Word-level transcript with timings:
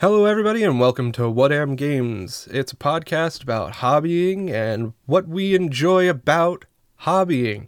Hello, 0.00 0.24
everybody, 0.24 0.62
and 0.64 0.80
welcome 0.80 1.12
to 1.12 1.28
What 1.28 1.52
Am 1.52 1.76
Games. 1.76 2.48
It's 2.50 2.72
a 2.72 2.76
podcast 2.76 3.42
about 3.42 3.74
hobbying 3.74 4.50
and 4.50 4.94
what 5.04 5.28
we 5.28 5.54
enjoy 5.54 6.08
about 6.08 6.64
hobbying. 7.02 7.66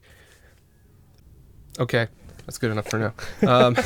Okay, 1.79 2.07
that's 2.47 2.57
good 2.57 2.71
enough 2.71 2.89
for 2.89 2.99
now. 2.99 3.47
Um, 3.47 3.77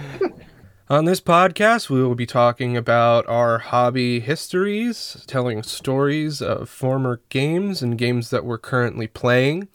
on 0.90 1.06
this 1.06 1.22
podcast, 1.22 1.88
we 1.88 2.02
will 2.02 2.14
be 2.14 2.26
talking 2.26 2.76
about 2.76 3.26
our 3.26 3.56
hobby 3.56 4.20
histories, 4.20 5.24
telling 5.26 5.62
stories 5.62 6.42
of 6.42 6.68
former 6.68 7.22
games 7.30 7.80
and 7.80 7.96
games 7.96 8.28
that 8.28 8.44
we're 8.44 8.58
currently 8.58 9.06
playing. 9.06 9.68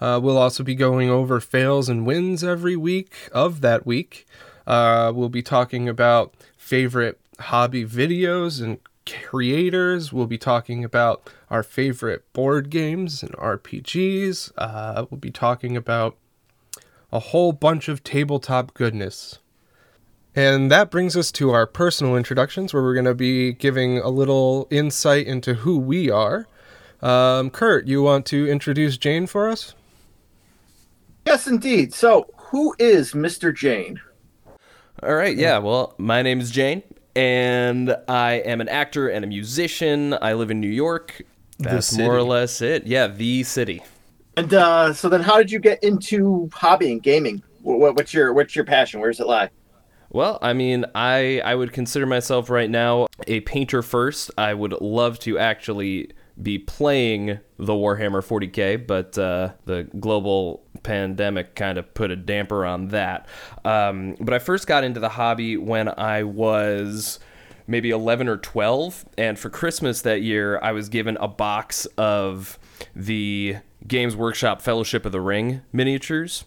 Uh, 0.00 0.18
we'll 0.22 0.38
also 0.38 0.62
be 0.62 0.74
going 0.74 1.10
over 1.10 1.38
fails 1.38 1.90
and 1.90 2.06
wins 2.06 2.42
every 2.42 2.76
week 2.76 3.12
of 3.30 3.60
that 3.60 3.84
week. 3.84 4.26
Uh, 4.66 5.12
we'll 5.14 5.28
be 5.28 5.42
talking 5.42 5.86
about 5.86 6.32
favorite 6.56 7.21
hobby 7.38 7.84
videos 7.84 8.62
and 8.62 8.78
creators. 9.06 10.12
We'll 10.12 10.26
be 10.26 10.38
talking 10.38 10.84
about 10.84 11.28
our 11.50 11.62
favorite 11.62 12.30
board 12.32 12.70
games 12.70 13.22
and 13.22 13.32
RPGs. 13.32 14.52
Uh, 14.56 15.06
we'll 15.10 15.18
be 15.18 15.30
talking 15.30 15.76
about 15.76 16.16
a 17.12 17.18
whole 17.18 17.52
bunch 17.52 17.88
of 17.88 18.02
tabletop 18.02 18.74
goodness. 18.74 19.38
And 20.34 20.70
that 20.70 20.90
brings 20.90 21.14
us 21.14 21.30
to 21.32 21.50
our 21.50 21.66
personal 21.66 22.16
introductions, 22.16 22.72
where 22.72 22.82
we're 22.82 22.94
going 22.94 23.04
to 23.04 23.14
be 23.14 23.52
giving 23.52 23.98
a 23.98 24.08
little 24.08 24.66
insight 24.70 25.26
into 25.26 25.54
who 25.54 25.78
we 25.78 26.10
are. 26.10 26.46
Um, 27.02 27.50
Kurt, 27.50 27.86
you 27.86 28.02
want 28.02 28.24
to 28.26 28.48
introduce 28.48 28.96
Jane 28.96 29.26
for 29.26 29.48
us? 29.48 29.74
Yes, 31.26 31.46
indeed. 31.46 31.92
So, 31.92 32.30
who 32.36 32.74
is 32.78 33.12
Mr. 33.12 33.54
Jane? 33.54 34.00
All 35.02 35.14
right, 35.14 35.36
yeah. 35.36 35.58
Well, 35.58 35.94
my 35.98 36.22
name 36.22 36.40
is 36.40 36.50
Jane, 36.50 36.82
and 37.14 37.96
I 38.08 38.34
am 38.34 38.60
an 38.60 38.68
actor 38.68 39.08
and 39.08 39.24
a 39.24 39.28
musician. 39.28 40.16
I 40.20 40.32
live 40.34 40.50
in 40.50 40.60
New 40.60 40.68
York. 40.68 41.22
That's 41.58 41.96
more 41.96 42.16
or 42.16 42.22
less 42.22 42.60
it. 42.60 42.86
Yeah, 42.86 43.06
the 43.06 43.42
city. 43.44 43.82
And 44.36 44.52
uh, 44.52 44.92
so, 44.94 45.08
then 45.08 45.20
how 45.20 45.36
did 45.36 45.50
you 45.50 45.58
get 45.58 45.82
into 45.82 46.48
hobbying, 46.52 47.02
gaming? 47.02 47.42
What, 47.62 47.94
what's 47.94 48.14
your 48.14 48.32
what's 48.32 48.56
your 48.56 48.64
passion? 48.64 49.00
Where 49.00 49.10
does 49.10 49.20
it 49.20 49.26
lie? 49.26 49.50
Well, 50.10 50.38
I 50.42 50.52
mean, 50.52 50.84
I 50.94 51.40
I 51.44 51.54
would 51.54 51.72
consider 51.72 52.06
myself 52.06 52.50
right 52.50 52.68
now 52.68 53.06
a 53.26 53.40
painter 53.40 53.82
first. 53.82 54.30
I 54.36 54.54
would 54.54 54.72
love 54.80 55.18
to 55.20 55.38
actually 55.38 56.10
be 56.40 56.58
playing 56.58 57.38
the 57.58 57.72
Warhammer 57.72 58.22
40k, 58.22 58.86
but 58.86 59.16
uh, 59.18 59.52
the 59.64 59.84
global 59.98 60.64
pandemic 60.82 61.54
kind 61.54 61.78
of 61.78 61.92
put 61.94 62.10
a 62.10 62.16
damper 62.16 62.64
on 62.64 62.88
that. 62.88 63.26
Um, 63.64 64.16
but 64.20 64.34
I 64.34 64.38
first 64.38 64.66
got 64.66 64.84
into 64.84 65.00
the 65.00 65.10
hobby 65.10 65.56
when 65.56 65.88
I 65.88 66.22
was 66.22 67.18
maybe 67.66 67.90
11 67.90 68.28
or 68.28 68.38
12, 68.38 69.04
and 69.18 69.38
for 69.38 69.50
Christmas 69.50 70.02
that 70.02 70.22
year, 70.22 70.58
I 70.62 70.72
was 70.72 70.88
given 70.88 71.16
a 71.20 71.28
box 71.28 71.86
of 71.96 72.58
the 72.96 73.56
Games 73.86 74.16
Workshop 74.16 74.62
Fellowship 74.62 75.06
of 75.06 75.12
the 75.12 75.20
Ring 75.20 75.62
miniatures 75.72 76.44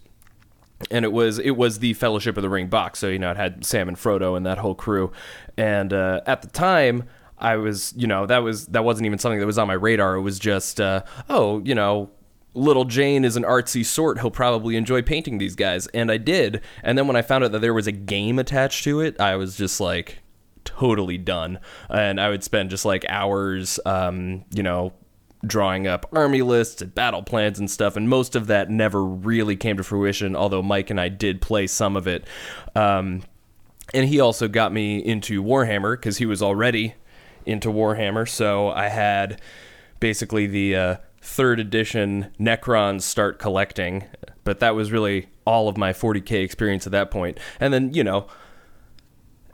and 0.92 1.06
it 1.06 1.12
was 1.12 1.40
it 1.40 1.52
was 1.52 1.80
the 1.80 1.94
Fellowship 1.94 2.38
of 2.38 2.44
the 2.44 2.50
Ring 2.50 2.68
box. 2.68 3.00
So 3.00 3.08
you 3.08 3.20
know 3.20 3.32
it 3.32 3.38
had 3.38 3.66
Sam 3.66 3.88
and 3.88 3.98
Frodo 3.98 4.36
and 4.36 4.46
that 4.46 4.58
whole 4.58 4.76
crew. 4.76 5.12
And 5.58 5.94
uh, 5.94 6.22
at 6.26 6.42
the 6.42 6.50
time, 6.50 7.06
I 7.38 7.58
was 7.58 7.94
you 7.98 8.08
know 8.08 8.26
that 8.26 8.40
was 8.40 8.68
that 8.68 8.84
wasn't 8.84 9.06
even 9.06 9.20
something 9.20 9.40
that 9.40 9.46
was 9.46 9.58
on 9.58 9.68
my 9.68 9.74
radar. 9.74 10.16
It 10.16 10.22
was 10.22 10.40
just 10.40 10.80
uh, 10.80 11.04
oh 11.30 11.62
you 11.64 11.76
know. 11.76 12.12
Little 12.58 12.86
Jane 12.86 13.26
is 13.26 13.36
an 13.36 13.44
artsy 13.44 13.84
sort. 13.84 14.18
He'll 14.22 14.32
probably 14.32 14.78
enjoy 14.78 15.02
painting 15.02 15.40
these 15.40 15.58
guys. 15.58 15.88
And 15.88 16.10
I 16.10 16.16
did. 16.16 16.62
And 16.84 16.98
then 16.98 17.06
when 17.06 17.18
I 17.18 17.22
found 17.22 17.44
out 17.44 17.52
that 17.52 17.60
there 17.60 17.74
was 17.74 17.86
a 17.86 17.92
game 17.92 18.40
attached 18.40 18.86
to 18.86 19.02
it, 19.02 19.20
I 19.20 19.36
was 19.36 19.58
just 19.58 19.82
like 19.82 20.20
totally 20.64 21.18
done. 21.18 21.60
And 21.90 22.18
I 22.18 22.30
would 22.30 22.46
spend 22.46 22.70
just 22.70 22.86
like 22.86 23.04
hours, 23.10 23.78
um, 23.86 24.46
you 24.54 24.64
know, 24.64 24.94
drawing 25.46 25.88
up 25.88 26.08
army 26.14 26.42
lists 26.42 26.82
and 26.82 26.94
battle 26.96 27.24
plans 27.24 27.60
and 27.60 27.70
stuff, 27.70 27.96
and 27.96 28.10
most 28.10 28.36
of 28.36 28.48
that 28.48 28.70
never 28.70 29.04
really 29.04 29.56
came 29.56 29.78
to 29.78 29.84
fruition. 29.84 30.36
Although 30.36 30.64
Mike 30.64 30.90
and 30.90 31.00
I 31.00 31.10
did 31.10 31.42
play 31.42 31.68
some 31.68 31.96
of 31.96 32.08
it, 32.08 32.26
um, 32.76 33.24
and 33.94 34.08
he 34.08 34.20
also 34.20 34.48
got 34.48 34.74
me 34.74 34.98
into 34.98 35.44
Warhammer 35.44 35.98
because 35.98 36.18
he 36.18 36.26
was 36.26 36.42
already 36.42 36.96
into 37.46 37.70
Warhammer. 37.70 38.28
So 38.28 38.70
I 38.70 38.90
had 38.90 39.42
basically 40.00 40.48
the 40.48 40.76
uh, 40.76 40.96
third 41.22 41.60
edition 41.60 42.32
Necrons 42.40 43.02
start 43.02 43.40
collecting, 43.40 44.06
but 44.44 44.60
that 44.60 44.76
was 44.76 44.92
really 44.92 45.28
all 45.46 45.68
of 45.68 45.78
my 45.78 45.94
40k 45.94 46.44
experience 46.44 46.86
at 46.86 46.92
that 46.92 47.12
point. 47.12 47.40
And 47.60 47.74
then 47.74 47.94
you 47.94 48.04
know. 48.04 48.28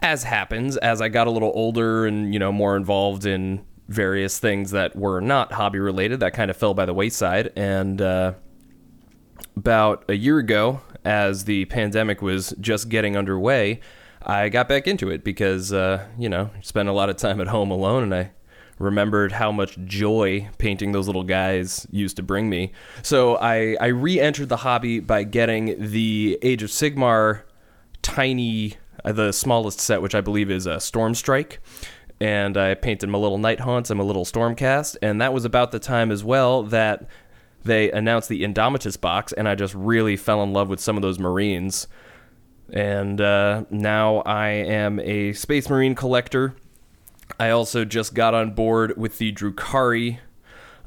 As 0.03 0.23
happens, 0.23 0.77
as 0.77 0.99
I 0.99 1.09
got 1.09 1.27
a 1.27 1.29
little 1.29 1.51
older 1.53 2.07
and 2.07 2.33
you 2.33 2.39
know 2.39 2.51
more 2.51 2.75
involved 2.75 3.23
in 3.23 3.63
various 3.91 4.39
things 4.39 4.71
that 4.71 4.95
were 4.95 5.19
not 5.19 5.51
hobby 5.51 5.77
related 5.77 6.21
that 6.21 6.33
kind 6.33 6.49
of 6.49 6.57
fell 6.57 6.73
by 6.73 6.85
the 6.85 6.93
wayside 6.93 7.51
and 7.55 8.01
uh, 8.01 8.33
about 9.57 10.05
a 10.07 10.15
year 10.15 10.37
ago 10.37 10.81
as 11.03 11.45
the 11.45 11.65
pandemic 11.65 12.21
was 12.21 12.53
just 12.59 12.89
getting 12.89 13.17
underway 13.17 13.79
i 14.23 14.49
got 14.49 14.67
back 14.67 14.87
into 14.87 15.09
it 15.09 15.23
because 15.23 15.73
uh, 15.73 16.05
you 16.17 16.29
know 16.29 16.49
spent 16.61 16.89
a 16.89 16.93
lot 16.93 17.09
of 17.09 17.17
time 17.17 17.39
at 17.41 17.47
home 17.47 17.71
alone 17.71 18.03
and 18.03 18.15
i 18.15 18.31
remembered 18.79 19.31
how 19.31 19.51
much 19.51 19.77
joy 19.85 20.47
painting 20.57 20.91
those 20.91 21.05
little 21.05 21.23
guys 21.23 21.85
used 21.91 22.15
to 22.15 22.23
bring 22.23 22.49
me 22.49 22.71
so 23.03 23.35
i, 23.37 23.75
I 23.79 23.87
re-entered 23.87 24.49
the 24.49 24.57
hobby 24.57 24.99
by 24.99 25.23
getting 25.23 25.75
the 25.91 26.39
age 26.41 26.63
of 26.63 26.69
sigmar 26.69 27.43
tiny 28.01 28.77
uh, 29.05 29.11
the 29.11 29.31
smallest 29.31 29.79
set 29.79 30.01
which 30.01 30.15
i 30.15 30.21
believe 30.21 30.49
is 30.49 30.65
a 30.65 30.79
storm 30.79 31.13
strike 31.13 31.59
and 32.21 32.55
I 32.55 32.75
painted 32.75 33.09
my 33.09 33.17
little 33.17 33.39
night 33.39 33.61
haunts 33.61 33.89
and 33.89 33.97
my 33.97 34.03
little 34.03 34.25
stormcast, 34.25 34.95
and 35.01 35.19
that 35.21 35.33
was 35.33 35.43
about 35.43 35.71
the 35.71 35.79
time 35.79 36.11
as 36.11 36.23
well 36.23 36.61
that 36.61 37.07
they 37.63 37.91
announced 37.91 38.29
the 38.29 38.43
Indomitus 38.43 38.99
box, 38.99 39.33
and 39.33 39.49
I 39.49 39.55
just 39.55 39.73
really 39.73 40.15
fell 40.15 40.43
in 40.43 40.53
love 40.53 40.69
with 40.69 40.79
some 40.79 40.95
of 40.95 41.01
those 41.01 41.17
Marines. 41.17 41.87
And 42.71 43.19
uh, 43.19 43.65
now 43.69 44.19
I 44.19 44.47
am 44.49 44.99
a 45.01 45.33
Space 45.33 45.69
Marine 45.69 45.93
collector. 45.93 46.55
I 47.39 47.49
also 47.49 47.85
just 47.85 48.13
got 48.13 48.33
on 48.33 48.51
board 48.51 48.97
with 48.97 49.17
the 49.17 49.33
Drukhari, 49.33 50.19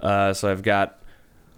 uh, 0.00 0.32
so 0.32 0.50
I've 0.50 0.62
got 0.62 1.00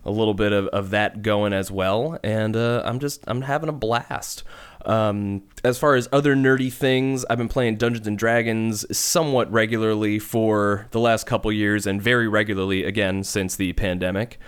a 0.04 0.10
little 0.10 0.34
bit 0.34 0.52
of, 0.52 0.66
of 0.68 0.90
that 0.90 1.22
going 1.22 1.52
as 1.52 1.70
well, 1.70 2.18
and 2.22 2.56
uh, 2.56 2.82
I'm 2.84 3.00
just 3.00 3.24
I'm 3.26 3.42
having 3.42 3.68
a 3.68 3.72
blast. 3.72 4.44
Um, 4.84 5.42
as 5.64 5.78
far 5.78 5.96
as 5.96 6.08
other 6.12 6.36
nerdy 6.36 6.72
things, 6.72 7.24
I've 7.28 7.38
been 7.38 7.48
playing 7.48 7.76
Dungeons 7.76 8.06
and 8.06 8.16
Dragons 8.16 8.86
somewhat 8.96 9.50
regularly 9.50 10.20
for 10.20 10.86
the 10.92 11.00
last 11.00 11.26
couple 11.26 11.50
years, 11.50 11.86
and 11.86 12.00
very 12.00 12.28
regularly 12.28 12.84
again 12.84 13.24
since 13.24 13.56
the 13.56 13.72
pandemic. 13.72 14.38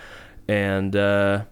And 0.47 0.95
uh, 0.95 1.45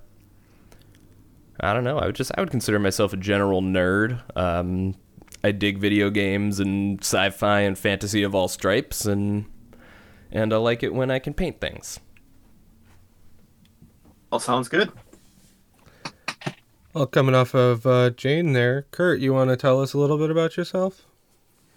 I 1.60 1.72
don't 1.72 1.84
know. 1.84 1.98
I 1.98 2.06
would 2.06 2.14
just 2.14 2.32
I 2.36 2.40
would 2.40 2.50
consider 2.50 2.78
myself 2.78 3.12
a 3.12 3.16
general 3.16 3.62
nerd. 3.62 4.20
Um, 4.36 4.94
I 5.42 5.52
dig 5.52 5.78
video 5.78 6.10
games 6.10 6.60
and 6.60 7.00
sci-fi 7.00 7.60
and 7.60 7.78
fantasy 7.78 8.22
of 8.22 8.34
all 8.34 8.48
stripes, 8.48 9.06
and 9.06 9.46
and 10.30 10.52
I 10.52 10.56
like 10.56 10.82
it 10.82 10.92
when 10.94 11.10
I 11.10 11.18
can 11.18 11.34
paint 11.34 11.60
things. 11.60 12.00
All 14.32 14.40
sounds 14.40 14.68
good. 14.68 14.90
Well, 16.92 17.06
coming 17.06 17.34
off 17.34 17.54
of 17.54 17.86
uh, 17.86 18.10
Jane 18.10 18.54
there, 18.54 18.86
Kurt, 18.90 19.20
you 19.20 19.34
want 19.34 19.50
to 19.50 19.56
tell 19.56 19.82
us 19.82 19.92
a 19.92 19.98
little 19.98 20.16
bit 20.16 20.30
about 20.30 20.56
yourself? 20.56 21.04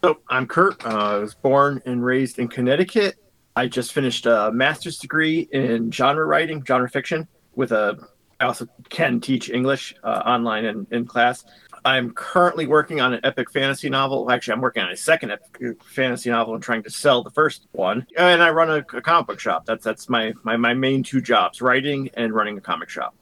So, 0.01 0.19
I'm 0.29 0.47
Kurt. 0.47 0.85
Uh, 0.85 0.89
I 0.89 1.17
was 1.17 1.35
born 1.35 1.81
and 1.85 2.03
raised 2.03 2.39
in 2.39 2.47
Connecticut. 2.47 3.17
I 3.55 3.67
just 3.67 3.91
finished 3.91 4.25
a 4.25 4.49
master's 4.53 4.97
degree 4.97 5.49
in 5.51 5.91
genre 5.91 6.25
writing, 6.25 6.63
genre 6.65 6.89
fiction, 6.89 7.27
with 7.55 7.73
a. 7.73 7.97
I 8.39 8.45
also 8.45 8.67
can 8.89 9.19
teach 9.19 9.49
English 9.49 9.95
uh, 10.03 10.23
online 10.25 10.65
and 10.65 10.87
in 10.91 11.05
class. 11.05 11.43
I'm 11.83 12.11
currently 12.11 12.67
working 12.67 13.01
on 13.01 13.13
an 13.13 13.21
epic 13.23 13.51
fantasy 13.51 13.89
novel. 13.89 14.29
Actually, 14.31 14.53
I'm 14.53 14.61
working 14.61 14.83
on 14.83 14.91
a 14.91 14.97
second 14.97 15.31
epic 15.31 15.83
fantasy 15.83 16.29
novel 16.29 16.53
and 16.53 16.63
trying 16.63 16.83
to 16.83 16.89
sell 16.89 17.23
the 17.23 17.31
first 17.31 17.67
one. 17.71 18.05
And 18.17 18.41
I 18.41 18.49
run 18.51 18.69
a, 18.69 18.77
a 18.97 19.01
comic 19.01 19.27
book 19.27 19.39
shop. 19.39 19.65
That's 19.65 19.83
that's 19.83 20.09
my, 20.09 20.33
my 20.43 20.57
my 20.57 20.73
main 20.73 21.03
two 21.03 21.21
jobs: 21.21 21.61
writing 21.61 22.09
and 22.15 22.33
running 22.33 22.57
a 22.57 22.61
comic 22.61 22.89
shop. 22.89 23.15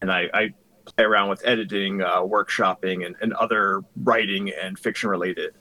And 0.00 0.10
I, 0.10 0.28
I 0.32 0.54
play 0.84 1.04
around 1.04 1.28
with 1.28 1.42
editing, 1.44 2.00
uh, 2.02 2.20
workshopping, 2.20 3.06
and, 3.06 3.16
and 3.20 3.32
other 3.34 3.82
writing 4.02 4.50
and 4.50 4.78
fiction 4.78 5.10
related 5.10 5.54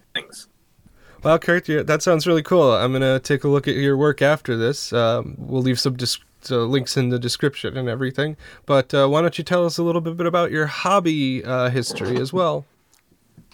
Well, 1.22 1.38
Kurt, 1.38 1.66
that 1.66 2.02
sounds 2.02 2.26
really 2.26 2.44
cool. 2.44 2.72
I'm 2.72 2.94
gonna 2.94 3.20
take 3.20 3.44
a 3.44 3.50
look 3.50 3.68
at 3.68 3.76
your 3.76 3.98
work 3.98 4.22
after 4.22 4.56
this. 4.56 4.94
Um, 4.94 5.36
we'll 5.38 5.62
leave 5.62 5.80
some 5.80 5.98
dis- 5.98 6.20
uh, 6.50 6.60
links 6.60 6.96
in 6.96 7.10
the 7.10 7.20
description 7.20 7.76
and 7.76 7.90
everything. 7.90 8.38
But 8.66 8.94
uh, 8.94 9.08
why 9.08 9.22
don't 9.22 9.38
you 9.38 9.44
tell 9.44 9.66
us 9.66 9.78
a 9.78 9.84
little 9.84 10.00
bit 10.00 10.26
about 10.26 10.52
your 10.52 10.66
hobby 10.66 11.44
uh, 11.44 11.70
history 11.70 12.18
as 12.18 12.32
well? 12.32 12.66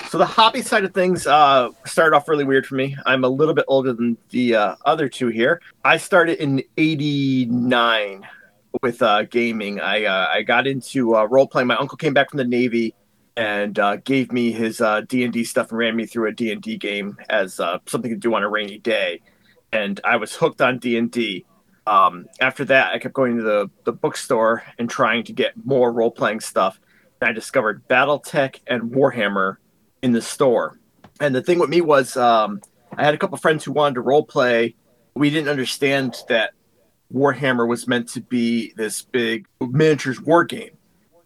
So 0.09 0.19
the 0.19 0.25
hobby 0.25 0.61
side 0.61 0.83
of 0.83 0.93
things 0.93 1.25
uh, 1.25 1.69
started 1.85 2.15
off 2.15 2.27
really 2.27 2.43
weird 2.43 2.67
for 2.67 2.75
me. 2.75 2.95
I'm 3.07 3.23
a 3.23 3.29
little 3.29 3.55
bit 3.55 3.65
older 3.67 3.93
than 3.93 4.17
the 4.29 4.55
uh, 4.55 4.75
other 4.85 5.09
two 5.09 5.29
here. 5.29 5.59
I 5.83 5.97
started 5.97 6.37
in 6.39 6.63
'89 6.77 8.27
with 8.83 9.01
uh, 9.01 9.23
gaming. 9.23 9.79
I 9.79 10.05
I 10.05 10.43
got 10.43 10.67
into 10.67 11.15
role 11.15 11.47
playing. 11.47 11.67
My 11.67 11.77
uncle 11.77 11.97
came 11.97 12.13
back 12.13 12.29
from 12.29 12.37
the 12.37 12.45
Navy 12.45 12.93
and 13.37 13.77
uh, 13.79 13.97
gave 13.97 14.31
me 14.31 14.51
his 14.51 14.79
uh, 14.81 15.01
D&D 15.01 15.43
stuff 15.43 15.69
and 15.69 15.77
ran 15.77 15.95
me 15.95 16.05
through 16.05 16.29
a 16.29 16.31
D&D 16.31 16.77
game 16.77 17.17
as 17.29 17.59
uh, 17.59 17.79
something 17.85 18.11
to 18.11 18.17
do 18.17 18.33
on 18.33 18.43
a 18.43 18.49
rainy 18.49 18.77
day. 18.77 19.21
And 19.71 19.99
I 20.03 20.15
was 20.15 20.35
hooked 20.35 20.61
on 20.61 20.79
D&D. 20.79 21.45
Um, 21.85 22.27
after 22.39 22.65
that, 22.65 22.93
I 22.93 22.99
kept 22.99 23.13
going 23.13 23.37
to 23.37 23.43
the, 23.43 23.69
the 23.83 23.91
bookstore 23.91 24.63
and 24.79 24.89
trying 24.89 25.23
to 25.25 25.33
get 25.33 25.53
more 25.65 25.91
role-playing 25.91 26.39
stuff. 26.39 26.79
And 27.21 27.29
I 27.29 27.33
discovered 27.33 27.87
BattleTech 27.87 28.61
and 28.67 28.91
Warhammer 28.91 29.57
in 30.01 30.13
the 30.13 30.21
store. 30.21 30.79
And 31.19 31.35
the 31.35 31.41
thing 31.41 31.59
with 31.59 31.69
me 31.69 31.81
was 31.81 32.15
um, 32.17 32.61
I 32.97 33.03
had 33.03 33.13
a 33.13 33.17
couple 33.17 33.37
friends 33.37 33.63
who 33.63 33.71
wanted 33.73 33.95
to 33.95 34.01
role-play. 34.01 34.75
We 35.13 35.29
didn't 35.29 35.49
understand 35.49 36.15
that 36.29 36.51
Warhammer 37.13 37.67
was 37.67 37.87
meant 37.87 38.09
to 38.09 38.21
be 38.21 38.73
this 38.75 39.01
big 39.01 39.47
miniatures 39.61 40.19
war 40.21 40.43
game 40.43 40.77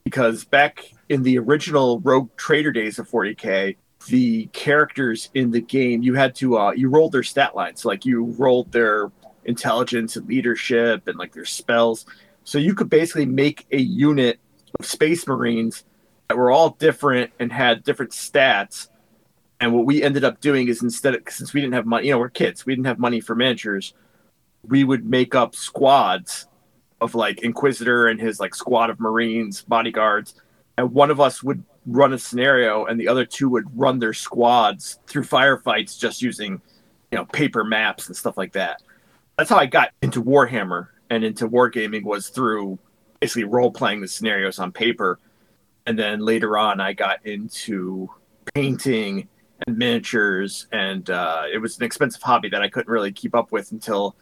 because 0.09 0.43
back 0.43 0.91
in 1.09 1.21
the 1.21 1.37
original 1.37 1.99
Rogue 1.99 2.35
Trader 2.35 2.71
days 2.71 2.97
of 2.97 3.07
40k, 3.07 3.75
the 4.07 4.47
characters 4.53 5.29
in 5.35 5.51
the 5.51 5.61
game 5.61 6.01
you 6.01 6.15
had 6.15 6.33
to 6.35 6.57
uh, 6.57 6.71
you 6.71 6.89
rolled 6.89 7.11
their 7.11 7.21
stat 7.21 7.55
lines, 7.55 7.85
like 7.85 8.07
you 8.07 8.23
rolled 8.39 8.71
their 8.71 9.11
intelligence 9.45 10.15
and 10.15 10.27
leadership 10.27 11.07
and 11.07 11.19
like 11.19 11.31
their 11.31 11.45
spells. 11.45 12.07
So 12.43 12.57
you 12.57 12.73
could 12.73 12.89
basically 12.89 13.27
make 13.27 13.67
a 13.71 13.79
unit 13.79 14.39
of 14.79 14.87
Space 14.87 15.27
Marines 15.27 15.85
that 16.27 16.37
were 16.37 16.49
all 16.49 16.71
different 16.71 17.31
and 17.39 17.51
had 17.51 17.83
different 17.83 18.11
stats. 18.11 18.87
And 19.59 19.73
what 19.73 19.85
we 19.85 20.01
ended 20.01 20.23
up 20.23 20.41
doing 20.41 20.69
is 20.69 20.81
instead 20.81 21.13
of 21.13 21.21
since 21.29 21.53
we 21.53 21.61
didn't 21.61 21.75
have 21.75 21.85
money, 21.85 22.07
you 22.07 22.13
know, 22.13 22.19
we're 22.19 22.29
kids, 22.29 22.65
we 22.65 22.73
didn't 22.73 22.87
have 22.87 22.97
money 22.97 23.19
for 23.21 23.35
miniatures, 23.35 23.93
we 24.63 24.83
would 24.83 25.05
make 25.05 25.35
up 25.35 25.55
squads 25.55 26.47
of 27.01 27.15
like 27.15 27.41
Inquisitor 27.41 28.07
and 28.07 28.19
his 28.19 28.39
like 28.39 28.55
squad 28.55 28.89
of 28.89 28.99
Marines, 28.99 29.61
bodyguards, 29.61 30.35
and 30.77 30.91
one 30.93 31.11
of 31.11 31.19
us 31.19 31.43
would 31.43 31.63
run 31.85 32.13
a 32.13 32.19
scenario 32.19 32.85
and 32.85 32.99
the 32.99 33.07
other 33.07 33.25
two 33.25 33.49
would 33.49 33.65
run 33.77 33.99
their 33.99 34.13
squads 34.13 34.99
through 35.07 35.23
firefights 35.23 35.99
just 35.99 36.21
using 36.21 36.61
you 37.11 37.17
know 37.17 37.25
paper 37.25 37.63
maps 37.63 38.07
and 38.07 38.15
stuff 38.15 38.37
like 38.37 38.53
that. 38.53 38.81
That's 39.37 39.49
how 39.49 39.57
i 39.57 39.65
got 39.65 39.91
into 40.01 40.23
warhammer 40.23 40.89
and 41.09 41.23
into 41.23 41.49
wargaming 41.49 42.03
was 42.03 42.29
through 42.29 42.77
basically 43.19 43.45
role 43.45 43.71
playing 43.71 44.01
the 44.01 44.07
scenarios 44.07 44.59
on 44.59 44.71
paper. 44.71 45.19
And 45.85 45.97
then 45.97 46.19
later 46.19 46.57
on 46.57 46.79
i 46.79 46.93
got 46.93 47.25
into 47.25 48.09
painting 48.53 49.27
and 49.67 49.77
miniatures 49.77 50.67
and 50.71 51.09
uh, 51.09 51.43
it 51.51 51.57
was 51.57 51.77
an 51.77 51.83
expensive 51.83 52.21
hobby 52.21 52.49
that 52.49 52.61
i 52.61 52.69
couldn't 52.69 52.91
really 52.91 53.11
keep 53.11 53.35
up 53.35 53.51
with 53.51 53.71
until 53.71 54.15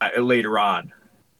I, 0.00 0.10
uh, 0.10 0.20
later 0.20 0.58
on 0.58 0.92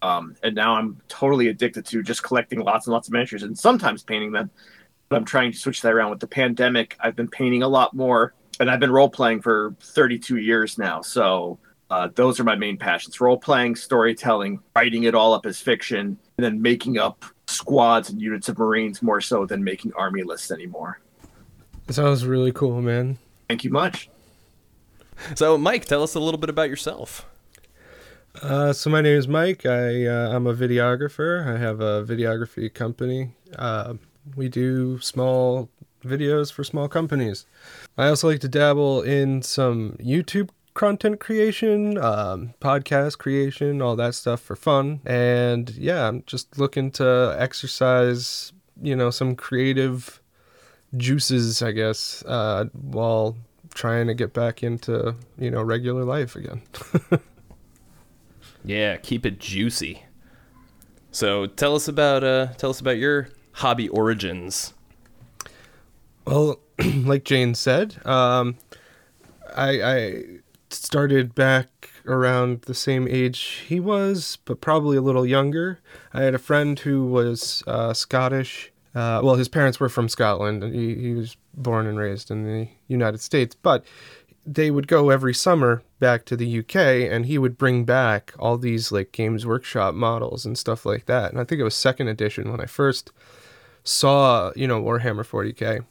um, 0.03 0.37
and 0.43 0.55
now 0.55 0.75
i'm 0.75 1.01
totally 1.09 1.49
addicted 1.49 1.85
to 1.85 2.03
just 2.03 2.23
collecting 2.23 2.61
lots 2.61 2.87
and 2.87 2.93
lots 2.93 3.09
of 3.09 3.13
miniatures 3.13 3.43
and 3.43 3.59
sometimes 3.59 4.03
painting 4.03 4.33
them 4.33 4.51
but 5.09 5.17
I'm 5.17 5.25
trying 5.25 5.53
to 5.53 5.59
switch 5.59 5.83
that 5.83 5.93
around 5.93 6.11
with 6.11 6.21
the 6.21 6.27
pandemic. 6.27 6.97
I've 7.01 7.17
been 7.17 7.29
painting 7.29 7.63
a 7.63 7.69
lot 7.69 7.95
more, 7.95 8.35
and 8.61 8.71
I've 8.71 8.81
been 8.81 8.91
role 8.91 9.09
playing 9.09 9.43
for 9.43 9.75
32 9.81 10.37
years 10.37 10.79
now. 10.79 11.01
So 11.01 11.59
uh, 11.91 12.09
those 12.15 12.39
are 12.39 12.45
my 12.45 12.57
main 12.57 12.77
passions: 12.77 13.21
role 13.21 13.39
playing, 13.39 13.77
storytelling, 13.77 14.61
writing 14.77 15.05
it 15.05 15.15
all 15.15 15.33
up 15.33 15.47
as 15.47 15.61
fiction, 15.61 16.19
and 16.37 16.45
then 16.45 16.61
making 16.61 16.99
up 16.99 17.25
squads 17.47 18.11
and 18.11 18.21
units 18.21 18.49
of 18.49 18.59
Marines 18.59 19.03
more 19.03 19.21
so 19.21 19.47
than 19.47 19.65
making 19.65 19.93
army 19.95 20.23
lists 20.23 20.51
anymore. 20.51 21.01
That 21.87 21.95
sounds 21.95 22.27
really 22.27 22.53
cool, 22.53 22.83
man. 22.83 23.19
Thank 23.49 23.65
you 23.65 23.71
much. 23.71 24.11
So, 25.35 25.57
Mike, 25.57 25.87
tell 25.87 26.03
us 26.03 26.15
a 26.15 26.21
little 26.21 26.39
bit 26.39 26.51
about 26.51 26.69
yourself. 26.69 27.27
Uh, 28.43 28.73
so 28.73 28.89
my 28.89 29.01
name 29.01 29.17
is 29.19 29.27
Mike. 29.27 29.67
I 29.67 30.07
uh, 30.07 30.31
I'm 30.35 30.47
a 30.47 30.55
videographer. 30.55 31.47
I 31.47 31.59
have 31.59 31.81
a 31.81 32.05
videography 32.05 32.73
company. 32.73 33.35
Uh, 33.57 33.95
we 34.37 34.49
do 34.49 35.01
small 35.01 35.69
videos 36.05 36.53
for 36.53 36.63
small 36.63 36.89
companies. 36.89 37.47
I 37.97 38.09
also 38.09 38.29
like 38.29 38.41
to 38.41 38.49
dabble 38.49 39.03
in 39.03 39.43
some 39.43 39.97
YouTube 39.99 40.51
content 40.75 41.19
creation, 41.19 41.99
um, 41.99 42.55
podcast 42.61 43.19
creation, 43.19 43.83
all 43.83 43.97
that 43.97 44.15
stuff 44.15 44.41
for 44.41 44.55
fun. 44.55 45.01
And 45.05 45.71
yeah, 45.71 46.07
I'm 46.07 46.23
just 46.27 46.59
looking 46.59 46.93
to 46.93 47.35
exercise, 47.39 48.53
you 48.81 48.95
know, 48.95 49.11
some 49.11 49.35
creative 49.35 50.23
juices, 50.97 51.61
I 51.61 51.73
guess, 51.73 52.23
uh, 52.25 52.67
while 52.73 53.37
trying 53.75 54.07
to 54.07 54.15
get 54.15 54.33
back 54.33 54.63
into, 54.63 55.17
you 55.39 55.51
know, 55.51 55.63
regular 55.63 56.05
life 56.05 56.37
again. 56.37 56.63
yeah, 58.65 58.97
keep 58.97 59.25
it 59.25 59.39
juicy. 59.39 60.05
So 61.11 61.47
tell 61.47 61.75
us 61.75 61.89
about 61.89 62.23
uh, 62.23 62.49
tell 62.59 62.71
us 62.71 62.81
about 62.81 62.99
your 62.99 63.29
hobby 63.59 63.89
origins? 63.89 64.73
Well, 66.25 66.61
like 66.79 67.25
Jane 67.25 67.55
said, 67.55 67.97
um, 68.07 68.57
I, 69.55 69.83
I 69.83 70.25
started 70.71 71.35
back 71.35 71.91
around 72.07 72.63
the 72.63 72.75
same 72.75 73.09
age 73.09 73.65
he 73.67 73.81
was, 73.81 74.39
but 74.45 74.61
probably 74.61 74.97
a 74.97 75.01
little 75.01 75.27
younger. 75.27 75.81
I 76.15 76.23
had 76.23 76.35
a 76.35 76.39
friend 76.39 76.79
who 76.79 77.07
was 77.07 77.63
uh, 77.67 77.93
Scottish. 77.93 78.73
Uh, 78.95 79.21
well, 79.23 79.35
his 79.35 79.49
parents 79.49 79.81
were 79.81 79.89
from 79.89 80.09
Scotland, 80.09 80.63
and 80.63 80.75
he, 80.75 80.95
he 80.95 81.15
was 81.15 81.37
born 81.55 81.87
and 81.87 81.99
raised 81.99 82.31
in 82.31 82.45
the 82.45 82.69
United 82.87 83.21
States. 83.21 83.57
But 83.61 83.85
they 84.55 84.71
would 84.71 84.89
go 84.89 85.11
every 85.11 85.35
summer 85.35 85.83
back 86.01 86.25
to 86.27 86.37
the 86.37 86.59
UK, 86.61 86.77
and 87.11 87.27
he 87.27 87.39
would 87.39 87.59
bring 87.59 87.85
back 87.85 88.33
all 88.39 88.57
these 88.57 88.91
like 88.91 89.13
Games 89.13 89.45
Workshop 89.45 89.95
models 89.95 90.47
and 90.47 90.57
stuff 90.57 90.87
like 90.87 91.07
that. 91.07 91.31
And 91.31 91.41
I 91.41 91.45
think 91.45 91.61
it 91.61 91.65
was 91.65 91.75
second 91.75 92.09
edition 92.09 92.51
when 92.51 92.61
I 92.61 92.67
first 92.67 93.13
saw 93.85 94.53
you 94.57 94.67
know 94.67 94.83
Warhammer 94.83 95.25
40k, 95.25 95.85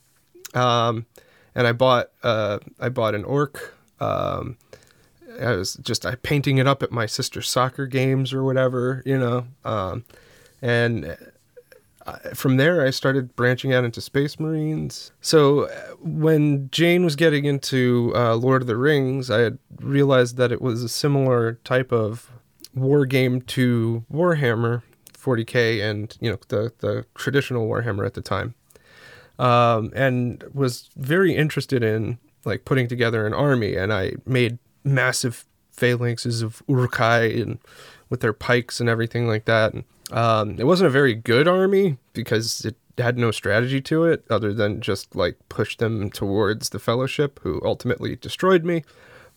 um, 0.60 1.06
and 1.54 1.68
I 1.68 1.72
bought 1.72 2.10
uh, 2.24 2.60
I 2.80 2.90
bought 2.90 3.16
an 3.16 3.24
orc. 3.24 3.76
Um, 4.00 4.58
I 5.40 5.52
was 5.52 5.76
just 5.76 6.06
I 6.06 6.16
painting 6.16 6.58
it 6.58 6.68
up 6.68 6.82
at 6.82 6.92
my 6.92 7.06
sister's 7.06 7.48
soccer 7.48 7.86
games 7.86 8.34
or 8.34 8.44
whatever, 8.44 9.04
you 9.06 9.18
know, 9.18 9.46
um, 9.64 10.04
and 10.62 11.16
from 12.34 12.58
there 12.58 12.86
I 12.86 12.90
started 12.90 13.36
branching 13.36 13.74
out 13.74 13.84
into 13.84 14.02
Space 14.02 14.40
Marines. 14.40 15.12
So 15.22 15.62
uh, 15.62 15.72
when 16.00 16.70
Jane 16.72 17.04
was 17.04 17.16
getting 17.16 17.46
into 17.46 18.14
uh, 18.16 18.36
Lord 18.36 18.62
of 18.62 18.68
the 18.68 18.78
Rings, 18.78 19.30
I 19.30 19.40
had 19.40 19.60
realized 19.80 20.38
that 20.38 20.52
it 20.52 20.62
was 20.62 20.84
a 20.84 20.90
similar 20.90 21.60
type 21.64 21.92
of 21.92 22.32
war 22.74 23.06
game 23.06 23.42
to 23.42 24.06
Warhammer, 24.12 24.84
40k 25.14 25.82
and 25.82 26.18
you 26.22 26.32
know 26.32 26.38
the 26.48 26.72
the 26.80 27.06
traditional 27.16 27.68
Warhammer 27.68 28.06
at 28.06 28.14
the 28.14 28.22
time, 28.22 28.56
um, 29.40 29.92
and 29.96 30.44
was 30.54 30.90
very 30.96 31.36
interested 31.36 31.84
in 31.84 32.20
like 32.46 32.66
putting 32.66 32.88
together 32.88 33.28
an 33.28 33.34
army. 33.34 33.76
And 33.76 33.92
I 33.92 34.14
made 34.26 34.60
massive 34.84 35.46
phalanxes 35.76 36.42
of 36.42 36.64
Uruk-hai 36.68 37.26
and 37.26 37.60
with 38.10 38.22
their 38.22 38.34
pikes 38.34 38.80
and 38.80 38.90
everything 38.90 39.28
like 39.28 39.46
that. 39.46 39.74
And, 39.74 39.84
um, 40.12 40.60
it 40.60 40.66
wasn't 40.66 40.88
a 40.88 40.92
very 40.92 41.14
good 41.14 41.48
army 41.48 41.98
because 42.14 42.66
it 42.66 42.76
had 42.98 43.18
no 43.18 43.32
strategy 43.32 43.82
to 43.82 44.06
it 44.06 44.26
other 44.30 44.54
than 44.54 44.82
just 44.82 45.16
like 45.16 45.38
push 45.50 45.78
them 45.78 46.10
towards 46.10 46.70
the 46.70 46.80
Fellowship, 46.80 47.40
who 47.44 47.62
ultimately 47.64 48.16
destroyed 48.16 48.64
me. 48.64 48.84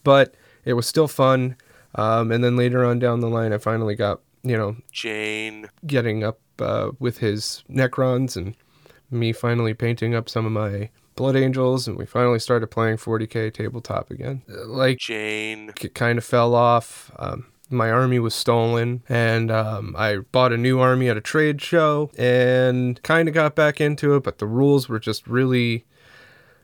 But 0.03 0.35
it 0.65 0.75
was 0.75 0.87
still 0.87 1.09
fun. 1.09 1.57
Um, 1.95 2.31
and 2.31 2.43
then 2.45 2.57
later 2.57 2.85
on 2.85 2.99
down 2.99 3.21
the 3.21 3.29
line, 3.29 3.53
I 3.53 3.59
finally 3.59 3.97
got 3.97 4.21
you 4.43 4.57
know, 4.57 4.77
Jane 4.93 5.69
getting 5.87 6.25
up 6.25 6.41
uh, 6.59 6.91
with 6.99 7.19
his 7.19 7.65
Necrons 7.71 8.37
and 8.37 8.55
me 9.11 9.33
finally 9.33 9.75
painting 9.75 10.15
up 10.15 10.29
some 10.29 10.47
of 10.47 10.53
my 10.53 10.91
Blood 11.17 11.37
Angels, 11.37 11.87
and 11.87 11.99
we 11.99 12.07
finally 12.07 12.39
started 12.39 12.69
playing 12.69 12.97
40k 12.97 13.53
tabletop 13.53 14.11
again. 14.11 14.43
Like 14.49 14.99
Jane, 14.99 15.73
it 15.81 15.95
kind 15.95 16.19
of 16.19 16.25
fell 16.25 16.55
off. 16.55 17.11
Um, 17.19 17.47
my 17.71 17.91
army 17.91 18.19
was 18.19 18.35
stolen, 18.35 19.03
and 19.09 19.51
um, 19.51 19.95
I 19.97 20.19
bought 20.19 20.53
a 20.53 20.57
new 20.57 20.81
army 20.81 21.09
at 21.09 21.17
a 21.17 21.21
trade 21.21 21.63
show, 21.63 22.11
and 22.19 23.03
kind 23.03 23.29
of 23.29 23.35
got 23.35 23.55
back 23.55 23.81
into 23.81 24.17
it. 24.17 24.23
But 24.23 24.39
the 24.39 24.47
rules 24.47 24.89
were 24.89 24.99
just 24.99 25.27
really, 25.27 25.85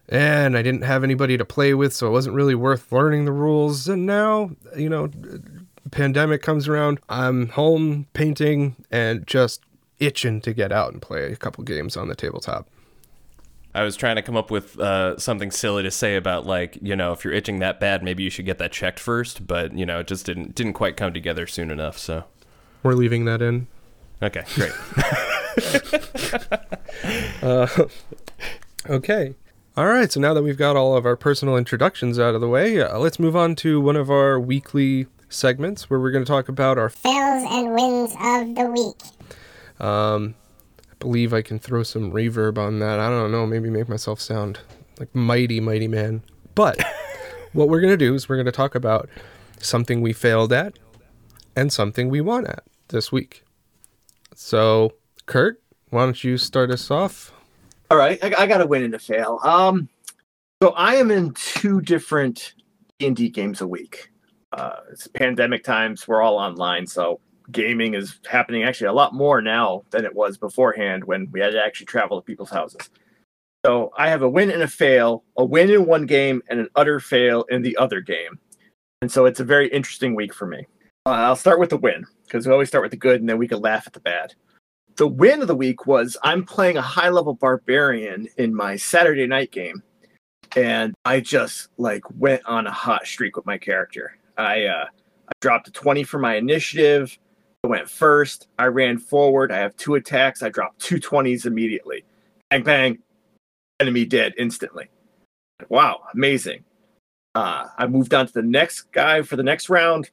and 0.08 0.56
I 0.56 0.62
didn't 0.62 0.82
have 0.82 1.04
anybody 1.04 1.38
to 1.38 1.44
play 1.44 1.74
with, 1.74 1.92
so 1.94 2.08
it 2.08 2.10
wasn't 2.10 2.36
really 2.36 2.54
worth 2.54 2.90
learning 2.92 3.24
the 3.24 3.32
rules. 3.32 3.88
And 3.88 4.06
now, 4.06 4.50
you 4.76 4.88
know, 4.88 5.10
pandemic 5.90 6.42
comes 6.42 6.68
around, 6.68 7.00
I'm 7.08 7.48
home 7.48 8.06
painting 8.12 8.76
and 8.90 9.26
just 9.26 9.62
itching 9.98 10.40
to 10.42 10.52
get 10.52 10.72
out 10.72 10.92
and 10.92 11.00
play 11.00 11.32
a 11.32 11.36
couple 11.36 11.64
games 11.64 11.96
on 11.96 12.08
the 12.08 12.14
tabletop. 12.14 12.68
I 13.76 13.82
was 13.82 13.94
trying 13.94 14.16
to 14.16 14.22
come 14.22 14.36
up 14.36 14.50
with 14.50 14.78
uh, 14.80 15.18
something 15.18 15.50
silly 15.50 15.82
to 15.82 15.90
say 15.90 16.16
about 16.16 16.46
like 16.46 16.78
you 16.80 16.96
know 16.96 17.12
if 17.12 17.24
you're 17.24 17.34
itching 17.34 17.58
that 17.58 17.78
bad, 17.78 18.02
maybe 18.02 18.22
you 18.22 18.30
should 18.30 18.46
get 18.46 18.58
that 18.58 18.72
checked 18.72 18.98
first. 18.98 19.46
But 19.46 19.76
you 19.76 19.84
know 19.84 20.00
it 20.00 20.06
just 20.06 20.24
didn't 20.24 20.54
didn't 20.54 20.72
quite 20.72 20.96
come 20.96 21.12
together 21.12 21.46
soon 21.46 21.70
enough. 21.70 21.98
So 21.98 22.24
we're 22.82 22.94
leaving 22.94 23.26
that 23.26 23.42
in. 23.42 23.66
Okay, 24.22 24.44
great. 24.54 24.72
uh, 27.42 27.66
okay. 28.88 29.34
All 29.76 29.86
right, 29.86 30.10
so 30.10 30.20
now 30.20 30.32
that 30.32 30.42
we've 30.42 30.56
got 30.56 30.74
all 30.74 30.96
of 30.96 31.04
our 31.04 31.16
personal 31.16 31.58
introductions 31.58 32.18
out 32.18 32.34
of 32.34 32.40
the 32.40 32.48
way, 32.48 32.80
uh, 32.80 32.98
let's 32.98 33.18
move 33.18 33.36
on 33.36 33.54
to 33.56 33.78
one 33.78 33.94
of 33.94 34.10
our 34.10 34.40
weekly 34.40 35.06
segments 35.28 35.90
where 35.90 36.00
we're 36.00 36.12
going 36.12 36.24
to 36.24 36.28
talk 36.28 36.48
about 36.48 36.78
our 36.78 36.88
fails 36.88 37.46
and 37.50 37.74
wins 37.74 38.12
of 38.12 38.54
the 38.54 38.70
week. 38.70 39.86
Um, 39.86 40.34
believe 40.98 41.32
I 41.32 41.42
can 41.42 41.58
throw 41.58 41.82
some 41.82 42.12
reverb 42.12 42.58
on 42.58 42.78
that. 42.80 42.98
I 42.98 43.08
don't 43.08 43.32
know, 43.32 43.46
maybe 43.46 43.70
make 43.70 43.88
myself 43.88 44.20
sound 44.20 44.60
like 44.98 45.14
mighty, 45.14 45.60
mighty 45.60 45.88
man. 45.88 46.22
But 46.54 46.80
what 47.52 47.68
we're 47.68 47.80
going 47.80 47.92
to 47.92 47.96
do 47.96 48.14
is 48.14 48.28
we're 48.28 48.36
going 48.36 48.46
to 48.46 48.52
talk 48.52 48.74
about 48.74 49.08
something 49.58 50.00
we 50.00 50.12
failed 50.12 50.52
at 50.52 50.78
and 51.54 51.72
something 51.72 52.08
we 52.08 52.20
won 52.20 52.46
at 52.46 52.64
this 52.88 53.10
week. 53.10 53.44
So, 54.34 54.92
Kurt, 55.26 55.62
why 55.90 56.04
don't 56.04 56.22
you 56.22 56.36
start 56.36 56.70
us 56.70 56.90
off? 56.90 57.32
All 57.90 57.96
right, 57.96 58.22
I, 58.22 58.42
I 58.42 58.46
got 58.46 58.58
to 58.58 58.66
win 58.66 58.82
and 58.82 58.94
a 58.94 58.98
fail. 58.98 59.38
Um, 59.42 59.88
so 60.62 60.70
I 60.70 60.96
am 60.96 61.10
in 61.10 61.32
two 61.34 61.80
different 61.80 62.54
D&D 62.98 63.28
games 63.30 63.60
a 63.60 63.66
week. 63.66 64.10
Uh, 64.52 64.76
it's 64.90 65.06
pandemic 65.06 65.62
times. 65.62 66.08
We're 66.08 66.22
all 66.22 66.38
online, 66.38 66.86
so 66.86 67.20
gaming 67.50 67.94
is 67.94 68.18
happening 68.28 68.64
actually 68.64 68.88
a 68.88 68.92
lot 68.92 69.14
more 69.14 69.40
now 69.40 69.82
than 69.90 70.04
it 70.04 70.14
was 70.14 70.38
beforehand 70.38 71.04
when 71.04 71.28
we 71.30 71.40
had 71.40 71.52
to 71.52 71.62
actually 71.62 71.86
travel 71.86 72.20
to 72.20 72.24
people's 72.24 72.50
houses. 72.50 72.90
So 73.64 73.90
I 73.98 74.08
have 74.08 74.22
a 74.22 74.28
win 74.28 74.50
and 74.50 74.62
a 74.62 74.68
fail, 74.68 75.24
a 75.36 75.44
win 75.44 75.70
in 75.70 75.86
one 75.86 76.06
game 76.06 76.42
and 76.48 76.60
an 76.60 76.68
utter 76.76 77.00
fail 77.00 77.44
in 77.50 77.62
the 77.62 77.76
other 77.76 78.00
game. 78.00 78.38
And 79.02 79.10
so 79.10 79.26
it's 79.26 79.40
a 79.40 79.44
very 79.44 79.68
interesting 79.68 80.14
week 80.14 80.32
for 80.32 80.46
me. 80.46 80.66
Uh, 81.04 81.10
I'll 81.10 81.36
start 81.36 81.60
with 81.60 81.70
the 81.70 81.76
win 81.76 82.04
because 82.24 82.46
we 82.46 82.52
always 82.52 82.68
start 82.68 82.82
with 82.82 82.90
the 82.90 82.96
good 82.96 83.20
and 83.20 83.28
then 83.28 83.38
we 83.38 83.48
can 83.48 83.60
laugh 83.60 83.86
at 83.86 83.92
the 83.92 84.00
bad. 84.00 84.34
The 84.96 85.06
win 85.06 85.42
of 85.42 85.48
the 85.48 85.56
week 85.56 85.86
was 85.86 86.16
I'm 86.22 86.44
playing 86.44 86.76
a 86.76 86.82
high 86.82 87.10
level 87.10 87.34
barbarian 87.34 88.28
in 88.36 88.54
my 88.54 88.76
Saturday 88.76 89.26
night 89.26 89.50
game. 89.50 89.82
And 90.54 90.94
I 91.04 91.20
just 91.20 91.68
like 91.76 92.02
went 92.14 92.42
on 92.46 92.66
a 92.66 92.72
hot 92.72 93.06
streak 93.06 93.36
with 93.36 93.46
my 93.46 93.58
character. 93.58 94.16
I 94.38 94.64
uh, 94.64 94.86
I 95.28 95.32
dropped 95.40 95.68
a 95.68 95.72
20 95.72 96.04
for 96.04 96.18
my 96.18 96.36
initiative. 96.36 97.18
I 97.64 97.68
went 97.68 97.90
first. 97.90 98.48
I 98.58 98.66
ran 98.66 98.98
forward. 98.98 99.50
I 99.50 99.58
have 99.58 99.76
two 99.76 99.96
attacks. 99.96 100.42
I 100.42 100.48
dropped 100.48 100.80
two 100.80 100.96
20s 100.96 101.46
immediately. 101.46 102.04
Bang, 102.50 102.62
bang. 102.62 102.98
Enemy 103.80 104.04
dead 104.06 104.34
instantly. 104.38 104.88
Wow, 105.68 106.02
amazing. 106.14 106.64
Uh, 107.34 107.66
I 107.76 107.86
moved 107.86 108.14
on 108.14 108.26
to 108.26 108.32
the 108.32 108.42
next 108.42 108.92
guy 108.92 109.22
for 109.22 109.36
the 109.36 109.42
next 109.42 109.68
round. 109.68 110.10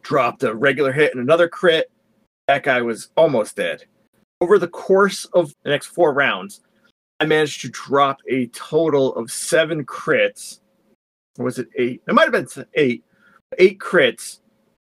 Dropped 0.00 0.42
a 0.44 0.54
regular 0.54 0.92
hit 0.92 1.12
and 1.12 1.22
another 1.22 1.48
crit. 1.48 1.90
That 2.48 2.62
guy 2.62 2.80
was 2.80 3.10
almost 3.16 3.56
dead. 3.56 3.84
Over 4.40 4.58
the 4.58 4.68
course 4.68 5.24
of 5.26 5.54
the 5.62 5.70
next 5.70 5.86
four 5.86 6.14
rounds, 6.14 6.60
I 7.20 7.26
managed 7.26 7.60
to 7.62 7.68
drop 7.70 8.18
a 8.28 8.46
total 8.48 9.14
of 9.14 9.30
seven 9.30 9.84
crits. 9.84 10.60
Was 11.38 11.58
it 11.58 11.68
eight? 11.76 12.02
It 12.08 12.14
might 12.14 12.32
have 12.32 12.32
been 12.32 12.66
eight. 12.74 13.04
Eight 13.58 13.78
crits 13.78 14.40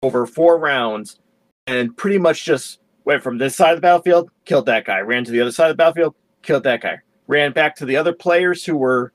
over 0.02 0.26
four 0.26 0.58
rounds 0.58 1.18
and 1.66 1.96
pretty 1.96 2.18
much 2.18 2.44
just 2.44 2.80
went 3.04 3.22
from 3.22 3.38
this 3.38 3.56
side 3.56 3.72
of 3.72 3.78
the 3.78 3.82
battlefield, 3.82 4.30
killed 4.44 4.66
that 4.66 4.84
guy, 4.84 5.00
ran 5.00 5.24
to 5.24 5.30
the 5.30 5.40
other 5.40 5.52
side 5.52 5.70
of 5.70 5.76
the 5.76 5.80
battlefield, 5.80 6.14
killed 6.42 6.64
that 6.64 6.80
guy, 6.80 6.98
ran 7.26 7.52
back 7.52 7.76
to 7.76 7.86
the 7.86 7.96
other 7.96 8.12
players 8.12 8.64
who 8.64 8.76
were 8.76 9.12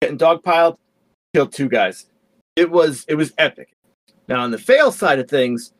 getting 0.00 0.18
dogpiled, 0.18 0.76
killed 1.34 1.52
two 1.52 1.68
guys. 1.68 2.06
It 2.56 2.70
was 2.70 3.04
it 3.08 3.14
was 3.14 3.32
epic. 3.38 3.74
Now 4.28 4.42
on 4.42 4.50
the 4.50 4.58
fail 4.58 4.92
side 4.92 5.18
of 5.18 5.28
things, 5.28 5.72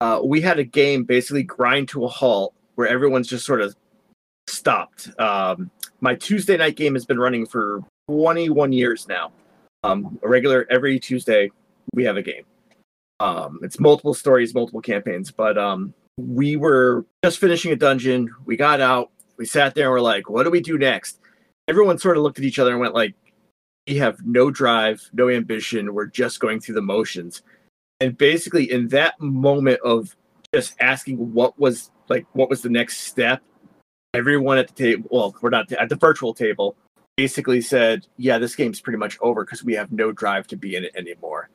uh, 0.00 0.20
we 0.22 0.40
had 0.40 0.58
a 0.58 0.64
game 0.64 1.04
basically 1.04 1.42
grind 1.42 1.88
to 1.88 2.04
a 2.04 2.08
halt 2.08 2.54
where 2.74 2.88
everyone's 2.88 3.28
just 3.28 3.46
sort 3.46 3.60
of 3.60 3.74
stopped. 4.48 5.08
Um, 5.18 5.70
my 6.00 6.14
Tuesday 6.14 6.56
night 6.56 6.76
game 6.76 6.94
has 6.94 7.06
been 7.06 7.18
running 7.18 7.46
for 7.46 7.82
21 8.08 8.72
years 8.72 9.08
now. 9.08 9.32
Um, 9.82 10.18
a 10.22 10.28
regular 10.28 10.66
every 10.70 10.98
Tuesday 10.98 11.50
we 11.94 12.04
have 12.04 12.16
a 12.16 12.22
game. 12.22 12.44
Um, 13.20 13.60
it's 13.62 13.80
multiple 13.80 14.14
stories, 14.14 14.54
multiple 14.54 14.82
campaigns, 14.82 15.30
but 15.30 15.56
um, 15.56 15.94
we 16.18 16.56
were 16.56 17.06
just 17.24 17.38
finishing 17.38 17.72
a 17.72 17.76
dungeon. 17.76 18.30
We 18.44 18.56
got 18.56 18.80
out. 18.80 19.10
We 19.36 19.46
sat 19.46 19.74
there 19.74 19.86
and 19.86 19.92
we're 19.92 20.00
like, 20.00 20.30
what 20.30 20.44
do 20.44 20.50
we 20.50 20.60
do 20.60 20.78
next? 20.78 21.20
Everyone 21.68 21.98
sort 21.98 22.16
of 22.16 22.22
looked 22.22 22.38
at 22.38 22.44
each 22.44 22.58
other 22.58 22.70
and 22.70 22.80
went 22.80 22.94
like, 22.94 23.14
we 23.86 23.96
have 23.96 24.24
no 24.24 24.50
drive, 24.50 25.08
no 25.12 25.28
ambition. 25.28 25.94
We're 25.94 26.06
just 26.06 26.40
going 26.40 26.60
through 26.60 26.74
the 26.76 26.82
motions. 26.82 27.42
And 28.00 28.16
basically, 28.16 28.70
in 28.70 28.88
that 28.88 29.20
moment 29.20 29.80
of 29.84 30.16
just 30.54 30.74
asking 30.80 31.16
what 31.32 31.58
was 31.58 31.90
like, 32.08 32.26
what 32.32 32.50
was 32.50 32.62
the 32.62 32.68
next 32.68 32.98
step, 32.98 33.42
everyone 34.14 34.58
at 34.58 34.68
the 34.68 34.74
table, 34.74 35.08
well, 35.10 35.36
we're 35.40 35.50
not 35.50 35.70
at 35.72 35.88
the 35.88 35.96
virtual 35.96 36.34
table, 36.34 36.76
basically 37.16 37.60
said, 37.60 38.06
yeah, 38.16 38.38
this 38.38 38.54
game's 38.54 38.80
pretty 38.80 38.98
much 38.98 39.18
over 39.20 39.44
because 39.44 39.64
we 39.64 39.74
have 39.74 39.92
no 39.92 40.12
drive 40.12 40.46
to 40.48 40.56
be 40.56 40.76
in 40.76 40.84
it 40.84 40.94
anymore. 40.96 41.48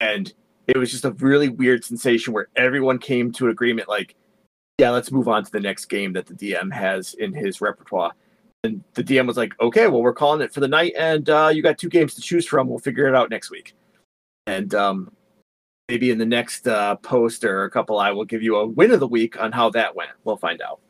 And 0.00 0.32
it 0.66 0.76
was 0.76 0.90
just 0.90 1.04
a 1.04 1.12
really 1.12 1.48
weird 1.48 1.84
sensation 1.84 2.32
where 2.32 2.48
everyone 2.56 2.98
came 2.98 3.32
to 3.32 3.46
an 3.46 3.50
agreement 3.50 3.88
like, 3.88 4.14
yeah, 4.78 4.90
let's 4.90 5.12
move 5.12 5.28
on 5.28 5.44
to 5.44 5.52
the 5.52 5.60
next 5.60 5.86
game 5.86 6.12
that 6.14 6.26
the 6.26 6.34
DM 6.34 6.72
has 6.72 7.14
in 7.14 7.32
his 7.32 7.60
repertoire. 7.60 8.12
And 8.64 8.82
the 8.94 9.02
DM 9.02 9.26
was 9.26 9.36
like, 9.36 9.52
okay, 9.60 9.88
well, 9.88 10.02
we're 10.02 10.12
calling 10.12 10.40
it 10.40 10.54
for 10.54 10.60
the 10.60 10.68
night, 10.68 10.92
and 10.96 11.28
uh, 11.28 11.50
you 11.52 11.62
got 11.62 11.78
two 11.78 11.88
games 11.88 12.14
to 12.14 12.20
choose 12.20 12.46
from. 12.46 12.68
We'll 12.68 12.78
figure 12.78 13.08
it 13.08 13.14
out 13.14 13.28
next 13.28 13.50
week. 13.50 13.74
And 14.46 14.72
um, 14.74 15.12
maybe 15.88 16.10
in 16.10 16.18
the 16.18 16.26
next 16.26 16.68
uh, 16.68 16.96
post 16.96 17.44
or 17.44 17.64
a 17.64 17.70
couple, 17.70 17.98
I 17.98 18.12
will 18.12 18.24
give 18.24 18.42
you 18.42 18.56
a 18.56 18.66
win 18.66 18.92
of 18.92 19.00
the 19.00 19.08
week 19.08 19.40
on 19.40 19.50
how 19.50 19.70
that 19.70 19.96
went. 19.96 20.10
We'll 20.24 20.36
find 20.36 20.62
out. 20.62 20.80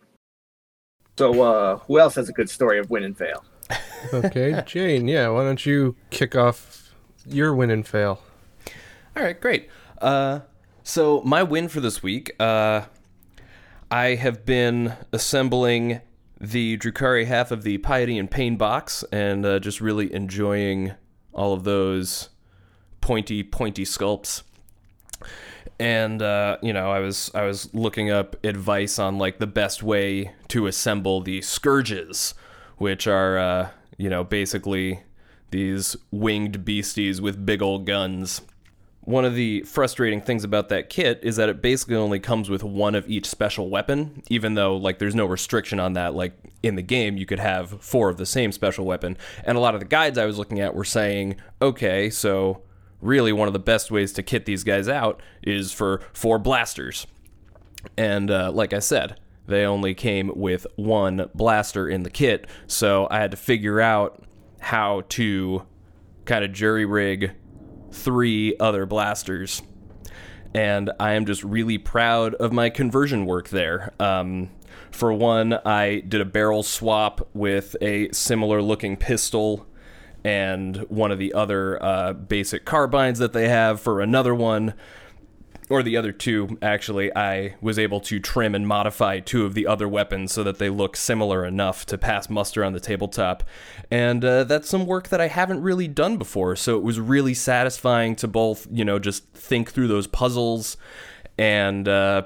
So, 1.19 1.43
uh, 1.43 1.77
who 1.79 1.99
else 1.99 2.15
has 2.17 2.29
a 2.29 2.33
good 2.33 2.49
story 2.49 2.79
of 2.79 2.91
win 2.91 3.05
and 3.05 3.17
fail? 3.17 3.45
okay, 4.13 4.63
Jane, 4.67 5.09
yeah, 5.09 5.29
why 5.29 5.43
don't 5.43 5.65
you 5.65 5.97
kick 6.11 6.37
off 6.37 6.95
your 7.27 7.55
win 7.55 7.71
and 7.71 7.87
fail? 7.87 8.23
All 9.15 9.23
right, 9.23 9.39
great. 9.39 9.69
Uh, 10.01 10.41
so 10.83 11.21
my 11.23 11.43
win 11.43 11.69
for 11.69 11.81
this 11.81 12.03
week, 12.03 12.35
uh, 12.41 12.83
I 13.91 14.15
have 14.15 14.47
been 14.47 14.95
assembling 15.13 16.01
the 16.41 16.79
Drukhari 16.79 17.27
half 17.27 17.51
of 17.51 17.63
the 17.63 17.77
Piety 17.79 18.17
and 18.17 18.31
Pain 18.31 18.57
box, 18.57 19.05
and 19.13 19.45
uh, 19.45 19.59
just 19.59 19.83
really 19.83 20.13
enjoying 20.15 20.93
all 21.35 21.53
of 21.53 21.65
those 21.65 22.31
pointy, 23.03 23.43
pointy 23.43 23.85
sculpts. 23.85 24.45
And 25.79 26.23
uh, 26.23 26.57
you 26.63 26.73
know, 26.73 26.91
I 26.91 27.01
was 27.01 27.31
I 27.35 27.43
was 27.43 27.73
looking 27.75 28.11
up 28.11 28.43
advice 28.45 28.99
on 28.99 29.19
like 29.19 29.39
the 29.39 29.47
best 29.47 29.83
way 29.83 30.33
to 30.49 30.67
assemble 30.67 31.21
the 31.21 31.43
scourges, 31.43 32.33
which 32.79 33.07
are 33.07 33.37
uh, 33.37 33.71
you 33.99 34.09
know 34.09 34.25
basically 34.25 35.03
these 35.51 35.97
winged 36.11 36.65
beasties 36.65 37.21
with 37.21 37.45
big 37.45 37.61
old 37.61 37.85
guns 37.85 38.41
one 39.05 39.25
of 39.25 39.35
the 39.35 39.63
frustrating 39.63 40.21
things 40.21 40.45
about 40.45 40.69
that 40.69 40.89
kit 40.89 41.19
is 41.23 41.37
that 41.37 41.49
it 41.49 41.61
basically 41.61 41.97
only 41.97 42.21
comes 42.21 42.49
with 42.49 42.63
one 42.63 42.95
of 42.95 43.09
each 43.09 43.27
special 43.27 43.69
weapon 43.69 44.23
even 44.31 44.55
though 44.55 44.77
like 44.77 44.99
there's 44.99 45.15
no 45.15 45.27
restriction 45.27 45.81
on 45.81 45.95
that. 45.95 46.15
Like 46.15 46.35
in 46.63 46.77
the 46.77 46.83
game 46.83 47.17
you 47.17 47.27
could 47.27 47.41
have 47.41 47.83
four 47.83 48.09
of 48.09 48.17
the 48.17 48.27
same 48.27 48.53
special 48.53 48.85
weapon. 48.85 49.17
And 49.45 49.59
a 49.59 49.61
lot 49.61 49.75
of 49.75 49.81
the 49.81 49.87
guides 49.87 50.19
i 50.19 50.25
was 50.25 50.39
looking 50.39 50.61
at 50.61 50.75
were 50.75 50.85
saying 50.85 51.37
okay 51.61 52.11
so 52.11 52.63
really 53.01 53.33
one 53.33 53.49
of 53.49 53.53
the 53.53 53.59
best 53.59 53.91
ways 53.91 54.13
to 54.13 54.23
kit 54.23 54.45
these 54.45 54.63
guys 54.63 54.89
out 54.89 55.21
is 55.43 55.73
for 55.73 56.01
four 56.13 56.39
blasters. 56.39 57.07
And 57.97 58.31
uh, 58.31 58.53
like 58.53 58.73
i 58.73 58.79
said 58.79 59.19
they 59.49 59.65
only 59.65 59.93
came 59.93 60.31
with 60.37 60.65
one 60.77 61.29
blaster 61.35 61.89
in 61.89 62.05
the 62.05 62.11
kit. 62.11 62.47
So 62.69 63.09
i 63.11 63.19
had 63.19 63.33
to 63.33 63.37
figure 63.37 63.81
out 63.81 64.25
how 64.61 65.03
to 65.09 65.67
kind 66.25 66.45
of 66.45 66.53
jury 66.53 66.85
rig 66.85 67.33
three 67.93 68.57
other 68.59 68.87
blasters. 68.87 69.63
And 70.55 70.91
I 71.01 71.13
am 71.13 71.25
just 71.25 71.43
really 71.45 71.79
proud 71.79 72.35
of 72.35 72.53
my 72.53 72.69
conversion 72.69 73.25
work 73.25 73.49
there. 73.49 73.93
Um, 73.99 74.51
for 74.91 75.13
one, 75.13 75.55
I 75.65 76.01
did 76.01 76.21
a 76.21 76.27
barrel 76.27 76.63
swap 76.63 77.29
with 77.33 77.77
a 77.81 78.11
similar 78.13 78.61
looking 78.61 78.97
pistol 78.97 79.67
and 80.25 80.77
one 80.89 81.11
of 81.11 81.19
the 81.19 81.33
other 81.35 81.83
uh, 81.83 82.13
basic 82.13 82.65
carbines 82.65 83.19
that 83.19 83.33
they 83.33 83.49
have 83.49 83.81
for 83.81 84.01
another 84.01 84.35
one 84.35 84.75
or 85.69 85.83
the 85.83 85.97
other 85.97 86.13
two 86.13 86.59
actually 86.61 87.15
i 87.17 87.55
was 87.61 87.79
able 87.79 88.01
to 88.01 88.19
trim 88.19 88.55
and 88.55 88.67
modify 88.67 89.19
two 89.19 89.45
of 89.45 89.55
the 89.55 89.67
other 89.67 89.89
weapons 89.89 90.33
so 90.33 90.43
that 90.43 90.59
they 90.59 90.69
look 90.69 90.97
similar 90.97 91.45
enough 91.45 91.87
to 91.87 91.97
pass 91.97 92.29
muster 92.29 92.65
on 92.65 92.73
the 92.73 92.81
tabletop. 92.81 93.43
And 93.91 94.25
uh, 94.25 94.45
that's 94.45 94.69
some 94.69 94.87
work 94.87 95.09
that 95.09 95.21
i 95.21 95.29
haven't 95.29 95.63
really 95.63 95.89
done 95.89 96.17
before 96.17 96.57
so 96.57 96.77
it 96.77 96.83
was 96.83 96.99
really 97.01 97.35
satisfying 97.35 98.17
to 98.17 98.29
both 98.29 98.67
you 98.71 98.85
know 98.85 98.99
just 98.99 99.25
think 99.33 99.71
through 99.71 99.89
those 99.89 100.07
puzzles 100.07 100.77
and 101.39 101.89
uh, 101.89 102.23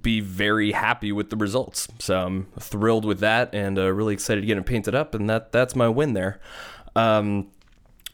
be 0.00 0.20
very 0.20 0.72
happy 0.72 1.12
with 1.12 1.30
the 1.30 1.36
results. 1.36 1.88
So 1.98 2.18
i'm 2.18 2.46
thrilled 2.58 3.04
with 3.04 3.20
that 3.20 3.54
and 3.54 3.78
uh, 3.78 3.92
really 3.92 4.14
excited 4.14 4.40
to 4.40 4.46
get 4.46 4.58
it 4.58 4.66
painted 4.66 4.94
up 4.94 5.14
and 5.14 5.28
that 5.30 5.52
that's 5.52 5.76
my 5.76 5.88
win 5.88 6.14
there. 6.14 6.40
Um, 6.94 7.51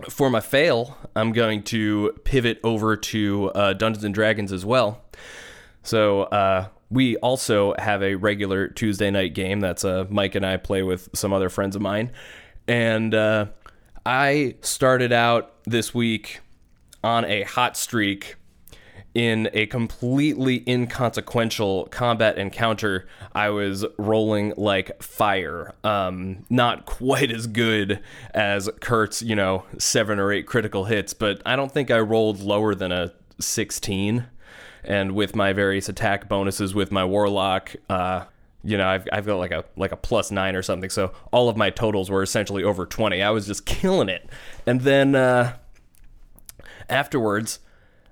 for 0.08 0.30
my 0.30 0.40
fail, 0.40 0.96
I'm 1.16 1.32
going 1.32 1.62
to 1.64 2.12
pivot 2.24 2.60
over 2.62 2.96
to 2.96 3.50
uh, 3.50 3.72
Dungeons 3.72 4.04
and 4.04 4.14
Dragons 4.14 4.52
as 4.52 4.64
well. 4.64 5.02
So 5.82 6.22
uh, 6.22 6.68
we 6.90 7.16
also 7.16 7.74
have 7.78 8.02
a 8.02 8.14
regular 8.14 8.68
Tuesday 8.68 9.10
night 9.10 9.34
game 9.34 9.60
that's 9.60 9.84
uh, 9.84 10.06
Mike 10.08 10.34
and 10.34 10.46
I 10.46 10.56
play 10.56 10.82
with 10.82 11.08
some 11.14 11.32
other 11.32 11.48
friends 11.48 11.76
of 11.76 11.82
mine, 11.82 12.12
and 12.66 13.14
uh, 13.14 13.46
I 14.06 14.54
started 14.60 15.12
out 15.12 15.52
this 15.64 15.94
week 15.94 16.40
on 17.02 17.24
a 17.24 17.42
hot 17.42 17.76
streak 17.76 18.36
in 19.18 19.50
a 19.52 19.66
completely 19.66 20.62
inconsequential 20.68 21.86
combat 21.86 22.38
encounter, 22.38 23.08
I 23.34 23.48
was 23.48 23.84
rolling 23.98 24.54
like 24.56 25.02
fire. 25.02 25.74
Um, 25.82 26.46
not 26.48 26.86
quite 26.86 27.32
as 27.32 27.48
good 27.48 27.98
as 28.32 28.70
Kurt's, 28.80 29.20
you 29.20 29.34
know, 29.34 29.64
seven 29.76 30.20
or 30.20 30.30
eight 30.30 30.46
critical 30.46 30.84
hits, 30.84 31.14
but 31.14 31.42
I 31.44 31.56
don't 31.56 31.72
think 31.72 31.90
I 31.90 31.98
rolled 31.98 32.38
lower 32.38 32.76
than 32.76 32.92
a 32.92 33.12
16. 33.40 34.24
And 34.84 35.16
with 35.16 35.34
my 35.34 35.52
various 35.52 35.88
attack 35.88 36.28
bonuses 36.28 36.72
with 36.72 36.92
my 36.92 37.04
warlock, 37.04 37.74
uh, 37.90 38.26
you 38.62 38.78
know, 38.78 38.86
I've, 38.86 39.08
I've 39.12 39.26
got 39.26 39.38
like 39.38 39.50
a 39.50 39.64
like 39.76 39.90
a 39.90 39.96
plus 39.96 40.30
nine 40.30 40.54
or 40.54 40.62
something. 40.62 40.90
So 40.90 41.12
all 41.32 41.48
of 41.48 41.56
my 41.56 41.70
totals 41.70 42.08
were 42.08 42.22
essentially 42.22 42.62
over 42.62 42.86
20. 42.86 43.20
I 43.20 43.30
was 43.30 43.48
just 43.48 43.66
killing 43.66 44.10
it. 44.10 44.30
And 44.64 44.82
then 44.82 45.16
uh, 45.16 45.56
afterwards, 46.88 47.58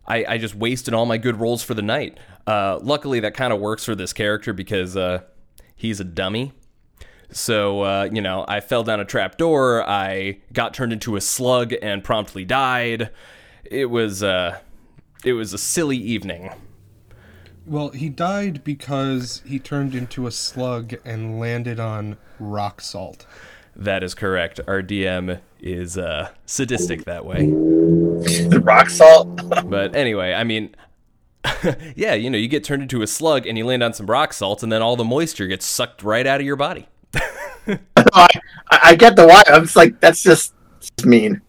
I, 0.08 0.24
I 0.28 0.38
just 0.38 0.54
wasted 0.54 0.94
all 0.94 1.06
my 1.06 1.18
good 1.18 1.40
rolls 1.40 1.62
for 1.62 1.74
the 1.74 1.82
night. 1.82 2.18
Uh, 2.46 2.78
luckily, 2.80 3.20
that 3.20 3.34
kind 3.34 3.52
of 3.52 3.60
works 3.60 3.84
for 3.84 3.94
this 3.94 4.12
character 4.12 4.52
because 4.52 4.96
uh, 4.96 5.22
he's 5.74 6.00
a 6.00 6.04
dummy. 6.04 6.52
So, 7.30 7.82
uh, 7.82 8.08
you 8.12 8.22
know, 8.22 8.44
I 8.46 8.60
fell 8.60 8.84
down 8.84 9.00
a 9.00 9.04
trap 9.04 9.36
door, 9.36 9.82
I 9.88 10.38
got 10.52 10.74
turned 10.74 10.92
into 10.92 11.16
a 11.16 11.20
slug 11.20 11.74
and 11.82 12.04
promptly 12.04 12.44
died. 12.44 13.10
It 13.64 13.86
was, 13.86 14.22
uh, 14.22 14.60
it 15.24 15.32
was 15.32 15.52
a 15.52 15.58
silly 15.58 15.96
evening. 15.96 16.50
Well, 17.66 17.88
he 17.88 18.08
died 18.08 18.62
because 18.62 19.42
he 19.44 19.58
turned 19.58 19.96
into 19.96 20.28
a 20.28 20.30
slug 20.30 20.94
and 21.04 21.40
landed 21.40 21.80
on 21.80 22.16
rock 22.38 22.80
salt. 22.80 23.26
That 23.74 24.04
is 24.04 24.14
correct. 24.14 24.60
Our 24.68 24.82
DM 24.82 25.40
is 25.72 25.98
uh, 25.98 26.30
sadistic 26.46 27.04
that 27.04 27.24
way. 27.24 27.52
The 28.16 28.60
rock 28.60 28.88
salt. 28.88 29.28
But 29.66 29.94
anyway, 29.94 30.32
I 30.32 30.42
mean, 30.42 30.74
yeah, 31.94 32.14
you 32.14 32.30
know, 32.30 32.38
you 32.38 32.48
get 32.48 32.64
turned 32.64 32.82
into 32.82 33.02
a 33.02 33.06
slug 33.06 33.46
and 33.46 33.58
you 33.58 33.64
land 33.64 33.82
on 33.82 33.92
some 33.92 34.06
rock 34.06 34.32
salt, 34.32 34.62
and 34.62 34.72
then 34.72 34.82
all 34.82 34.96
the 34.96 35.04
moisture 35.04 35.46
gets 35.46 35.66
sucked 35.66 36.02
right 36.02 36.26
out 36.26 36.40
of 36.40 36.46
your 36.46 36.56
body. 36.56 36.88
I, 37.66 38.28
I 38.70 38.96
get 38.96 39.16
the 39.16 39.26
why. 39.26 39.42
I'm 39.46 39.62
just 39.64 39.76
like 39.76 40.00
that's 40.00 40.22
just 40.22 40.54
mean. 41.04 41.42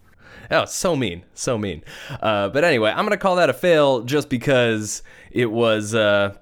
Oh, 0.50 0.64
so 0.64 0.96
mean, 0.96 1.24
so 1.34 1.58
mean. 1.58 1.84
Uh, 2.20 2.48
but 2.48 2.64
anyway, 2.64 2.90
I'm 2.90 3.04
gonna 3.04 3.16
call 3.16 3.36
that 3.36 3.50
a 3.50 3.54
fail 3.54 4.02
just 4.02 4.28
because 4.28 5.02
it 5.30 5.50
was, 5.50 5.94
uh, 5.94 6.34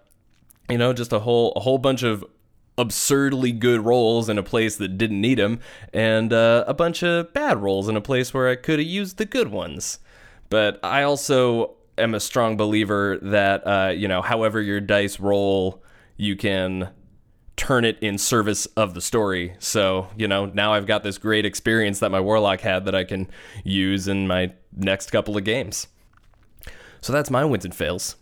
you 0.70 0.78
know, 0.78 0.92
just 0.92 1.12
a 1.12 1.18
whole 1.18 1.52
a 1.56 1.60
whole 1.60 1.78
bunch 1.78 2.02
of 2.02 2.24
absurdly 2.78 3.52
good 3.52 3.84
rolls 3.84 4.28
in 4.28 4.38
a 4.38 4.42
place 4.42 4.76
that 4.76 4.98
didn't 4.98 5.20
need 5.20 5.38
them, 5.38 5.60
and 5.92 6.32
uh, 6.32 6.64
a 6.66 6.74
bunch 6.74 7.02
of 7.02 7.32
bad 7.32 7.58
rolls 7.58 7.88
in 7.88 7.96
a 7.96 8.00
place 8.00 8.34
where 8.34 8.48
I 8.48 8.56
could 8.56 8.78
have 8.78 8.88
used 8.88 9.16
the 9.16 9.24
good 9.24 9.48
ones. 9.48 9.98
But 10.48 10.78
I 10.82 11.02
also 11.02 11.74
am 11.98 12.14
a 12.14 12.20
strong 12.20 12.56
believer 12.56 13.18
that 13.22 13.66
uh, 13.66 13.90
you 13.90 14.08
know, 14.08 14.22
however 14.22 14.60
your 14.60 14.80
dice 14.80 15.18
roll, 15.18 15.82
you 16.16 16.36
can 16.36 16.90
turn 17.56 17.84
it 17.84 17.98
in 18.00 18.18
service 18.18 18.66
of 18.76 18.94
the 18.94 19.00
story. 19.00 19.56
So, 19.58 20.08
you 20.16 20.28
know, 20.28 20.46
now 20.46 20.74
I've 20.74 20.86
got 20.86 21.02
this 21.02 21.18
great 21.18 21.46
experience 21.46 22.00
that 22.00 22.10
my 22.10 22.20
warlock 22.20 22.60
had 22.60 22.84
that 22.84 22.94
I 22.94 23.04
can 23.04 23.28
use 23.64 24.08
in 24.08 24.26
my 24.26 24.52
next 24.74 25.10
couple 25.10 25.36
of 25.36 25.44
games. 25.44 25.88
So 27.00 27.12
that's 27.12 27.30
my 27.30 27.44
wins 27.44 27.64
and 27.64 27.74
fails. 27.74 28.16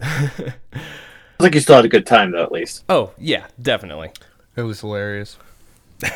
Looks 1.38 1.46
like 1.46 1.54
you 1.54 1.60
still 1.60 1.76
had 1.76 1.84
a 1.84 1.88
good 1.88 2.06
time 2.06 2.32
though, 2.32 2.42
at 2.42 2.50
least. 2.50 2.84
Oh, 2.88 3.12
yeah, 3.16 3.46
definitely. 3.62 4.10
It 4.56 4.62
was 4.62 4.80
hilarious. 4.80 5.36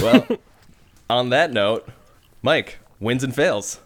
Well, 0.00 0.26
on 1.10 1.30
that 1.30 1.52
note, 1.52 1.88
Mike, 2.42 2.78
wins 3.00 3.24
and 3.24 3.34
fails. 3.34 3.80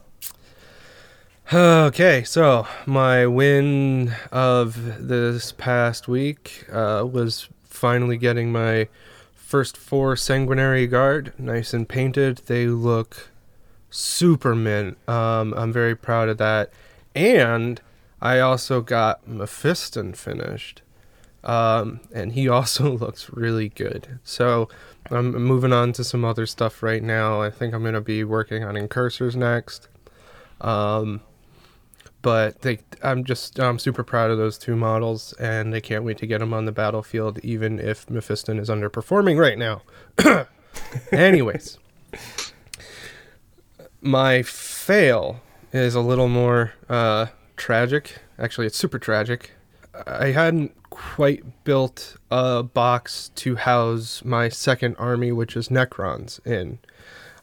Okay, 1.52 2.22
so 2.24 2.66
my 2.87 3.26
win 3.26 4.14
of 4.30 5.09
this 5.09 5.52
past 5.52 6.09
week 6.09 6.66
uh, 6.70 7.06
was 7.11 7.48
finally 7.64 8.16
getting 8.18 8.52
my 8.52 8.88
first 9.35 9.76
four 9.76 10.14
sanguinary 10.14 10.87
guard 10.87 11.33
nice 11.38 11.72
and 11.72 11.88
painted. 11.88 12.38
They 12.46 12.66
look 12.66 13.30
super 13.90 14.54
mint. 14.54 14.98
Um, 15.09 15.54
I'm 15.56 15.72
very 15.72 15.96
proud 15.96 16.28
of 16.28 16.37
that. 16.38 16.70
And 17.14 17.80
I 18.20 18.40
also 18.40 18.81
got 18.81 19.26
Mephiston 19.28 20.16
finished. 20.16 20.83
Um, 21.44 22.00
and 22.12 22.33
he 22.33 22.48
also 22.48 22.90
looks 22.96 23.31
really 23.31 23.68
good. 23.68 24.18
So 24.24 24.68
I'm 25.11 25.33
moving 25.33 25.72
on 25.72 25.92
to 25.94 26.04
some 26.04 26.24
other 26.24 26.46
stuff 26.46 26.83
right 26.83 27.02
now. 27.02 27.40
I 27.42 27.50
think 27.50 27.74
I'm 27.74 27.83
going 27.83 27.94
to 27.94 28.00
be 28.00 28.24
working 28.24 28.64
on 28.64 28.76
incursors 28.76 29.37
next. 29.37 29.88
Um, 30.61 31.20
but 32.20 32.62
they, 32.62 32.81
I'm 33.02 33.24
just 33.24 33.61
I'm 33.61 33.78
super 33.78 34.02
proud 34.02 34.31
of 34.31 34.38
those 34.38 34.59
two 34.59 34.74
models, 34.74 35.33
and 35.35 35.74
I 35.74 35.81
can't 35.81 36.04
wait 36.04 36.18
to 36.18 36.26
get 36.26 36.40
them 36.40 36.52
on 36.52 36.64
the 36.64 36.72
battlefield, 36.72 37.38
even 37.44 37.78
if 37.78 38.07
Mephiston 38.07 38.59
is 38.59 38.68
underperforming 38.68 39.38
right 39.38 39.57
now. 39.57 39.83
Anyways, 41.12 41.78
my 44.00 44.42
fail 44.42 45.40
is 45.72 45.94
a 45.94 46.00
little 46.00 46.28
more 46.28 46.72
uh, 46.88 47.26
tragic. 47.59 48.18
Actually, 48.38 48.66
it's 48.66 48.79
super 48.79 48.99
tragic. 48.99 49.53
I 50.07 50.29
hadn't 50.29 50.75
quite 50.90 51.64
built 51.64 52.16
a 52.31 52.62
box 52.62 53.31
to 53.37 53.57
house 53.57 54.25
my 54.25 54.49
second 54.49 54.97
army, 54.97 55.33
which 55.33 55.57
is 55.57 55.68
Necrons, 55.68 56.44
in. 56.47 56.79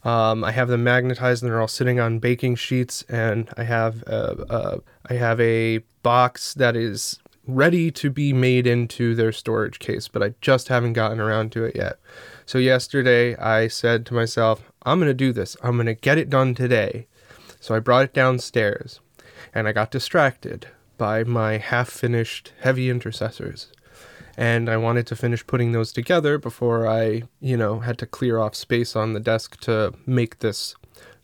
Um, 0.04 0.44
I 0.44 0.52
have 0.52 0.68
them 0.68 0.84
magnetized 0.84 1.42
and 1.42 1.52
they're 1.52 1.60
all 1.60 1.68
sitting 1.68 2.00
on 2.00 2.20
baking 2.20 2.56
sheets, 2.56 3.04
and 3.10 3.50
I 3.58 3.64
have 3.64 4.04
a, 4.04 4.46
a, 4.50 5.12
I 5.12 5.16
have 5.16 5.42
a 5.42 5.80
box 6.04 6.54
that 6.54 6.76
is 6.76 7.20
ready 7.48 7.92
to 7.92 8.10
be 8.10 8.32
made 8.32 8.68
into 8.68 9.16
their 9.16 9.32
storage 9.32 9.80
case, 9.80 10.08
but 10.08 10.24
I 10.24 10.34
just 10.42 10.68
haven't 10.68 10.94
gotten 10.94 11.20
around 11.20 11.52
to 11.54 11.64
it 11.64 11.76
yet. 11.76 12.00
So 12.46 12.58
yesterday 12.58 13.36
I 13.36 13.68
said 13.68 14.06
to 14.08 14.14
myself, 14.14 14.72
I'm 14.84 15.00
going 15.00 15.10
to 15.10 15.14
do 15.14 15.32
this. 15.32 15.58
I'm 15.64 15.76
going 15.76 15.86
to 15.88 15.96
get 15.96 16.18
it 16.18 16.30
done 16.30 16.56
today. 16.56 17.08
So 17.60 17.76
I 17.76 17.80
brought 17.80 18.06
it 18.06 18.14
downstairs 18.14 19.00
and 19.54 19.68
I 19.68 19.72
got 19.72 19.92
distracted 19.92 20.68
by 20.98 21.24
my 21.24 21.58
half 21.58 21.90
finished 21.90 22.54
heavy 22.62 22.90
intercessors. 22.90 23.72
And 24.38 24.70
I 24.70 24.78
wanted 24.78 25.08
to 25.08 25.16
finish 25.16 25.48
putting 25.48 25.72
those 25.72 25.94
together 25.94 26.38
before 26.38 26.88
I, 26.88 27.24
you 27.40 27.56
know, 27.56 27.80
had 27.80 27.98
to 28.00 28.06
clear 28.06 28.40
off 28.40 28.56
space 28.56 28.96
on 28.96 29.14
the 29.14 29.20
desk 29.20 29.60
to 29.62 29.94
make 30.06 30.40
this 30.40 30.76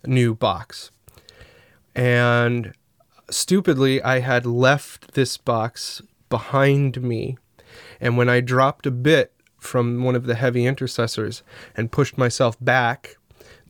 new 0.06 0.34
box. 0.34 0.92
And 1.94 2.74
stupidly, 3.30 4.02
I 4.02 4.20
had 4.20 4.46
left 4.46 5.14
this 5.14 5.38
box 5.38 6.02
behind 6.30 7.02
me. 7.02 7.38
And 8.00 8.18
when 8.18 8.30
I 8.30 8.40
dropped 8.40 8.86
a 8.86 8.92
bit 8.92 9.34
from 9.60 10.04
one 10.04 10.16
of 10.16 10.26
the 10.26 10.36
heavy 10.36 10.66
intercessors 10.66 11.44
and 11.76 11.92
pushed 11.92 12.18
myself 12.18 12.58
back 12.62 13.18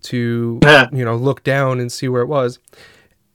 to, 0.04 0.60
you 0.92 1.04
know, 1.04 1.16
look 1.16 1.44
down 1.44 1.80
and 1.80 1.92
see 1.92 2.08
where 2.08 2.22
it 2.22 2.28
was, 2.28 2.60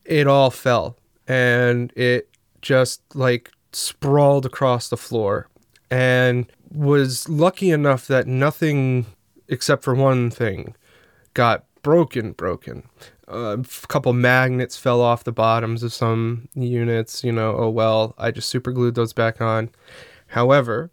it 0.08 0.26
all 0.26 0.50
fell. 0.50 0.96
And 1.28 1.92
it 1.96 2.28
just 2.62 3.02
like 3.14 3.50
sprawled 3.72 4.46
across 4.46 4.88
the 4.88 4.96
floor 4.96 5.48
and 5.90 6.50
was 6.72 7.28
lucky 7.28 7.70
enough 7.70 8.06
that 8.06 8.26
nothing 8.26 9.06
except 9.48 9.84
for 9.84 9.94
one 9.94 10.30
thing 10.30 10.74
got 11.34 11.64
broken 11.82 12.32
broken 12.32 12.82
a 13.28 13.64
couple 13.88 14.12
magnets 14.12 14.76
fell 14.76 15.00
off 15.00 15.24
the 15.24 15.32
bottoms 15.32 15.82
of 15.82 15.92
some 15.92 16.48
units 16.54 17.22
you 17.22 17.30
know 17.30 17.54
oh 17.56 17.68
well 17.68 18.14
i 18.18 18.30
just 18.30 18.48
super 18.48 18.72
glued 18.72 18.94
those 18.94 19.12
back 19.12 19.40
on 19.40 19.70
however 20.28 20.90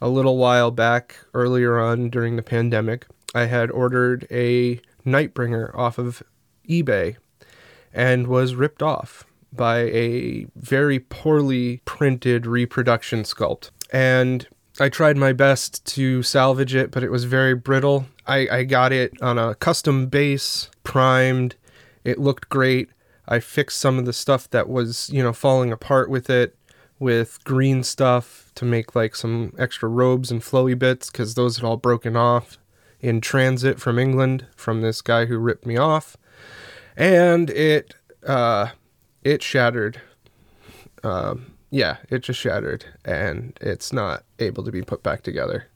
a 0.00 0.08
little 0.08 0.36
while 0.36 0.70
back 0.70 1.16
earlier 1.34 1.78
on 1.78 2.10
during 2.10 2.36
the 2.36 2.42
pandemic 2.42 3.06
i 3.34 3.46
had 3.46 3.70
ordered 3.70 4.26
a 4.30 4.76
nightbringer 5.04 5.74
off 5.74 5.98
of 5.98 6.22
ebay 6.68 7.16
and 7.92 8.26
was 8.26 8.54
ripped 8.54 8.82
off 8.82 9.24
by 9.52 9.78
a 9.78 10.46
very 10.56 10.98
poorly 11.00 11.80
printed 11.84 12.46
reproduction 12.46 13.22
sculpt 13.22 13.70
and 13.90 14.46
I 14.80 14.88
tried 14.88 15.16
my 15.16 15.32
best 15.32 15.84
to 15.86 16.22
salvage 16.22 16.74
it, 16.74 16.92
but 16.92 17.02
it 17.02 17.10
was 17.10 17.24
very 17.24 17.54
brittle. 17.54 18.06
I, 18.26 18.48
I 18.48 18.64
got 18.64 18.92
it 18.92 19.20
on 19.20 19.36
a 19.36 19.56
custom 19.56 20.06
base, 20.06 20.70
primed. 20.84 21.56
It 22.04 22.18
looked 22.18 22.48
great. 22.48 22.90
I 23.26 23.40
fixed 23.40 23.78
some 23.78 23.98
of 23.98 24.04
the 24.04 24.12
stuff 24.12 24.48
that 24.50 24.68
was, 24.68 25.10
you 25.10 25.22
know, 25.22 25.32
falling 25.32 25.72
apart 25.72 26.10
with 26.10 26.30
it 26.30 26.54
with 27.00 27.42
green 27.44 27.82
stuff 27.82 28.50
to 28.54 28.64
make 28.64 28.94
like 28.94 29.16
some 29.16 29.52
extra 29.58 29.88
robes 29.88 30.30
and 30.30 30.42
flowy 30.42 30.78
bits 30.78 31.10
because 31.10 31.34
those 31.34 31.56
had 31.56 31.64
all 31.64 31.76
broken 31.76 32.16
off 32.16 32.58
in 33.00 33.20
transit 33.20 33.80
from 33.80 33.98
England 33.98 34.46
from 34.56 34.80
this 34.80 35.00
guy 35.00 35.26
who 35.26 35.38
ripped 35.38 35.66
me 35.66 35.76
off. 35.76 36.16
And 36.98 37.48
it, 37.48 37.94
uh, 38.26 38.70
it 39.22 39.42
shattered. 39.42 40.00
Um, 41.02 41.54
yeah, 41.70 41.98
it 42.10 42.20
just 42.20 42.40
shattered 42.40 42.84
and 43.04 43.56
it's 43.60 43.92
not 43.92 44.24
able 44.38 44.64
to 44.64 44.72
be 44.72 44.82
put 44.82 45.02
back 45.02 45.22
together. 45.22 45.66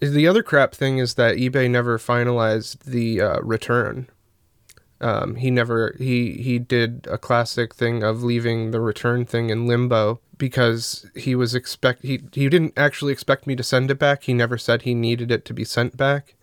The 0.00 0.28
other 0.28 0.42
crap 0.42 0.74
thing 0.74 0.98
is 0.98 1.14
that 1.14 1.36
eBay 1.36 1.70
never 1.70 1.98
finalized 1.98 2.84
the 2.84 3.20
uh, 3.20 3.40
return. 3.40 4.08
Um, 5.00 5.36
he 5.36 5.50
never 5.50 5.94
he 5.98 6.32
he 6.32 6.58
did 6.58 7.06
a 7.10 7.18
classic 7.18 7.74
thing 7.74 8.02
of 8.02 8.22
leaving 8.22 8.70
the 8.70 8.80
return 8.80 9.26
thing 9.26 9.50
in 9.50 9.66
limbo 9.66 10.20
because 10.38 11.06
he 11.14 11.34
was 11.34 11.54
expect 11.54 12.02
he 12.02 12.22
he 12.32 12.48
didn't 12.48 12.72
actually 12.78 13.12
expect 13.12 13.46
me 13.46 13.56
to 13.56 13.62
send 13.62 13.90
it 13.90 13.98
back. 13.98 14.22
He 14.24 14.34
never 14.34 14.56
said 14.56 14.82
he 14.82 14.94
needed 14.94 15.30
it 15.30 15.44
to 15.46 15.54
be 15.54 15.64
sent 15.64 15.96
back, 15.96 16.34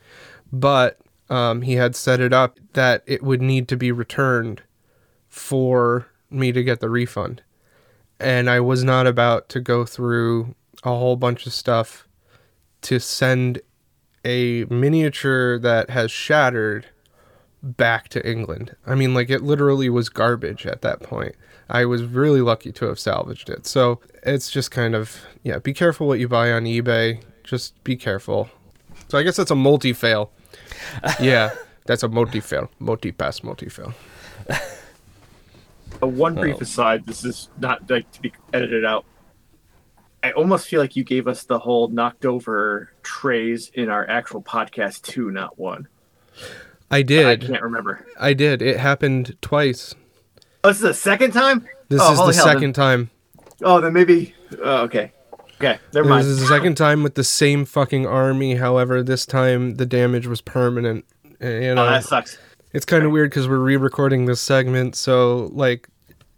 but 0.52 1.00
um, 1.30 1.62
he 1.62 1.74
had 1.74 1.96
set 1.96 2.20
it 2.20 2.34
up 2.34 2.60
that 2.74 3.04
it 3.06 3.24
would 3.24 3.42
need 3.42 3.68
to 3.70 3.78
be 3.78 3.92
returned 3.92 4.62
for 5.28 6.08
me 6.30 6.52
to 6.52 6.64
get 6.64 6.80
the 6.80 6.90
refund, 6.90 7.42
and 8.20 8.50
I 8.50 8.60
was 8.60 8.84
not 8.84 9.08
about 9.08 9.50
to 9.50 9.60
go 9.60 9.86
through 9.86 10.56
a 10.84 10.90
whole 10.90 11.16
bunch 11.16 11.46
of 11.46 11.54
stuff 11.54 12.08
to 12.82 13.00
send 13.00 13.62
a 14.26 14.66
miniature 14.66 15.60
that 15.60 15.90
has 15.90 16.12
shattered 16.12 16.88
back 17.62 18.10
to 18.10 18.30
England. 18.30 18.76
I 18.86 18.96
mean, 18.96 19.14
like 19.14 19.30
it 19.30 19.42
literally 19.42 19.90
was 19.90 20.10
garbage 20.10 20.66
at 20.66 20.82
that 20.82 21.02
point. 21.02 21.36
I 21.70 21.86
was 21.86 22.04
really 22.04 22.42
lucky 22.42 22.72
to 22.74 22.86
have 22.86 23.00
salvaged 23.00 23.50
it. 23.50 23.66
So 23.66 24.02
it's 24.24 24.52
just 24.52 24.70
kind 24.70 24.96
of, 24.96 25.22
yeah, 25.44 25.60
be 25.60 25.74
careful 25.74 26.08
what 26.08 26.20
you 26.20 26.28
buy 26.28 26.52
on 26.52 26.66
eBay. 26.66 27.24
Just 27.44 27.82
be 27.84 27.96
careful. 27.96 28.50
So 29.08 29.18
I 29.18 29.24
guess 29.24 29.38
that's 29.38 29.52
a 29.52 29.56
multi 29.56 29.94
fail. 29.94 30.32
yeah, 31.20 31.52
that's 31.86 32.04
a 32.04 32.08
multi 32.10 32.39
fail. 32.39 32.70
Multi 32.80 33.12
pass, 33.12 33.44
multi 33.44 33.70
fail. 33.70 33.94
Uh, 36.02 36.08
one 36.08 36.36
brief 36.36 36.60
aside. 36.60 37.06
This 37.06 37.24
is 37.24 37.50
not 37.60 37.89
like 37.89 38.12
to 38.13 38.22
be 38.22 38.34
edited 38.54 38.84
out. 38.84 39.06
I 40.24 40.32
almost 40.32 40.68
feel 40.68 40.82
like 40.82 40.96
you 40.96 41.04
gave 41.04 41.28
us 41.28 41.44
the 41.44 41.60
whole 41.60 41.88
knocked 41.89 42.26
over 42.26 42.89
trays 43.04 43.70
in 43.74 43.89
our 43.89 44.10
actual 44.10 44.42
podcast 44.42 45.02
two, 45.04 45.32
not 45.32 45.60
one. 45.60 45.88
I 46.89 47.02
did. 47.04 47.26
I 47.44 47.46
can't 47.48 47.62
remember. 47.63 48.06
I 48.20 48.34
did. 48.34 48.62
It 48.62 48.80
happened 48.80 49.36
twice. 49.42 49.96
Oh, 50.63 50.70
this 50.70 50.78
is 50.78 50.84
the 50.84 50.94
second 50.94 51.32
time. 51.32 51.68
This 51.89 52.02
Oh, 52.02 52.12
is 52.12 52.18
the 52.18 52.24
hell, 52.24 52.46
then- 52.46 52.54
second 52.56 52.74
time. 52.74 53.10
Oh, 53.62 53.80
then 53.80 53.94
maybe. 53.94 54.34
Oh, 54.62 54.82
okay. 54.84 55.12
Okay, 55.63 55.80
never 55.93 56.08
mind. 56.10 56.21
This 56.26 56.32
is 56.32 56.39
the 56.41 56.47
second 56.47 56.76
time 56.76 57.04
with 57.04 57.15
the 57.15 57.23
same 57.23 57.63
fucking 57.65 58.06
army. 58.06 58.56
However, 58.56 59.02
this 59.02 59.26
time 59.26 59.76
the 59.76 59.86
damage 59.86 60.28
was 60.28 60.41
permanent. 60.41 61.06
Uh, 61.41 61.47
You 61.47 61.76
know, 61.76 61.86
Oh, 61.86 61.89
that 61.89 62.04
sucks. 62.04 62.38
it's 62.73 62.86
kind 62.86 63.04
of 63.06 63.12
weird 63.12 63.30
because 63.30 63.47
we're 63.47 63.58
re-recording 63.60 64.26
this 64.26 64.41
segment, 64.41 64.95
so 64.95 65.49
like, 65.54 65.88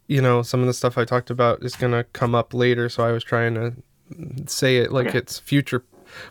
you 0.08 0.22
know, 0.22 0.42
some 0.44 0.60
of 0.60 0.68
the 0.68 0.74
stuff 0.74 0.98
I 0.98 1.06
talked 1.06 1.30
about 1.32 1.64
is 1.64 1.76
gonna 1.76 2.04
come 2.14 2.36
up 2.36 2.54
later. 2.54 2.88
So 2.90 3.04
I 3.04 3.12
was 3.12 3.24
trying 3.24 3.56
to 3.56 3.74
say 4.46 4.78
it 4.78 4.92
like 4.92 5.08
Okay. 5.08 5.18
it's 5.18 5.40
future, 5.40 5.84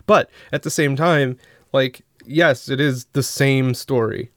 but 0.05 0.29
at 0.53 0.63
the 0.63 0.69
same 0.71 0.95
time, 0.95 1.37
like, 1.73 2.01
yes, 2.25 2.69
it 2.69 2.79
is 2.79 3.05
the 3.11 3.23
same 3.23 3.73
story, 3.73 4.31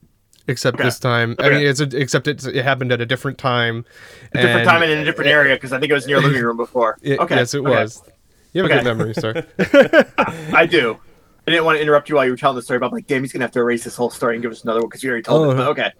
except 0.48 0.74
Okay. 0.76 0.84
this 0.84 0.98
time. 0.98 1.36
I 1.38 1.48
mean, 1.50 1.64
it's 1.64 1.78
a, 1.80 1.84
except 1.96 2.26
it's, 2.26 2.44
it 2.44 2.64
happened 2.64 2.90
at 2.90 3.00
a 3.00 3.06
different 3.06 3.38
time. 3.38 3.84
A 4.34 4.38
different 4.38 4.60
and- 4.62 4.68
time 4.68 4.82
and 4.82 4.90
in 4.90 4.98
a 4.98 5.04
different 5.04 5.30
area 5.30 5.54
because 5.54 5.72
I 5.72 5.78
think 5.78 5.90
it 5.90 5.94
was 5.94 6.04
in 6.04 6.10
your 6.10 6.20
living 6.20 6.42
room 6.42 6.56
before. 6.56 6.98
It- 7.02 7.20
okay. 7.20 7.36
Yes, 7.36 7.54
it 7.54 7.60
okay. 7.60 7.70
was. 7.70 8.02
You 8.58 8.68
have 8.68 8.72
a 8.72 8.74
good 8.74 8.84
memory, 8.84 9.14
sir. 9.14 9.46
I 10.54 10.66
do. 10.66 10.98
I 11.46 11.50
didn't 11.50 11.64
want 11.64 11.76
to 11.76 11.82
interrupt 11.82 12.08
you 12.08 12.16
while 12.16 12.24
you 12.24 12.30
were 12.32 12.36
telling 12.36 12.56
the 12.56 12.62
story, 12.62 12.78
but 12.78 12.86
I'm 12.86 12.92
like, 12.92 13.06
damn, 13.06 13.22
he's 13.22 13.32
gonna 13.32 13.44
have 13.44 13.52
to 13.52 13.60
erase 13.60 13.84
this 13.84 13.96
whole 13.96 14.10
story 14.10 14.34
and 14.34 14.42
give 14.42 14.50
us 14.52 14.64
another 14.64 14.80
one 14.80 14.88
because 14.88 15.02
you 15.02 15.10
already 15.10 15.22
told 15.22 15.46
Oh, 15.46 15.50
it. 15.50 15.54
But 15.56 15.68
okay, 15.68 15.92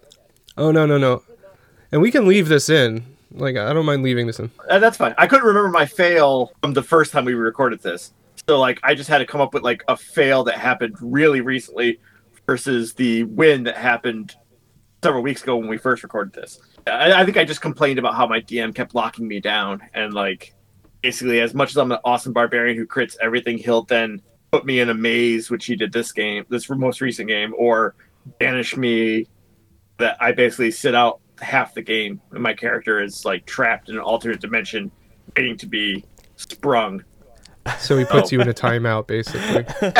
Oh 0.57 0.71
no 0.73 0.85
no 0.87 0.99
no, 0.99 1.23
and 1.93 2.03
we 2.03 2.11
can 2.11 2.27
leave 2.27 2.49
this 2.49 2.69
in. 2.69 3.05
Like 3.31 3.57
I 3.57 3.73
don't 3.73 3.87
mind 3.87 4.03
leaving 4.03 4.27
this 4.27 4.39
in. 4.41 4.51
Uh, 4.69 4.79
that's 4.79 4.97
fine. 4.97 5.15
I 5.19 5.27
couldn't 5.27 5.47
remember 5.47 5.69
my 5.71 5.87
fail 5.87 6.53
from 6.61 6.73
the 6.73 6.83
first 6.83 7.13
time 7.13 7.25
we 7.25 7.35
recorded 7.35 7.81
this, 7.83 8.13
so 8.49 8.59
like 8.59 8.81
I 8.83 8.95
just 8.95 9.09
had 9.09 9.19
to 9.19 9.27
come 9.27 9.41
up 9.41 9.55
with 9.55 9.63
like 9.63 9.85
a 9.89 9.97
fail 9.97 10.45
that 10.45 10.59
happened 10.59 10.97
really 11.01 11.41
recently 11.41 12.01
versus 12.47 12.93
the 12.95 13.23
win 13.25 13.63
that 13.65 13.77
happened 13.77 14.35
several 15.03 15.23
weeks 15.23 15.43
ago 15.43 15.57
when 15.57 15.69
we 15.69 15.79
first 15.79 16.03
recorded 16.03 16.33
this. 16.35 16.59
I, 16.87 17.13
I 17.13 17.25
think 17.25 17.37
I 17.37 17.45
just 17.45 17.61
complained 17.61 17.99
about 17.99 18.15
how 18.15 18.27
my 18.27 18.41
DM 18.41 18.75
kept 18.75 18.95
locking 18.95 19.29
me 19.29 19.39
down 19.41 19.83
and 19.95 20.13
like 20.13 20.55
basically 21.03 21.41
as 21.41 21.55
much 21.55 21.71
as 21.71 21.77
I'm 21.77 21.93
an 21.93 21.99
awesome 22.05 22.33
barbarian 22.33 22.77
who 22.77 22.87
crits 22.87 23.17
everything, 23.21 23.59
he'll 23.59 23.83
then 23.83 24.21
put 24.51 24.65
me 24.65 24.81
in 24.81 24.89
a 24.89 24.95
maze, 24.95 25.51
which 25.51 25.67
he 25.67 25.77
did 25.77 25.93
this 25.93 26.13
game, 26.13 26.45
this 26.49 26.69
most 26.71 27.01
recent 27.01 27.29
game, 27.29 27.55
or 27.57 27.95
banish 28.39 28.77
me 28.77 29.27
that 29.99 30.17
I 30.21 30.33
basically 30.33 30.71
sit 30.71 30.95
out 30.95 31.21
half 31.41 31.75
the 31.75 31.83
game 31.83 32.21
and 32.33 32.43
my 32.43 32.53
character 32.53 33.01
is 33.01 33.25
like 33.25 33.47
trapped 33.47 33.89
in 33.89 33.95
an 33.97 34.01
alternate 34.03 34.41
dimension 34.41 34.91
waiting 35.37 35.57
to 35.59 35.67
be 35.67 36.05
sprung. 36.37 37.05
So 37.79 37.99
he 37.99 38.05
puts 38.05 38.33
Oh. 38.33 38.37
you 38.37 38.41
in 38.41 38.49
a 38.49 38.55
timeout, 38.55 39.07
basically. 39.07 39.65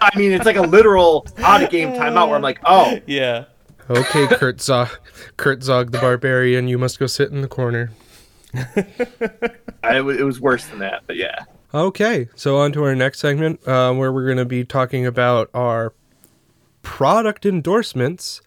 I 0.00 0.10
mean, 0.16 0.32
it's 0.32 0.44
like 0.46 0.56
a 0.56 0.62
literal 0.62 1.26
out 1.38 1.62
of 1.62 1.70
game 1.70 1.90
timeout 1.90 2.26
where 2.26 2.36
I'm 2.36 2.42
like, 2.42 2.60
oh, 2.64 2.98
Yeah. 3.06 3.44
Okay, 3.90 4.26
Kurt 4.28 4.62
Zog, 4.62 4.88
Kurt 5.36 5.62
Zog 5.62 5.92
the 5.92 5.98
barbarian, 5.98 6.68
you 6.68 6.78
must 6.78 6.98
go 6.98 7.06
sit 7.06 7.30
in 7.30 7.42
the 7.42 7.48
corner. 7.48 7.90
I, 9.84 9.98
it 9.98 10.24
was- 10.24 10.40
worse 10.40 10.66
than 10.66 10.78
that, 10.80 11.02
but 11.06 11.16
yeah. 11.16 11.44
Okay, 11.72 12.28
so 12.36 12.56
on 12.58 12.70
to 12.72 12.84
our 12.84 12.94
next 12.94 13.18
segment, 13.18 13.66
uh, 13.66 13.92
where 13.92 14.12
we're 14.12 14.26
going 14.26 14.38
to 14.38 14.44
be 14.44 14.64
talking 14.64 15.04
about 15.04 15.50
our 15.52 15.92
product 16.82 17.44
endorsements, 17.44 18.40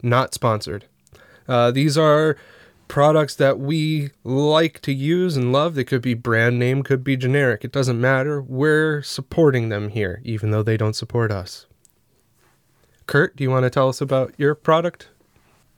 not 0.00 0.32
sponsored. 0.32 0.84
Uh, 1.48 1.72
these 1.72 1.98
are 1.98 2.36
products 2.86 3.34
that 3.34 3.58
we 3.58 4.10
like 4.22 4.80
to 4.82 4.92
use 4.92 5.36
and 5.36 5.52
love. 5.52 5.74
They 5.74 5.82
could 5.82 6.02
be 6.02 6.14
brand 6.14 6.58
name, 6.58 6.82
could 6.84 7.02
be 7.02 7.16
generic. 7.16 7.64
It 7.64 7.72
doesn't 7.72 8.00
matter. 8.00 8.40
We're 8.40 9.02
supporting 9.02 9.70
them 9.70 9.88
here, 9.88 10.20
even 10.24 10.52
though 10.52 10.62
they 10.62 10.76
don't 10.76 10.94
support 10.94 11.32
us. 11.32 11.66
Kurt, 13.06 13.34
do 13.36 13.42
you 13.42 13.50
want 13.50 13.64
to 13.64 13.70
tell 13.70 13.88
us 13.88 14.00
about 14.00 14.34
your 14.36 14.54
product? 14.54 15.08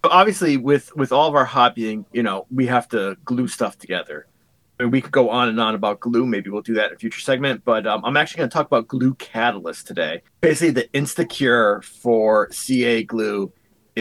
Obviously, 0.04 0.56
with 0.56 0.94
with 0.96 1.12
all 1.12 1.28
of 1.28 1.34
our 1.34 1.46
hobbying, 1.46 2.04
you 2.12 2.22
know, 2.22 2.46
we 2.50 2.66
have 2.66 2.88
to 2.88 3.16
glue 3.24 3.48
stuff 3.48 3.78
together. 3.78 4.26
Mean, 4.80 4.90
we 4.90 5.00
could 5.00 5.12
go 5.12 5.30
on 5.30 5.48
and 5.48 5.60
on 5.60 5.74
about 5.74 6.00
glue. 6.00 6.26
Maybe 6.26 6.50
we'll 6.50 6.62
do 6.62 6.74
that 6.74 6.88
in 6.88 6.94
a 6.94 6.98
future 6.98 7.20
segment. 7.20 7.64
But 7.64 7.86
um, 7.86 8.04
I'm 8.04 8.16
actually 8.16 8.38
going 8.38 8.50
to 8.50 8.54
talk 8.54 8.66
about 8.66 8.88
Glue 8.88 9.14
Catalyst 9.14 9.86
today. 9.86 10.22
Basically, 10.40 10.70
the 10.70 10.88
insta 10.94 11.28
cure 11.28 11.82
for 11.82 12.50
CA 12.52 13.02
glue 13.02 13.52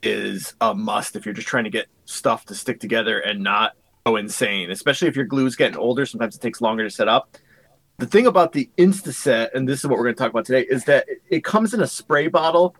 is 0.03 0.53
a 0.61 0.73
must 0.73 1.15
if 1.15 1.25
you're 1.25 1.33
just 1.33 1.47
trying 1.47 1.65
to 1.65 1.69
get 1.69 1.87
stuff 2.05 2.45
to 2.45 2.55
stick 2.55 2.79
together 2.79 3.19
and 3.19 3.43
not 3.43 3.73
go 4.05 4.15
insane. 4.15 4.71
Especially 4.71 5.07
if 5.07 5.15
your 5.15 5.25
glue 5.25 5.45
is 5.45 5.55
getting 5.55 5.77
older, 5.77 6.05
sometimes 6.05 6.35
it 6.35 6.41
takes 6.41 6.61
longer 6.61 6.83
to 6.83 6.89
set 6.89 7.07
up. 7.07 7.37
The 7.97 8.05
thing 8.05 8.27
about 8.27 8.53
the 8.53 8.69
Insta 8.77 9.13
Set, 9.13 9.53
and 9.53 9.67
this 9.67 9.79
is 9.79 9.85
what 9.85 9.97
we're 9.97 10.05
going 10.05 10.15
to 10.15 10.19
talk 10.19 10.31
about 10.31 10.45
today, 10.45 10.65
is 10.69 10.85
that 10.85 11.05
it 11.29 11.43
comes 11.43 11.73
in 11.73 11.81
a 11.81 11.87
spray 11.87 12.27
bottle 12.27 12.75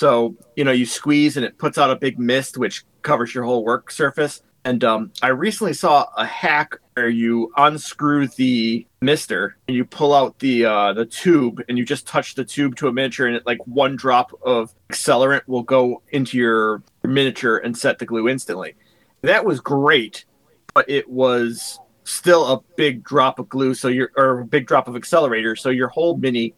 so, 0.00 0.34
you 0.56 0.64
know, 0.64 0.72
you 0.72 0.86
squeeze 0.86 1.36
and 1.36 1.44
it 1.44 1.58
puts 1.58 1.76
out 1.76 1.90
a 1.90 1.96
big 1.96 2.18
mist, 2.18 2.56
which 2.56 2.86
covers 3.02 3.34
your 3.34 3.44
whole 3.44 3.62
work 3.62 3.90
surface. 3.90 4.42
And 4.64 4.84
um, 4.84 5.12
I 5.22 5.28
recently 5.28 5.72
saw 5.72 6.06
a 6.16 6.26
hack 6.26 6.78
where 6.94 7.08
you 7.08 7.50
unscrew 7.56 8.28
the 8.28 8.86
mister 9.00 9.56
and 9.66 9.74
you 9.74 9.86
pull 9.86 10.12
out 10.12 10.38
the 10.38 10.66
uh, 10.66 10.92
the 10.92 11.06
tube 11.06 11.62
and 11.68 11.78
you 11.78 11.84
just 11.84 12.06
touch 12.06 12.34
the 12.34 12.44
tube 12.44 12.76
to 12.76 12.88
a 12.88 12.92
miniature 12.92 13.26
and 13.26 13.36
it, 13.36 13.46
like 13.46 13.58
one 13.66 13.96
drop 13.96 14.38
of 14.44 14.74
accelerant 14.90 15.42
will 15.46 15.62
go 15.62 16.02
into 16.10 16.36
your 16.36 16.82
miniature 17.02 17.56
and 17.56 17.76
set 17.76 17.98
the 17.98 18.04
glue 18.04 18.28
instantly. 18.28 18.74
That 19.22 19.46
was 19.46 19.60
great, 19.60 20.26
but 20.74 20.88
it 20.90 21.08
was 21.08 21.78
still 22.04 22.46
a 22.52 22.60
big 22.76 23.02
drop 23.02 23.38
of 23.38 23.48
glue, 23.48 23.72
so 23.72 23.88
your 23.88 24.10
or 24.16 24.40
a 24.40 24.44
big 24.44 24.66
drop 24.66 24.88
of 24.88 24.96
accelerator, 24.96 25.56
so 25.56 25.70
your 25.70 25.88
whole 25.88 26.18
mini 26.18 26.54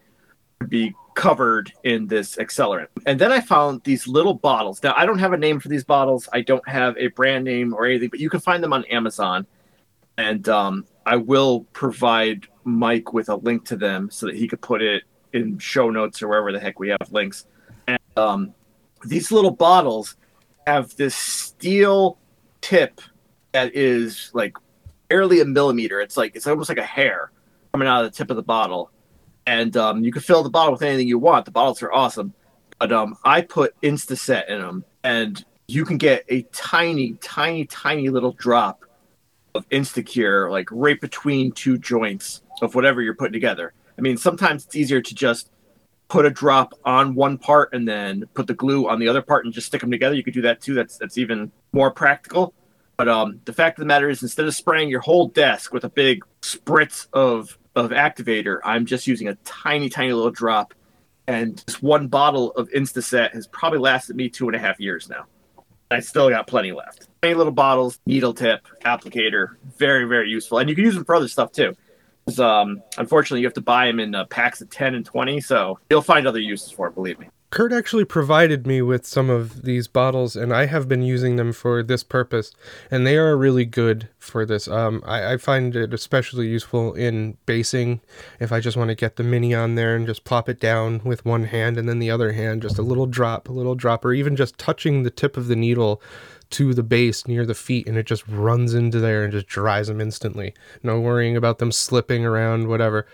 would 0.60 0.70
be 0.70 0.94
covered 1.14 1.72
in 1.84 2.06
this 2.06 2.36
accelerant. 2.36 2.88
And 3.06 3.20
then 3.20 3.32
I 3.32 3.40
found 3.40 3.82
these 3.84 4.06
little 4.06 4.34
bottles. 4.34 4.82
Now, 4.82 4.94
I 4.96 5.06
don't 5.06 5.18
have 5.18 5.32
a 5.32 5.36
name 5.36 5.60
for 5.60 5.68
these 5.68 5.84
bottles. 5.84 6.28
I 6.32 6.40
don't 6.40 6.66
have 6.68 6.96
a 6.96 7.08
brand 7.08 7.44
name 7.44 7.74
or 7.74 7.86
anything, 7.86 8.08
but 8.08 8.20
you 8.20 8.30
can 8.30 8.40
find 8.40 8.62
them 8.62 8.72
on 8.72 8.84
Amazon. 8.86 9.46
And 10.18 10.48
um, 10.48 10.86
I 11.06 11.16
will 11.16 11.62
provide 11.72 12.46
Mike 12.64 13.12
with 13.12 13.28
a 13.28 13.36
link 13.36 13.64
to 13.66 13.76
them 13.76 14.10
so 14.10 14.26
that 14.26 14.36
he 14.36 14.46
could 14.46 14.60
put 14.60 14.82
it 14.82 15.04
in 15.32 15.58
show 15.58 15.90
notes 15.90 16.22
or 16.22 16.28
wherever 16.28 16.52
the 16.52 16.60
heck 16.60 16.78
we 16.78 16.90
have 16.90 17.10
links. 17.10 17.46
And 17.86 17.98
um, 18.16 18.54
these 19.04 19.32
little 19.32 19.50
bottles 19.50 20.16
have 20.66 20.94
this 20.96 21.14
steel 21.14 22.18
tip 22.60 23.00
that 23.52 23.74
is 23.74 24.30
like 24.32 24.56
barely 25.08 25.40
a 25.40 25.44
millimeter. 25.44 26.00
It's 26.00 26.16
like 26.16 26.36
it's 26.36 26.46
almost 26.46 26.68
like 26.68 26.78
a 26.78 26.84
hair 26.84 27.32
coming 27.72 27.88
out 27.88 28.04
of 28.04 28.12
the 28.12 28.16
tip 28.16 28.30
of 28.30 28.36
the 28.36 28.42
bottle 28.42 28.91
and 29.46 29.76
um, 29.76 30.04
you 30.04 30.12
can 30.12 30.22
fill 30.22 30.42
the 30.42 30.50
bottle 30.50 30.72
with 30.72 30.82
anything 30.82 31.08
you 31.08 31.18
want. 31.18 31.44
The 31.44 31.50
bottles 31.50 31.82
are 31.82 31.92
awesome, 31.92 32.32
but 32.78 32.92
um, 32.92 33.16
I 33.24 33.42
put 33.42 33.80
Instaset 33.82 34.48
in 34.48 34.60
them, 34.60 34.84
and 35.04 35.44
you 35.66 35.84
can 35.84 35.98
get 35.98 36.24
a 36.28 36.42
tiny, 36.52 37.14
tiny, 37.14 37.64
tiny 37.66 38.08
little 38.08 38.32
drop 38.32 38.84
of 39.54 39.68
Instacure, 39.70 40.50
like 40.50 40.68
right 40.70 41.00
between 41.00 41.52
two 41.52 41.78
joints 41.78 42.42
of 42.62 42.74
whatever 42.74 43.02
you're 43.02 43.14
putting 43.14 43.32
together. 43.32 43.72
I 43.98 44.00
mean, 44.00 44.16
sometimes 44.16 44.64
it's 44.64 44.76
easier 44.76 45.00
to 45.00 45.14
just 45.14 45.50
put 46.08 46.26
a 46.26 46.30
drop 46.30 46.74
on 46.84 47.14
one 47.14 47.38
part 47.38 47.72
and 47.72 47.88
then 47.88 48.24
put 48.34 48.46
the 48.46 48.54
glue 48.54 48.88
on 48.88 48.98
the 48.98 49.08
other 49.08 49.22
part 49.22 49.44
and 49.44 49.54
just 49.54 49.66
stick 49.66 49.80
them 49.80 49.90
together. 49.90 50.14
You 50.14 50.22
could 50.22 50.34
do 50.34 50.42
that 50.42 50.60
too. 50.60 50.74
That's 50.74 50.98
that's 50.98 51.18
even 51.18 51.50
more 51.72 51.90
practical. 51.90 52.54
But 52.96 53.08
um, 53.08 53.40
the 53.46 53.52
fact 53.52 53.78
of 53.78 53.82
the 53.82 53.86
matter 53.86 54.10
is, 54.10 54.22
instead 54.22 54.46
of 54.46 54.54
spraying 54.54 54.88
your 54.88 55.00
whole 55.00 55.28
desk 55.28 55.72
with 55.72 55.84
a 55.84 55.88
big 55.88 56.22
spritz 56.42 57.08
of 57.12 57.58
of 57.74 57.90
activator, 57.90 58.58
I'm 58.64 58.86
just 58.86 59.06
using 59.06 59.28
a 59.28 59.34
tiny, 59.44 59.88
tiny 59.88 60.12
little 60.12 60.30
drop. 60.30 60.74
And 61.28 61.62
this 61.66 61.80
one 61.80 62.08
bottle 62.08 62.50
of 62.52 62.68
Instaset 62.70 63.32
has 63.32 63.46
probably 63.46 63.78
lasted 63.78 64.16
me 64.16 64.28
two 64.28 64.48
and 64.48 64.56
a 64.56 64.58
half 64.58 64.80
years 64.80 65.08
now. 65.08 65.26
I 65.90 66.00
still 66.00 66.28
got 66.30 66.46
plenty 66.46 66.72
left. 66.72 67.08
Tiny 67.22 67.34
little 67.34 67.52
bottles, 67.52 68.00
needle 68.06 68.34
tip, 68.34 68.66
applicator, 68.84 69.56
very 69.76 70.04
very 70.04 70.28
useful, 70.28 70.58
and 70.58 70.68
you 70.68 70.74
can 70.74 70.84
use 70.84 70.94
them 70.94 71.04
for 71.04 71.14
other 71.14 71.28
stuff 71.28 71.52
too. 71.52 71.76
Um, 72.38 72.82
unfortunately, 72.98 73.40
you 73.40 73.46
have 73.46 73.54
to 73.54 73.60
buy 73.60 73.86
them 73.86 74.00
in 74.00 74.14
uh, 74.14 74.24
packs 74.24 74.60
of 74.60 74.70
ten 74.70 74.94
and 74.94 75.04
twenty, 75.04 75.40
so 75.40 75.78
you'll 75.90 76.02
find 76.02 76.26
other 76.26 76.40
uses 76.40 76.70
for 76.70 76.88
it. 76.88 76.94
Believe 76.94 77.18
me. 77.18 77.28
Kurt 77.52 77.70
actually 77.70 78.06
provided 78.06 78.66
me 78.66 78.80
with 78.80 79.04
some 79.04 79.28
of 79.28 79.64
these 79.64 79.86
bottles, 79.86 80.36
and 80.36 80.54
I 80.54 80.64
have 80.64 80.88
been 80.88 81.02
using 81.02 81.36
them 81.36 81.52
for 81.52 81.82
this 81.82 82.02
purpose, 82.02 82.50
and 82.90 83.06
they 83.06 83.18
are 83.18 83.36
really 83.36 83.66
good 83.66 84.08
for 84.18 84.46
this. 84.46 84.66
Um, 84.68 85.02
I, 85.04 85.34
I 85.34 85.36
find 85.36 85.76
it 85.76 85.92
especially 85.92 86.48
useful 86.48 86.94
in 86.94 87.36
basing 87.44 88.00
if 88.40 88.52
I 88.52 88.60
just 88.60 88.78
want 88.78 88.88
to 88.88 88.94
get 88.94 89.16
the 89.16 89.22
mini 89.22 89.54
on 89.54 89.74
there 89.74 89.94
and 89.94 90.06
just 90.06 90.24
plop 90.24 90.48
it 90.48 90.60
down 90.60 91.02
with 91.04 91.26
one 91.26 91.44
hand, 91.44 91.76
and 91.76 91.86
then 91.86 91.98
the 91.98 92.10
other 92.10 92.32
hand, 92.32 92.62
just 92.62 92.78
a 92.78 92.82
little 92.82 93.04
drop, 93.04 93.50
a 93.50 93.52
little 93.52 93.74
drop, 93.74 94.06
or 94.06 94.14
even 94.14 94.34
just 94.34 94.56
touching 94.56 95.02
the 95.02 95.10
tip 95.10 95.36
of 95.36 95.48
the 95.48 95.56
needle 95.56 96.00
to 96.52 96.74
the 96.74 96.82
base 96.82 97.26
near 97.26 97.44
the 97.44 97.54
feet, 97.54 97.86
and 97.86 97.96
it 97.96 98.06
just 98.06 98.26
runs 98.28 98.74
into 98.74 99.00
there 99.00 99.24
and 99.24 99.32
just 99.32 99.46
dries 99.46 99.88
them 99.88 100.00
instantly. 100.00 100.54
No 100.82 101.00
worrying 101.00 101.36
about 101.36 101.58
them 101.58 101.72
slipping 101.72 102.24
around, 102.24 102.68
whatever. 102.68 103.06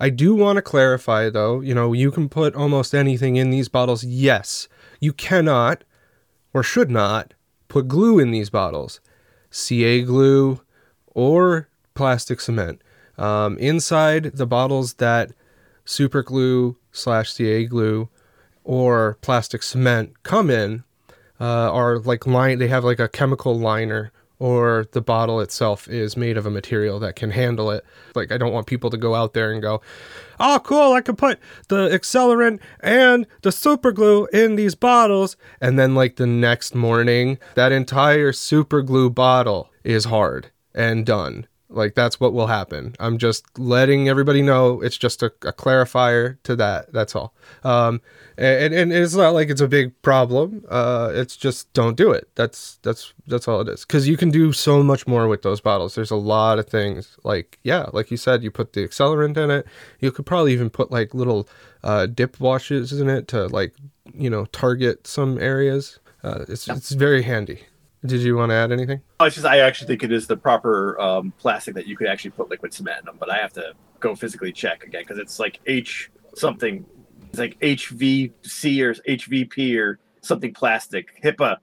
I 0.00 0.10
do 0.10 0.34
want 0.34 0.56
to 0.56 0.62
clarify 0.62 1.30
though, 1.30 1.60
you 1.60 1.74
know, 1.74 1.92
you 1.92 2.10
can 2.10 2.28
put 2.28 2.54
almost 2.54 2.94
anything 2.94 3.36
in 3.36 3.50
these 3.50 3.68
bottles. 3.68 4.04
Yes, 4.04 4.68
you 5.00 5.12
cannot 5.12 5.84
or 6.52 6.62
should 6.62 6.90
not 6.90 7.34
put 7.68 7.88
glue 7.88 8.18
in 8.18 8.30
these 8.30 8.50
bottles. 8.50 9.00
CA 9.50 10.02
glue 10.02 10.60
or 11.06 11.68
plastic 11.94 12.40
cement. 12.40 12.82
Um, 13.16 13.56
inside 13.58 14.32
the 14.34 14.46
bottles 14.46 14.94
that 14.94 15.32
super 15.84 16.22
glue 16.22 16.76
slash 16.90 17.32
CA 17.32 17.64
glue 17.66 18.08
or 18.64 19.18
plastic 19.20 19.62
cement 19.62 20.22
come 20.22 20.50
in 20.50 20.84
uh, 21.40 21.72
are 21.72 21.98
like 21.98 22.26
line. 22.26 22.58
They 22.58 22.68
have 22.68 22.84
like 22.84 23.00
a 23.00 23.08
chemical 23.08 23.58
liner, 23.58 24.12
or 24.38 24.86
the 24.92 25.00
bottle 25.00 25.40
itself 25.40 25.88
is 25.88 26.16
made 26.16 26.36
of 26.36 26.46
a 26.46 26.50
material 26.50 26.98
that 27.00 27.16
can 27.16 27.30
handle 27.30 27.70
it. 27.70 27.84
Like 28.14 28.32
I 28.32 28.38
don't 28.38 28.52
want 28.52 28.66
people 28.66 28.90
to 28.90 28.96
go 28.96 29.14
out 29.14 29.34
there 29.34 29.52
and 29.52 29.62
go, 29.62 29.80
"Oh, 30.38 30.60
cool! 30.62 30.92
I 30.92 31.00
can 31.00 31.16
put 31.16 31.38
the 31.68 31.88
accelerant 31.88 32.60
and 32.80 33.26
the 33.42 33.52
super 33.52 33.92
glue 33.92 34.26
in 34.32 34.56
these 34.56 34.74
bottles," 34.74 35.36
and 35.60 35.78
then 35.78 35.94
like 35.94 36.16
the 36.16 36.26
next 36.26 36.74
morning, 36.74 37.38
that 37.54 37.72
entire 37.72 38.32
super 38.32 38.82
glue 38.82 39.10
bottle 39.10 39.70
is 39.82 40.06
hard 40.06 40.50
and 40.74 41.06
done. 41.06 41.46
Like 41.74 41.94
that's 41.94 42.20
what 42.20 42.32
will 42.32 42.46
happen. 42.46 42.94
I'm 43.00 43.18
just 43.18 43.58
letting 43.58 44.08
everybody 44.08 44.42
know. 44.42 44.80
It's 44.80 44.96
just 44.96 45.22
a, 45.22 45.26
a 45.42 45.52
clarifier 45.52 46.38
to 46.44 46.56
that. 46.56 46.92
That's 46.92 47.14
all. 47.14 47.34
Um, 47.62 48.00
and, 48.36 48.74
and 48.74 48.92
it's 48.92 49.14
not 49.14 49.34
like 49.34 49.48
it's 49.48 49.60
a 49.60 49.68
big 49.68 50.00
problem. 50.02 50.64
Uh, 50.68 51.12
it's 51.14 51.36
just 51.36 51.72
don't 51.72 51.96
do 51.96 52.10
it. 52.12 52.28
That's 52.34 52.78
that's 52.82 53.12
that's 53.26 53.46
all 53.46 53.60
it 53.60 53.68
is. 53.68 53.84
Because 53.84 54.08
you 54.08 54.16
can 54.16 54.30
do 54.30 54.52
so 54.52 54.82
much 54.82 55.06
more 55.06 55.28
with 55.28 55.42
those 55.42 55.60
bottles. 55.60 55.94
There's 55.94 56.10
a 56.10 56.16
lot 56.16 56.58
of 56.58 56.66
things. 56.66 57.16
Like 57.24 57.58
yeah, 57.62 57.86
like 57.92 58.10
you 58.10 58.16
said, 58.16 58.42
you 58.42 58.50
put 58.50 58.72
the 58.72 58.86
accelerant 58.86 59.36
in 59.36 59.50
it. 59.50 59.66
You 60.00 60.10
could 60.12 60.26
probably 60.26 60.52
even 60.52 60.70
put 60.70 60.90
like 60.90 61.14
little 61.14 61.48
uh, 61.82 62.06
dip 62.06 62.40
washes 62.40 62.92
in 62.92 63.08
it 63.08 63.28
to 63.28 63.46
like 63.46 63.74
you 64.12 64.30
know 64.30 64.46
target 64.46 65.06
some 65.06 65.38
areas. 65.38 65.98
Uh, 66.22 66.44
it's 66.48 66.68
it's 66.68 66.92
very 66.92 67.22
handy. 67.22 67.64
Did 68.06 68.20
you 68.20 68.36
want 68.36 68.50
to 68.50 68.54
add 68.54 68.70
anything? 68.70 69.00
Oh, 69.18 69.24
it's 69.24 69.36
just 69.36 69.46
I 69.46 69.60
actually 69.60 69.86
think 69.86 70.02
it 70.02 70.12
is 70.12 70.26
the 70.26 70.36
proper 70.36 71.00
um, 71.00 71.32
plastic 71.38 71.74
that 71.74 71.86
you 71.86 71.96
could 71.96 72.06
actually 72.06 72.32
put 72.32 72.50
liquid 72.50 72.74
cement 72.74 73.00
in 73.00 73.06
them, 73.06 73.16
but 73.18 73.30
I 73.30 73.38
have 73.38 73.52
to 73.54 73.72
go 74.00 74.14
physically 74.14 74.52
check 74.52 74.84
again 74.84 75.02
because 75.02 75.18
it's 75.18 75.38
like 75.38 75.60
H 75.66 76.10
something. 76.34 76.84
It's 77.30 77.38
like 77.38 77.58
HVC 77.60 78.82
or 78.82 78.94
HVP 78.94 79.78
or 79.78 79.98
something 80.20 80.52
plastic. 80.52 81.22
HIPAA 81.22 81.56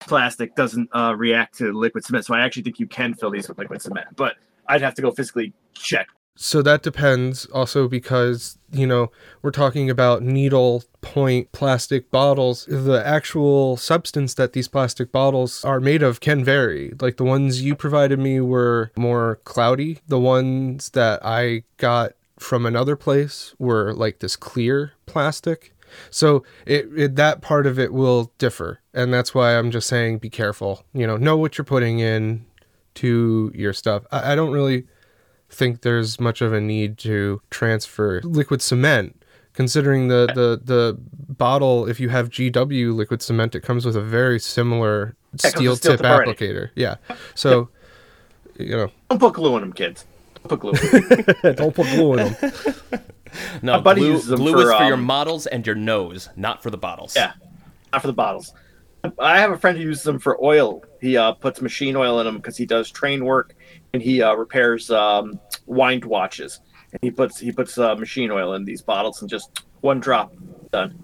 plastic 0.00 0.54
doesn't 0.54 0.88
uh, 0.94 1.14
react 1.16 1.58
to 1.58 1.72
liquid 1.72 2.04
cement, 2.04 2.24
so 2.24 2.34
I 2.34 2.40
actually 2.40 2.62
think 2.62 2.80
you 2.80 2.86
can 2.86 3.12
fill 3.12 3.30
these 3.30 3.48
with 3.48 3.58
liquid 3.58 3.82
cement, 3.82 4.08
but 4.16 4.36
I'd 4.66 4.80
have 4.80 4.94
to 4.94 5.02
go 5.02 5.10
physically 5.10 5.52
check. 5.74 6.08
So 6.34 6.62
that 6.62 6.82
depends 6.82 7.46
also 7.46 7.88
because, 7.88 8.58
you 8.72 8.86
know, 8.86 9.12
we're 9.42 9.50
talking 9.50 9.90
about 9.90 10.22
needle 10.22 10.82
point 11.02 11.52
plastic 11.52 12.10
bottles. 12.10 12.66
The 12.68 13.02
actual 13.06 13.76
substance 13.76 14.34
that 14.34 14.52
these 14.52 14.66
plastic 14.66 15.12
bottles 15.12 15.64
are 15.64 15.78
made 15.78 16.02
of 16.02 16.20
can 16.20 16.42
vary. 16.42 16.94
Like 17.00 17.16
the 17.18 17.24
ones 17.24 17.62
you 17.62 17.76
provided 17.76 18.18
me 18.18 18.40
were 18.40 18.90
more 18.96 19.40
cloudy. 19.44 19.98
The 20.08 20.18
ones 20.18 20.90
that 20.90 21.24
I 21.24 21.64
got 21.76 22.12
from 22.38 22.66
another 22.66 22.96
place 22.96 23.54
were 23.58 23.92
like 23.92 24.20
this 24.20 24.36
clear 24.36 24.92
plastic. 25.06 25.74
So 26.10 26.44
it, 26.66 26.88
it 26.96 27.16
that 27.16 27.42
part 27.42 27.66
of 27.66 27.78
it 27.78 27.92
will 27.92 28.32
differ. 28.38 28.80
And 28.94 29.12
that's 29.12 29.34
why 29.34 29.56
I'm 29.56 29.70
just 29.70 29.86
saying 29.86 30.18
be 30.18 30.30
careful. 30.30 30.84
You 30.94 31.06
know, 31.06 31.18
know 31.18 31.36
what 31.36 31.58
you're 31.58 31.64
putting 31.64 31.98
in 31.98 32.46
to 32.94 33.52
your 33.54 33.74
stuff. 33.74 34.04
I, 34.10 34.32
I 34.32 34.34
don't 34.34 34.50
really 34.52 34.86
think 35.52 35.82
there's 35.82 36.18
much 36.18 36.40
of 36.40 36.52
a 36.52 36.60
need 36.60 36.98
to 36.98 37.40
transfer 37.50 38.20
liquid 38.24 38.62
cement 38.62 39.22
considering 39.52 40.08
the, 40.08 40.26
the 40.34 40.60
the 40.64 40.98
bottle 41.34 41.86
if 41.86 42.00
you 42.00 42.08
have 42.08 42.30
gw 42.30 42.94
liquid 42.94 43.20
cement 43.20 43.54
it 43.54 43.60
comes 43.60 43.84
with 43.84 43.94
a 43.96 44.00
very 44.00 44.40
similar 44.40 45.14
Yeah, 45.44 45.50
steel 45.50 45.76
steel 45.76 45.96
tip 45.96 46.00
tip 46.00 46.06
applicator 46.06 46.70
yeah 46.74 46.96
so 47.34 47.68
you 48.58 48.76
know 48.76 48.90
Don't 49.10 49.18
put 49.18 49.34
glue 49.34 49.54
in 49.56 49.60
them, 49.62 49.72
kids. 49.72 50.06
Don't 50.34 50.48
put 50.48 50.60
glue. 50.60 50.72
In 50.72 51.08
them. 51.08 51.54
don't 51.56 51.74
put 51.74 51.86
glue 51.88 52.14
in 52.14 52.18
them 52.32 52.36
No, 53.62 53.80
glue, 53.80 54.12
uses 54.12 54.26
them 54.26 54.38
glue 54.40 54.52
for, 54.52 54.62
is 54.62 54.76
for 54.76 54.84
your 54.84 54.94
um, 54.94 55.04
models 55.04 55.46
and 55.46 55.66
your 55.66 55.74
nose, 55.76 56.28
not 56.36 56.62
for 56.62 56.70
the 56.70 56.76
bottles. 56.76 57.16
yeah, 57.16 57.32
not 57.92 58.02
for 58.02 58.08
the 58.08 58.12
bottles. 58.12 58.52
I 59.18 59.40
have 59.40 59.50
a 59.50 59.58
friend 59.58 59.76
who 59.78 59.84
uses 59.84 60.04
them 60.04 60.18
for 60.18 60.42
oil. 60.44 60.84
He 61.00 61.16
uh, 61.16 61.32
puts 61.32 61.60
machine 61.60 61.96
oil 61.96 62.20
in 62.20 62.26
them 62.26 62.36
because 62.36 62.56
he 62.56 62.66
does 62.66 62.90
train 62.90 63.24
work 63.24 63.54
and 63.92 64.02
he 64.02 64.22
uh, 64.22 64.34
repairs 64.34 64.90
um, 64.90 65.38
wind 65.66 66.04
watches. 66.04 66.60
And 66.92 66.98
he 67.02 67.10
puts 67.10 67.38
he 67.38 67.52
puts 67.52 67.78
uh, 67.78 67.94
machine 67.96 68.30
oil 68.30 68.54
in 68.54 68.64
these 68.64 68.82
bottles 68.82 69.20
and 69.22 69.30
just 69.30 69.64
one 69.80 70.00
drop 70.00 70.32
done. 70.72 70.98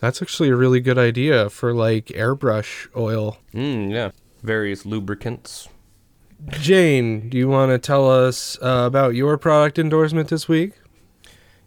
that's 0.00 0.20
actually 0.22 0.48
a 0.50 0.56
really 0.56 0.80
good 0.80 0.98
idea 0.98 1.48
for 1.50 1.72
like 1.74 2.06
airbrush 2.06 2.88
oil 2.96 3.38
Mm, 3.54 3.90
yeah. 3.92 4.10
Various 4.42 4.84
lubricants. 4.86 5.68
jane 6.50 7.28
do 7.30 7.38
you 7.38 7.48
want 7.48 7.70
to 7.72 7.78
tell 7.78 8.08
us 8.10 8.58
uh, 8.62 8.84
about 8.86 9.14
your 9.14 9.38
product 9.38 9.78
endorsement 9.78 10.28
this 10.28 10.46
week 10.48 10.72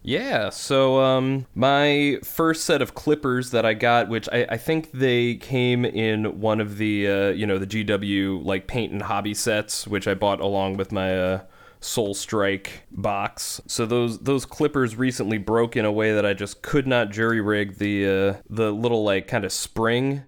Yeah, 0.02 0.48
so 0.48 1.00
um, 1.00 1.46
my 1.54 2.18
first 2.24 2.64
set 2.64 2.80
of 2.80 2.94
clippers 2.94 3.50
that 3.50 3.66
I 3.66 3.74
got, 3.74 4.08
which 4.08 4.28
I, 4.32 4.46
I 4.48 4.56
think 4.56 4.92
they 4.92 5.34
came 5.34 5.84
in 5.84 6.40
one 6.40 6.60
of 6.60 6.78
the 6.78 7.06
uh, 7.06 7.28
you 7.30 7.46
know 7.46 7.58
the 7.58 7.66
GW 7.66 8.44
like 8.44 8.66
paint 8.66 8.92
and 8.92 9.02
hobby 9.02 9.34
sets, 9.34 9.86
which 9.86 10.08
I 10.08 10.14
bought 10.14 10.40
along 10.40 10.78
with 10.78 10.90
my 10.90 11.18
uh, 11.18 11.40
Soul 11.80 12.14
Strike 12.14 12.84
box. 12.90 13.60
So 13.66 13.84
those 13.84 14.20
those 14.20 14.46
clippers 14.46 14.96
recently 14.96 15.36
broke 15.36 15.76
in 15.76 15.84
a 15.84 15.92
way 15.92 16.14
that 16.14 16.24
I 16.24 16.32
just 16.32 16.62
could 16.62 16.86
not 16.86 17.10
jury 17.10 17.42
rig 17.42 17.76
the 17.76 18.08
uh, 18.08 18.40
the 18.48 18.72
little 18.72 19.04
like 19.04 19.26
kind 19.28 19.44
of 19.44 19.52
spring 19.52 20.22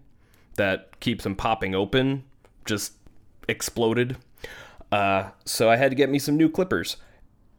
that 0.56 1.00
keeps 1.00 1.24
them 1.24 1.34
popping 1.34 1.74
open 1.74 2.24
just 2.66 2.92
exploded. 3.48 4.18
Uh, 4.90 5.30
so 5.46 5.70
I 5.70 5.76
had 5.76 5.90
to 5.90 5.94
get 5.94 6.10
me 6.10 6.18
some 6.18 6.36
new 6.36 6.50
clippers. 6.50 6.98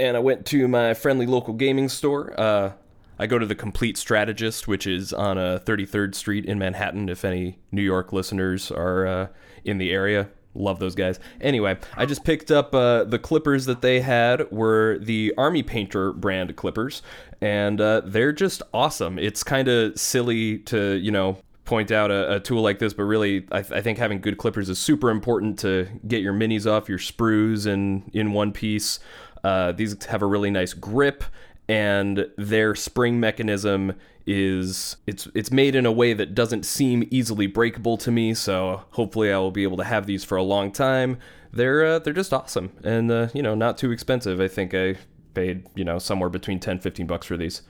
And 0.04 0.18
I 0.18 0.20
went 0.20 0.46
to 0.48 0.68
my 0.68 0.94
friendly 0.94 1.26
local 1.26 1.54
gaming 1.54 1.88
store. 1.88 2.38
Uh, 2.38 2.74
I 3.18 3.26
go 3.26 3.40
to 3.40 3.46
the 3.46 3.56
Complete 3.56 3.96
Strategist, 3.96 4.68
which 4.68 4.86
is 4.86 5.14
on 5.14 5.38
uh, 5.38 5.60
33rd 5.64 6.14
Street 6.14 6.44
in 6.44 6.60
Manhattan. 6.60 7.08
If 7.08 7.24
any 7.24 7.60
New 7.72 7.82
York 7.82 8.12
listeners 8.12 8.70
are 8.70 9.08
uh, 9.08 9.28
in 9.64 9.78
the 9.78 9.94
area, 9.94 10.28
love 10.56 10.80
those 10.80 10.94
guys. 10.94 11.22
Anyway, 11.40 11.78
I 11.96 12.06
just 12.06 12.26
picked 12.26 12.52
up 12.52 12.76
uh, 12.76 13.06
the 13.06 13.18
clippers 13.18 13.66
that 13.66 13.82
they 13.82 14.02
had 14.02 14.52
were 14.52 14.98
the 15.00 15.34
Army 15.38 15.64
Painter 15.64 16.12
brand 16.12 16.54
clippers, 16.58 17.02
and 17.40 17.80
uh, 17.80 18.02
they're 18.04 18.34
just 18.34 18.62
awesome. 18.74 19.18
It's 19.18 19.42
kind 19.42 19.70
of 19.70 19.98
silly 19.98 20.58
to 20.58 20.96
you 20.96 21.12
know 21.12 21.38
point 21.64 21.92
out 21.92 22.12
a, 22.12 22.36
a 22.36 22.40
tool 22.42 22.62
like 22.62 22.80
this, 22.80 22.94
but 22.94 23.04
really, 23.04 23.48
I, 23.54 23.60
I 23.60 23.80
think 23.80 23.98
having 24.00 24.20
good 24.20 24.38
clippers 24.38 24.68
is 24.68 24.80
super 24.80 25.10
important 25.10 25.60
to 25.60 25.88
get 26.06 26.22
your 26.22 26.34
minis 26.34 26.70
off 26.70 26.90
your 26.90 26.98
sprues 26.98 27.66
and 27.66 28.12
in 28.14 28.34
one 28.34 28.52
piece. 28.52 29.00
Uh, 29.44 29.72
these 29.72 30.04
have 30.06 30.22
a 30.22 30.26
really 30.26 30.52
nice 30.52 30.74
grip, 30.74 31.24
and 31.68 32.28
their 32.38 32.76
spring 32.76 33.20
mechanism 33.20 33.94
is 34.26 34.96
it's 35.06 35.28
it's 35.36 35.52
made 35.52 35.76
in 35.76 35.86
a 35.86 35.92
way 35.92 36.14
that 36.14 36.34
doesn't 36.34 36.64
seem 36.66 37.08
easily 37.12 37.48
breakable 37.48 37.98
to 37.98 38.12
me. 38.12 38.34
So 38.34 38.84
hopefully, 38.92 39.32
I 39.32 39.38
will 39.38 39.52
be 39.52 39.64
able 39.64 39.78
to 39.78 39.84
have 39.84 40.06
these 40.06 40.24
for 40.24 40.38
a 40.38 40.44
long 40.44 40.72
time. 40.72 41.18
They're 41.52 41.86
uh, 41.86 42.00
they're 42.00 42.14
just 42.14 42.34
awesome, 42.34 42.72
and 42.84 43.12
uh, 43.12 43.28
you 43.34 43.42
know, 43.42 43.56
not 43.56 43.78
too 43.78 43.92
expensive. 43.92 44.40
I 44.40 44.48
think 44.48 44.74
I 44.74 44.96
paid 45.34 45.68
you 45.76 45.84
know 45.84 46.00
somewhere 46.00 46.30
between 46.30 46.60
10 46.60 46.80
15 46.80 47.08
bucks 47.08 47.26
for 47.28 47.38
these. 47.38 47.62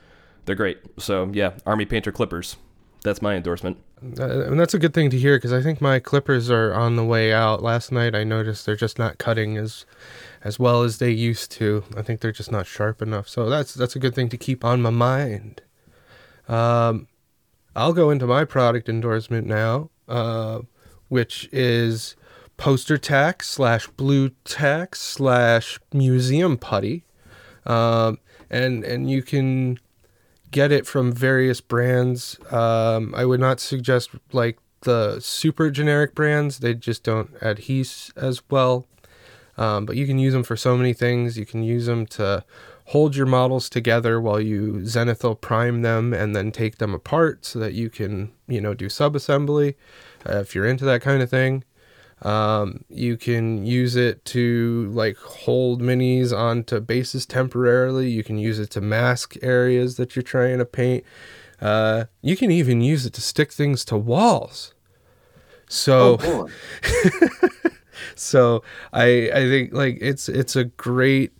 They're 0.44 0.54
great. 0.54 0.78
So 0.98 1.30
yeah, 1.32 1.52
Army 1.66 1.86
Painter 1.86 2.12
clippers. 2.12 2.56
That's 3.04 3.22
my 3.22 3.36
endorsement. 3.36 3.76
Uh, 4.18 4.46
and 4.46 4.58
that's 4.58 4.74
a 4.74 4.78
good 4.78 4.92
thing 4.92 5.08
to 5.10 5.18
hear 5.18 5.36
because 5.36 5.52
I 5.52 5.62
think 5.62 5.80
my 5.80 6.00
clippers 6.00 6.50
are 6.50 6.74
on 6.74 6.96
the 6.96 7.04
way 7.04 7.32
out. 7.32 7.62
Last 7.62 7.92
night 7.92 8.14
I 8.14 8.24
noticed 8.24 8.66
they're 8.66 8.74
just 8.74 8.98
not 8.98 9.18
cutting 9.18 9.56
as 9.56 9.86
as 10.42 10.58
well 10.58 10.82
as 10.82 10.98
they 10.98 11.10
used 11.10 11.52
to. 11.52 11.84
I 11.96 12.02
think 12.02 12.20
they're 12.20 12.32
just 12.32 12.50
not 12.50 12.66
sharp 12.66 13.00
enough. 13.00 13.28
So 13.28 13.48
that's 13.48 13.74
that's 13.74 13.94
a 13.94 14.00
good 14.00 14.14
thing 14.14 14.28
to 14.30 14.36
keep 14.36 14.64
on 14.64 14.82
my 14.82 14.90
mind. 14.90 15.62
Um, 16.48 17.06
I'll 17.76 17.92
go 17.92 18.10
into 18.10 18.26
my 18.26 18.44
product 18.44 18.88
endorsement 18.88 19.46
now. 19.46 19.90
Uh, 20.08 20.62
which 21.08 21.48
is 21.52 22.16
poster 22.56 22.98
tack 22.98 23.42
slash 23.42 23.86
Blu 23.88 24.30
Tack 24.44 24.96
slash 24.96 25.78
museum 25.92 26.56
putty. 26.56 27.04
Um, 27.66 28.18
and 28.50 28.84
and 28.84 29.10
you 29.10 29.22
can 29.22 29.78
get 30.54 30.70
it 30.70 30.86
from 30.86 31.10
various 31.10 31.60
brands. 31.60 32.38
Um, 32.52 33.12
I 33.16 33.24
would 33.24 33.40
not 33.40 33.58
suggest 33.58 34.10
like 34.32 34.56
the 34.82 35.18
super 35.18 35.68
generic 35.68 36.14
brands; 36.14 36.60
they 36.60 36.74
just 36.74 37.02
don't 37.02 37.30
adhere 37.40 37.84
as 38.16 38.40
well. 38.48 38.86
Um, 39.58 39.84
but 39.84 39.96
you 39.96 40.06
can 40.06 40.18
use 40.18 40.32
them 40.32 40.44
for 40.44 40.56
so 40.56 40.76
many 40.76 40.92
things. 40.92 41.36
You 41.36 41.44
can 41.44 41.64
use 41.64 41.86
them 41.86 42.06
to 42.18 42.44
hold 42.86 43.16
your 43.16 43.26
models 43.26 43.68
together 43.68 44.20
while 44.20 44.40
you 44.40 44.82
zenithal 44.84 45.40
prime 45.40 45.82
them 45.82 46.12
and 46.12 46.36
then 46.36 46.52
take 46.52 46.78
them 46.78 46.94
apart 46.94 47.44
so 47.44 47.58
that 47.58 47.72
you 47.72 47.90
can, 47.90 48.32
you 48.46 48.60
know, 48.60 48.74
do 48.74 48.86
subassembly 48.86 49.74
uh, 50.28 50.38
if 50.38 50.54
you're 50.54 50.66
into 50.66 50.84
that 50.84 51.02
kind 51.02 51.20
of 51.22 51.30
thing. 51.30 51.64
Um, 52.24 52.84
you 52.88 53.18
can 53.18 53.66
use 53.66 53.96
it 53.96 54.24
to 54.26 54.90
like 54.92 55.16
hold 55.18 55.82
minis 55.82 56.36
onto 56.36 56.80
bases 56.80 57.26
temporarily. 57.26 58.10
You 58.10 58.24
can 58.24 58.38
use 58.38 58.58
it 58.58 58.70
to 58.70 58.80
mask 58.80 59.36
areas 59.42 59.96
that 59.96 60.16
you're 60.16 60.22
trying 60.22 60.58
to 60.58 60.64
paint. 60.64 61.04
Uh, 61.60 62.04
you 62.22 62.36
can 62.36 62.50
even 62.50 62.80
use 62.80 63.04
it 63.04 63.12
to 63.14 63.20
stick 63.20 63.52
things 63.52 63.84
to 63.86 63.96
walls. 63.96 64.72
So, 65.68 66.18
Oh, 66.22 66.48
so 68.14 68.62
I 68.92 69.30
I 69.30 69.48
think 69.48 69.72
like 69.72 69.98
it's 70.00 70.28
it's 70.28 70.56
a 70.56 70.64
great 70.64 71.32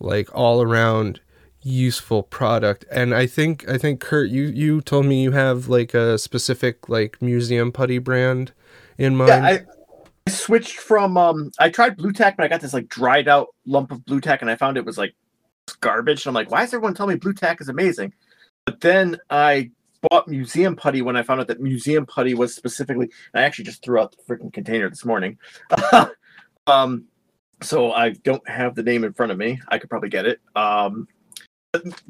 like 0.00 0.28
all 0.34 0.62
around 0.62 1.20
useful 1.66 2.22
product 2.22 2.84
and 2.90 3.14
i 3.14 3.26
think 3.26 3.66
i 3.70 3.78
think 3.78 3.98
kurt 3.98 4.28
you 4.28 4.42
you 4.42 4.82
told 4.82 5.06
me 5.06 5.22
you 5.22 5.32
have 5.32 5.66
like 5.66 5.94
a 5.94 6.18
specific 6.18 6.90
like 6.90 7.22
museum 7.22 7.72
putty 7.72 7.96
brand 7.96 8.52
in 8.98 9.16
mind 9.16 9.28
yeah, 9.28 9.46
I, 9.46 9.64
I 10.26 10.30
switched 10.30 10.78
from 10.78 11.16
um 11.16 11.50
I 11.58 11.68
tried 11.68 11.96
Blu 11.96 12.12
Tack, 12.12 12.36
but 12.36 12.44
I 12.44 12.48
got 12.48 12.60
this 12.60 12.72
like 12.72 12.88
dried 12.88 13.28
out 13.28 13.48
lump 13.66 13.92
of 13.92 14.04
Blu 14.04 14.20
Tack 14.20 14.40
and 14.40 14.50
I 14.50 14.56
found 14.56 14.76
it 14.76 14.84
was 14.84 14.96
like 14.96 15.14
garbage. 15.80 16.24
And 16.24 16.30
I'm 16.30 16.34
like, 16.34 16.50
why 16.50 16.62
is 16.62 16.72
everyone 16.72 16.94
telling 16.94 17.14
me 17.14 17.18
Blu 17.18 17.34
Tack 17.34 17.60
is 17.60 17.68
amazing? 17.68 18.14
But 18.64 18.80
then 18.80 19.18
I 19.28 19.70
bought 20.08 20.28
museum 20.28 20.76
putty 20.76 21.02
when 21.02 21.16
I 21.16 21.22
found 21.22 21.40
out 21.40 21.48
that 21.48 21.60
museum 21.60 22.06
putty 22.06 22.34
was 22.34 22.54
specifically 22.54 23.10
I 23.34 23.42
actually 23.42 23.66
just 23.66 23.84
threw 23.84 23.98
out 23.98 24.16
the 24.16 24.34
freaking 24.34 24.52
container 24.52 24.88
this 24.88 25.04
morning. 25.04 25.38
um 26.66 27.04
so 27.62 27.92
I 27.92 28.10
don't 28.10 28.46
have 28.48 28.74
the 28.74 28.82
name 28.82 29.04
in 29.04 29.12
front 29.12 29.30
of 29.30 29.38
me. 29.38 29.60
I 29.68 29.78
could 29.78 29.90
probably 29.90 30.08
get 30.08 30.24
it. 30.24 30.40
Um 30.56 31.06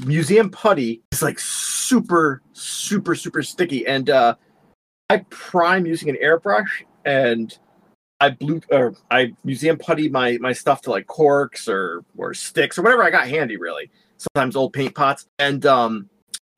museum 0.05 0.51
putty 0.51 1.03
is 1.11 1.23
like 1.23 1.41
super 1.41 2.43
super 2.53 3.17
super 3.17 3.43
sticky 3.43 3.87
and 3.89 4.09
uh 4.09 4.37
I 5.11 5.19
prime 5.31 5.85
using 5.85 6.09
an 6.11 6.17
airbrush 6.23 6.69
and 7.05 7.57
I 8.21 8.31
blew 8.31 8.61
or 8.71 8.95
I 9.11 9.35
museum 9.45 9.77
putty 9.77 10.09
my 10.09 10.39
my 10.41 10.53
stuff 10.53 10.83
to 10.83 10.91
like 10.91 11.07
corks 11.07 11.69
or 11.69 12.05
or 12.17 12.35
sticks 12.35 12.79
or 12.79 12.83
whatever 12.83 13.03
I 13.03 13.11
got 13.11 13.29
handy 13.29 13.57
really. 13.57 13.91
Sometimes 14.17 14.57
old 14.57 14.73
paint 14.73 14.95
pots 14.95 15.27
and 15.39 15.65
um 15.67 16.09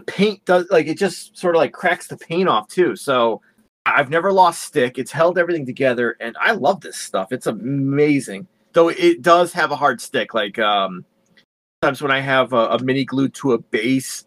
paint 0.07 0.45
does 0.45 0.66
like 0.71 0.87
it 0.87 0.99
just 0.99 1.37
sort 1.37 1.57
of 1.57 1.61
like 1.61 1.73
cracks 1.73 2.09
the 2.09 2.16
paint 2.16 2.49
off 2.49 2.69
too. 2.69 2.95
So 2.95 3.40
I've 3.87 4.11
never 4.11 4.33
lost 4.33 4.62
stick. 4.62 4.99
It's 4.99 5.12
held 5.12 5.38
everything 5.38 5.66
together 5.66 6.16
and 6.21 6.37
I 6.40 6.53
love 6.53 6.81
this 6.81 6.97
stuff. 6.97 7.33
It's 7.33 7.47
amazing. 7.47 8.47
Though 8.73 8.88
it 8.88 9.23
does 9.23 9.53
have 9.55 9.71
a 9.73 9.77
hard 9.77 10.01
stick 10.01 10.35
like 10.35 10.59
um 10.59 11.05
sometimes 11.83 12.03
when 12.03 12.12
I 12.12 12.21
have 12.21 12.53
a, 12.53 12.69
a 12.69 12.83
mini 12.83 13.05
glued 13.05 13.35
to 13.35 13.53
a 13.53 13.59
base 13.59 14.27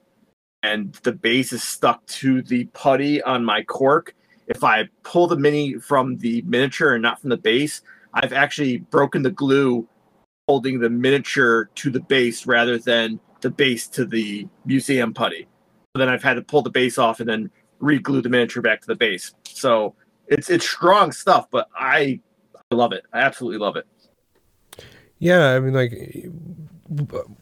and 0.63 0.93
the 1.03 1.11
base 1.11 1.53
is 1.53 1.63
stuck 1.63 2.05
to 2.07 2.41
the 2.41 2.65
putty 2.73 3.21
on 3.21 3.45
my 3.45 3.63
cork, 3.63 4.13
if 4.49 4.63
I 4.63 4.89
pull 5.03 5.27
the 5.27 5.37
mini 5.37 5.75
from 5.75 6.17
the 6.17 6.41
miniature 6.41 6.95
and 6.95 7.03
not 7.03 7.21
from 7.21 7.29
the 7.29 7.37
base, 7.37 7.81
I've 8.13 8.33
actually 8.33 8.77
broken 8.77 9.21
the 9.21 9.31
glue 9.31 9.87
holding 10.47 10.79
the 10.79 10.89
miniature 10.89 11.69
to 11.75 11.91
the 11.91 11.99
base 11.99 12.47
rather 12.47 12.79
than 12.79 13.19
the 13.41 13.51
base 13.51 13.87
to 13.87 14.05
the 14.05 14.47
museum 14.65 15.13
putty. 15.13 15.47
So 15.95 15.99
then 15.99 16.09
I've 16.09 16.23
had 16.23 16.33
to 16.33 16.41
pull 16.41 16.63
the 16.63 16.71
base 16.71 16.97
off 16.97 17.19
and 17.19 17.29
then 17.29 17.51
re-glue 17.79 18.21
the 18.21 18.29
miniature 18.29 18.63
back 18.63 18.81
to 18.81 18.87
the 18.87 18.95
base. 18.95 19.33
So 19.43 19.95
it's 20.27 20.49
it's 20.49 20.67
strong 20.67 21.11
stuff, 21.11 21.47
but 21.51 21.69
I 21.75 22.19
I 22.71 22.75
love 22.75 22.91
it. 22.91 23.05
I 23.13 23.19
absolutely 23.19 23.59
love 23.59 23.75
it. 23.75 23.85
Yeah, 25.19 25.49
I 25.49 25.59
mean, 25.59 25.73
like 25.73 25.91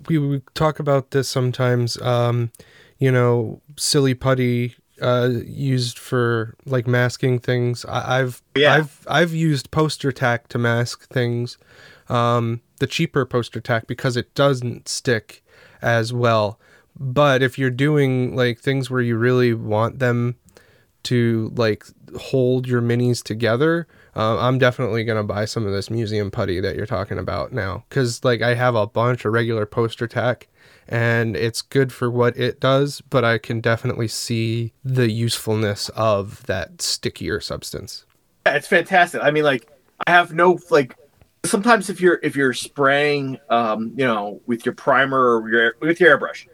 we, 0.07 0.17
we 0.17 0.41
talk 0.53 0.79
about 0.79 1.11
this 1.11 1.29
sometimes. 1.29 1.99
Um, 2.01 2.51
you 2.99 3.11
know, 3.11 3.61
silly 3.77 4.13
putty 4.13 4.75
uh, 5.01 5.29
used 5.45 5.97
for 5.99 6.55
like 6.65 6.87
masking 6.87 7.39
things. 7.39 7.85
I, 7.85 8.19
I've 8.19 8.41
Yeah. 8.55 8.73
I've 8.75 9.05
I've 9.07 9.33
used 9.33 9.71
poster 9.71 10.11
tack 10.11 10.47
to 10.49 10.57
mask 10.57 11.07
things. 11.09 11.57
Um, 12.09 12.61
the 12.79 12.87
cheaper 12.87 13.25
poster 13.25 13.59
tack 13.59 13.87
because 13.87 14.15
it 14.15 14.33
doesn't 14.33 14.87
stick 14.87 15.43
as 15.81 16.13
well. 16.13 16.59
But 16.99 17.43
if 17.43 17.59
you're 17.59 17.69
doing 17.69 18.35
like 18.35 18.59
things 18.59 18.89
where 18.89 19.01
you 19.01 19.17
really 19.17 19.53
want 19.53 19.99
them 19.99 20.35
to 21.03 21.51
like 21.55 21.85
hold 22.17 22.67
your 22.67 22.81
minis 22.81 23.23
together, 23.23 23.87
uh, 24.15 24.39
I'm 24.39 24.57
definitely 24.57 25.03
gonna 25.03 25.23
buy 25.23 25.45
some 25.45 25.65
of 25.65 25.71
this 25.71 25.89
museum 25.89 26.31
putty 26.31 26.59
that 26.59 26.75
you're 26.75 26.85
talking 26.85 27.19
about 27.19 27.51
now, 27.53 27.83
because 27.87 28.23
like 28.23 28.41
I 28.41 28.55
have 28.55 28.75
a 28.75 28.87
bunch 28.87 29.25
of 29.25 29.33
regular 29.33 29.65
poster 29.65 30.07
tack, 30.07 30.47
and 30.87 31.35
it's 31.35 31.61
good 31.61 31.91
for 31.91 32.09
what 32.09 32.37
it 32.37 32.59
does, 32.59 33.01
but 33.01 33.25
I 33.25 33.37
can 33.37 33.61
definitely 33.61 34.07
see 34.07 34.73
the 34.83 35.11
usefulness 35.11 35.89
of 35.89 36.45
that 36.45 36.81
stickier 36.81 37.39
substance. 37.39 38.05
Yeah, 38.45 38.53
it's 38.55 38.67
fantastic. 38.67 39.21
I 39.21 39.31
mean, 39.31 39.43
like 39.43 39.69
I 40.05 40.11
have 40.11 40.33
no 40.33 40.59
like. 40.69 40.95
Sometimes 41.45 41.89
if 41.89 42.01
you're 42.01 42.19
if 42.23 42.35
you're 42.35 42.53
spraying, 42.53 43.37
um, 43.49 43.93
you 43.95 44.05
know, 44.05 44.41
with 44.47 44.65
your 44.65 44.75
primer 44.75 45.39
or 45.39 45.49
your 45.49 45.75
with 45.81 45.99
your 45.99 46.17
airbrush, 46.17 46.47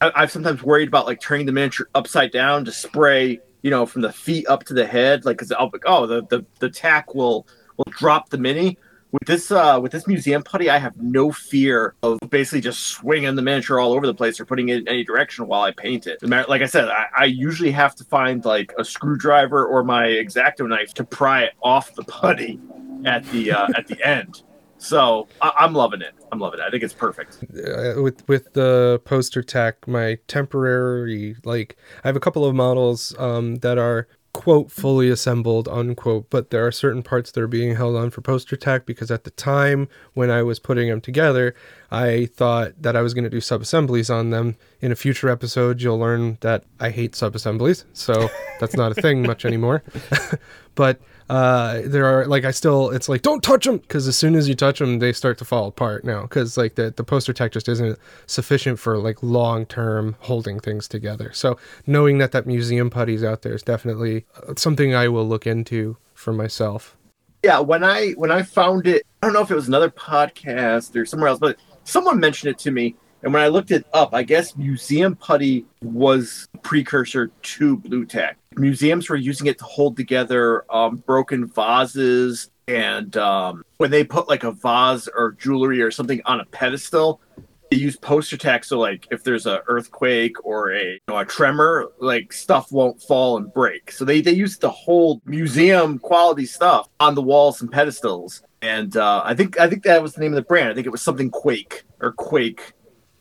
I, 0.00 0.12
I've 0.14 0.30
sometimes 0.30 0.62
worried 0.62 0.88
about 0.88 1.06
like 1.06 1.20
turning 1.20 1.46
the 1.46 1.52
miniature 1.52 1.88
upside 1.94 2.30
down 2.32 2.64
to 2.64 2.72
spray, 2.72 3.40
you 3.62 3.70
know, 3.70 3.86
from 3.86 4.02
the 4.02 4.12
feet 4.12 4.46
up 4.48 4.64
to 4.64 4.74
the 4.74 4.86
head, 4.86 5.24
like 5.24 5.36
because 5.38 5.52
I'll 5.52 5.68
be, 5.68 5.78
like, 5.78 5.84
oh 5.86 6.06
the, 6.06 6.22
the 6.26 6.44
the 6.58 6.70
tack 6.70 7.14
will 7.14 7.46
will 7.76 7.90
drop 7.90 8.30
the 8.30 8.38
mini. 8.38 8.78
With 9.14 9.28
this 9.28 9.52
uh 9.52 9.78
with 9.80 9.92
this 9.92 10.08
museum 10.08 10.42
putty, 10.42 10.68
I 10.68 10.78
have 10.78 10.96
no 10.96 11.30
fear 11.30 11.94
of 12.02 12.18
basically 12.30 12.60
just 12.60 12.80
swinging 12.86 13.36
the 13.36 13.42
miniature 13.42 13.78
all 13.78 13.92
over 13.92 14.08
the 14.08 14.14
place 14.14 14.40
or 14.40 14.44
putting 14.44 14.70
it 14.70 14.78
in 14.78 14.88
any 14.88 15.04
direction 15.04 15.46
while 15.46 15.62
I 15.62 15.70
paint 15.70 16.08
it. 16.08 16.18
Like 16.20 16.62
I 16.62 16.66
said, 16.66 16.88
I, 16.88 17.06
I 17.16 17.24
usually 17.26 17.70
have 17.70 17.94
to 17.94 18.04
find 18.04 18.44
like 18.44 18.72
a 18.76 18.84
screwdriver 18.84 19.64
or 19.64 19.84
my 19.84 20.10
X-Acto 20.10 20.68
knife 20.68 20.94
to 20.94 21.04
pry 21.04 21.44
it 21.44 21.52
off 21.62 21.94
the 21.94 22.02
putty 22.02 22.58
at 23.04 23.24
the 23.30 23.52
uh, 23.52 23.68
at 23.76 23.86
the 23.86 24.04
end. 24.04 24.42
So 24.78 25.28
I, 25.40 25.52
I'm 25.60 25.74
loving 25.74 26.02
it. 26.02 26.14
I'm 26.32 26.40
loving 26.40 26.58
it. 26.58 26.64
I 26.64 26.70
think 26.70 26.82
it's 26.82 26.92
perfect. 26.92 27.38
uh, 27.54 28.02
with 28.02 28.28
with 28.28 28.52
the 28.54 29.00
poster 29.04 29.44
tack 29.44 29.86
my 29.86 30.18
temporary 30.26 31.36
like 31.44 31.76
i 32.02 32.08
have 32.08 32.16
a 32.16 32.20
couple 32.20 32.44
of 32.44 32.52
models 32.52 33.14
um 33.20 33.54
that 33.56 33.78
are 33.78 34.08
quote 34.34 34.70
fully 34.70 35.08
assembled 35.08 35.68
unquote 35.68 36.28
but 36.28 36.50
there 36.50 36.66
are 36.66 36.72
certain 36.72 37.04
parts 37.04 37.30
that 37.30 37.40
are 37.40 37.46
being 37.46 37.76
held 37.76 37.94
on 37.94 38.10
for 38.10 38.20
poster 38.20 38.56
tack 38.56 38.84
because 38.84 39.08
at 39.08 39.22
the 39.22 39.30
time 39.30 39.88
when 40.14 40.28
i 40.28 40.42
was 40.42 40.58
putting 40.58 40.88
them 40.88 41.00
together 41.00 41.54
i 41.92 42.26
thought 42.26 42.72
that 42.76 42.96
i 42.96 43.00
was 43.00 43.14
going 43.14 43.22
to 43.22 43.30
do 43.30 43.40
sub-assemblies 43.40 44.10
on 44.10 44.30
them. 44.30 44.56
In 44.80 44.90
a 44.90 44.96
future 44.96 45.30
episode 45.30 45.80
you'll 45.80 45.98
learn 46.00 46.36
that 46.40 46.64
i 46.80 46.90
hate 46.90 47.14
sub-assemblies 47.14 47.84
so 47.92 48.28
that's 48.58 48.76
not 48.76 48.90
a 48.90 49.00
thing 49.00 49.22
much 49.22 49.44
anymore. 49.46 49.82
But 50.74 51.00
uh 51.30 51.80
there 51.84 52.04
are 52.04 52.26
like 52.26 52.44
i 52.44 52.50
still 52.50 52.90
it's 52.90 53.08
like 53.08 53.22
don't 53.22 53.42
touch 53.42 53.64
them 53.64 53.78
because 53.78 54.06
as 54.06 54.16
soon 54.16 54.34
as 54.34 54.48
you 54.48 54.54
touch 54.54 54.78
them 54.78 54.98
they 54.98 55.12
start 55.12 55.38
to 55.38 55.44
fall 55.44 55.68
apart 55.68 56.04
now. 56.04 56.22
Because 56.22 56.56
like 56.56 56.74
the, 56.74 56.90
the 56.90 57.04
poster 57.04 57.32
tech 57.32 57.52
just 57.52 57.68
isn't 57.68 57.98
sufficient 58.26 58.78
for 58.78 58.98
like 58.98 59.22
long 59.22 59.66
term 59.66 60.16
holding 60.20 60.60
things 60.60 60.88
together. 60.88 61.30
So 61.32 61.58
knowing 61.86 62.18
that 62.18 62.32
that 62.32 62.46
museum 62.46 62.90
putty's 62.90 63.24
out 63.24 63.42
there 63.42 63.54
is 63.54 63.62
definitely 63.62 64.24
uh, 64.36 64.54
something 64.56 64.94
i 64.94 65.08
will 65.08 65.26
look 65.26 65.46
into 65.46 65.96
for 66.14 66.32
myself. 66.32 66.96
Yeah, 67.42 67.60
when 67.60 67.84
I 67.84 68.12
when 68.12 68.30
I 68.30 68.42
found 68.42 68.86
it, 68.86 69.06
I 69.22 69.26
don't 69.26 69.34
know 69.34 69.42
if 69.42 69.50
it 69.50 69.54
was 69.54 69.68
another 69.68 69.90
podcast 69.90 70.96
or 70.96 71.04
somewhere 71.04 71.28
else, 71.28 71.38
but 71.38 71.58
someone 71.84 72.18
mentioned 72.18 72.50
it 72.50 72.58
to 72.60 72.70
me. 72.70 72.96
And 73.24 73.32
when 73.32 73.42
I 73.42 73.48
looked 73.48 73.70
it 73.70 73.86
up, 73.94 74.14
I 74.14 74.22
guess 74.22 74.54
museum 74.54 75.16
putty 75.16 75.64
was 75.82 76.46
precursor 76.62 77.28
to 77.28 77.78
Blu 77.78 78.04
Tack. 78.04 78.36
Museums 78.56 79.08
were 79.08 79.16
using 79.16 79.46
it 79.46 79.58
to 79.58 79.64
hold 79.64 79.96
together 79.96 80.64
um, 80.70 80.96
broken 80.96 81.46
vases, 81.48 82.50
and 82.68 83.16
um, 83.16 83.64
when 83.78 83.90
they 83.90 84.04
put 84.04 84.28
like 84.28 84.44
a 84.44 84.52
vase 84.52 85.08
or 85.08 85.32
jewelry 85.32 85.80
or 85.80 85.90
something 85.90 86.20
on 86.26 86.40
a 86.40 86.44
pedestal, 86.46 87.20
they 87.70 87.78
use 87.78 87.96
poster 87.96 88.36
tack. 88.36 88.62
So 88.64 88.78
like 88.78 89.08
if 89.10 89.24
there's 89.24 89.46
a 89.46 89.62
earthquake 89.66 90.44
or 90.44 90.72
a 90.72 90.92
you 90.92 91.00
know, 91.08 91.18
a 91.18 91.24
tremor, 91.24 91.90
like 92.00 92.32
stuff 92.32 92.70
won't 92.70 93.02
fall 93.02 93.36
and 93.36 93.52
break. 93.52 93.90
So 93.90 94.04
they 94.04 94.20
they 94.20 94.32
used 94.32 94.60
to 94.60 94.68
hold 94.68 95.22
museum 95.24 95.98
quality 95.98 96.46
stuff 96.46 96.88
on 97.00 97.14
the 97.14 97.22
walls 97.22 97.60
and 97.60 97.72
pedestals. 97.72 98.42
And 98.62 98.96
uh, 98.96 99.22
I 99.24 99.34
think 99.34 99.58
I 99.58 99.68
think 99.68 99.82
that 99.84 100.02
was 100.02 100.14
the 100.14 100.20
name 100.20 100.32
of 100.32 100.36
the 100.36 100.42
brand. 100.42 100.70
I 100.70 100.74
think 100.74 100.86
it 100.86 100.90
was 100.90 101.02
something 101.02 101.30
Quake 101.30 101.84
or 102.00 102.12
Quake, 102.12 102.72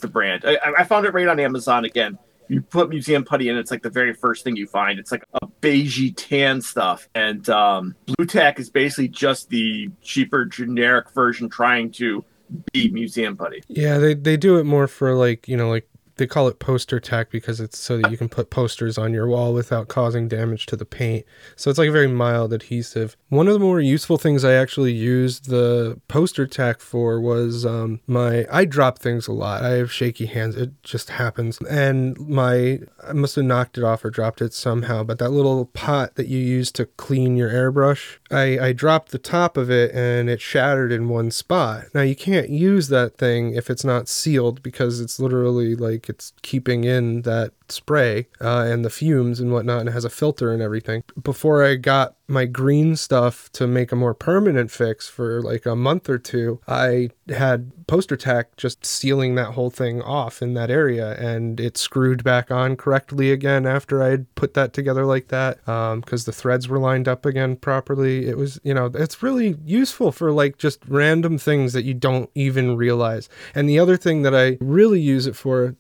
the 0.04 0.08
brand. 0.08 0.44
I, 0.46 0.58
I 0.80 0.84
found 0.84 1.08
it 1.08 1.14
right 1.14 1.28
on 1.28 1.40
Amazon 1.40 1.86
again. 1.86 2.20
you 2.48 2.62
put 2.62 2.90
museum 2.90 3.24
putty 3.24 3.50
in, 3.50 3.58
it's 3.58 3.72
like 3.72 3.82
the 3.82 3.90
very 3.90 4.14
first 4.14 4.44
thing 4.44 4.56
you 4.56 4.68
find. 4.68 5.00
It's 5.00 5.12
like 5.12 5.24
a 5.42 5.48
beigey 5.62 6.14
tan 6.16 6.62
stuff, 6.62 7.10
and 7.16 7.50
um, 7.50 7.96
Blu 8.06 8.26
Tack 8.28 8.60
is 8.60 8.70
basically 8.70 9.08
just 9.08 9.50
the 9.50 9.90
cheaper 10.02 10.46
generic 10.46 11.10
version 11.12 11.50
trying 11.50 11.92
to 11.94 12.24
beat 12.72 12.94
museum 12.94 13.36
putty. 13.36 13.64
Yeah, 13.68 13.98
they 13.98 14.14
they 14.14 14.38
do 14.38 14.58
it 14.58 14.66
more 14.66 14.88
for 14.88 15.16
like 15.16 15.48
you 15.48 15.58
know 15.58 15.70
like 15.70 15.88
they 16.16 16.28
call 16.28 16.48
it 16.48 16.60
poster 16.60 17.00
tack 17.00 17.32
because 17.32 17.60
it's 17.60 17.78
so 17.78 17.98
that 17.98 18.12
you 18.12 18.18
can 18.18 18.30
put 18.30 18.50
posters 18.50 18.98
on 18.98 19.14
your 19.14 19.28
wall 19.28 19.54
without 19.54 19.88
causing 19.88 20.28
damage 20.28 20.66
to 20.68 20.76
the 20.76 20.86
paint. 20.86 21.26
So 21.56 21.70
it's 21.70 21.80
like 21.80 21.90
a 21.90 21.94
very 21.94 22.08
mild 22.08 22.54
adhesive. 22.54 23.18
One 23.30 23.48
of 23.48 23.54
the 23.54 23.60
more 23.60 23.80
useful 23.80 24.18
things 24.18 24.46
I 24.46 24.54
actually 24.54 24.94
used 24.94 25.50
the 25.50 26.00
poster 26.08 26.46
tack 26.46 26.80
for 26.80 27.20
was 27.20 27.66
um, 27.66 28.00
my 28.08 28.46
I 28.52 28.66
drop 28.66 29.00
things 29.00 29.28
a 29.28 29.34
lot. 29.34 29.64
I 29.64 29.72
have 29.72 29.92
shaky 29.92 30.28
hands. 30.28 30.56
It 30.56 30.72
just 30.84 31.10
happens. 31.10 31.60
And 31.70 32.18
my 32.20 32.80
I 33.08 33.14
must 33.14 33.36
have 33.36 33.46
knocked 33.46 33.78
it 33.78 33.84
off 33.84 34.06
or 34.06 34.10
dropped 34.10 34.42
it 34.42 34.54
somehow, 34.54 35.04
but 35.04 35.20
that 35.20 35.32
little 35.32 35.66
pot 35.68 36.16
that 36.16 36.28
you 36.28 36.40
use 36.40 36.72
to 36.74 36.86
clean 36.86 37.36
your 37.36 37.50
airbrush, 37.50 38.18
I, 38.32 38.68
I 38.68 38.74
dropped 38.74 39.12
the 39.12 39.20
top 39.20 39.58
of 39.58 39.70
it 39.70 39.94
and 39.94 40.30
it 40.30 40.42
shattered 40.42 40.92
in 40.92 41.10
one 41.10 41.32
spot. 41.32 41.86
Now 41.94 42.02
you 42.02 42.16
can't 42.16 42.50
use 42.50 42.88
that 42.90 43.18
thing 43.18 43.56
if 43.56 43.70
it's 43.70 43.84
not 43.84 44.08
sealed 44.08 44.62
because 44.64 45.00
it's 45.00 45.20
literally 45.20 45.76
like 45.76 46.03
it's 46.10 46.34
keeping 46.42 46.84
in 46.84 47.22
that 47.24 47.54
spray 47.70 48.28
uh, 48.42 48.66
and 48.68 48.84
the 48.84 48.90
fumes 48.90 49.40
and 49.40 49.52
whatnot 49.52 49.82
and 49.82 49.90
it 49.90 49.94
has 49.94 50.06
a 50.06 50.10
filter 50.10 50.52
and 50.52 50.62
everything. 50.62 51.04
Before 51.22 51.64
I 51.64 51.76
got 51.76 52.16
my 52.28 52.46
green 52.46 52.96
stuff 52.96 53.52
to 53.54 53.68
make 53.68 53.92
a 53.92 53.96
more 53.96 54.14
permanent 54.14 54.72
fix 54.72 55.08
for 55.08 55.42
like 55.42 55.66
a 55.66 55.76
month 55.76 56.10
or 56.10 56.18
two, 56.18 56.60
I 56.68 57.10
had 57.30 57.72
poster 57.88 58.16
tack 58.16 58.56
just 58.58 58.86
sealing 58.86 59.36
that 59.36 59.54
whole 59.54 59.70
thing 59.70 60.02
off 60.02 60.42
in 60.42 60.54
that 60.54 60.70
area 60.70 61.14
and 61.20 61.60
it 61.60 61.78
screwed 61.78 62.24
back 62.24 62.50
on 62.50 62.76
correctly 62.76 63.32
again 63.32 63.66
after 63.66 64.02
I 64.02 64.10
had 64.10 64.36
put 64.36 64.54
that 64.54 64.74
together 64.74 65.06
like 65.06 65.28
that 65.28 65.58
because 65.66 65.94
um, 65.94 66.26
the 66.26 66.32
threads 66.32 66.68
were 66.68 66.80
lined 66.80 67.08
up 67.08 67.26
again 67.26 67.56
properly. 67.56 68.28
It 68.28 68.38
was, 68.38 68.60
you 68.64 68.74
know, 68.74 68.90
it's 68.94 69.22
really 69.22 69.58
useful 69.66 70.12
for 70.12 70.32
like 70.32 70.58
just 70.58 70.80
random 70.88 71.38
things 71.38 71.74
that 71.74 71.84
you 71.84 71.94
don't 71.94 72.30
even 72.36 72.78
realize. 72.78 73.30
And 73.54 73.68
the 73.68 73.80
other 73.80 73.98
thing 73.98 74.22
that 74.24 74.36
I 74.36 74.58
really 74.62 75.02
use 75.02 75.28
it 75.28 75.36
for 75.36 75.76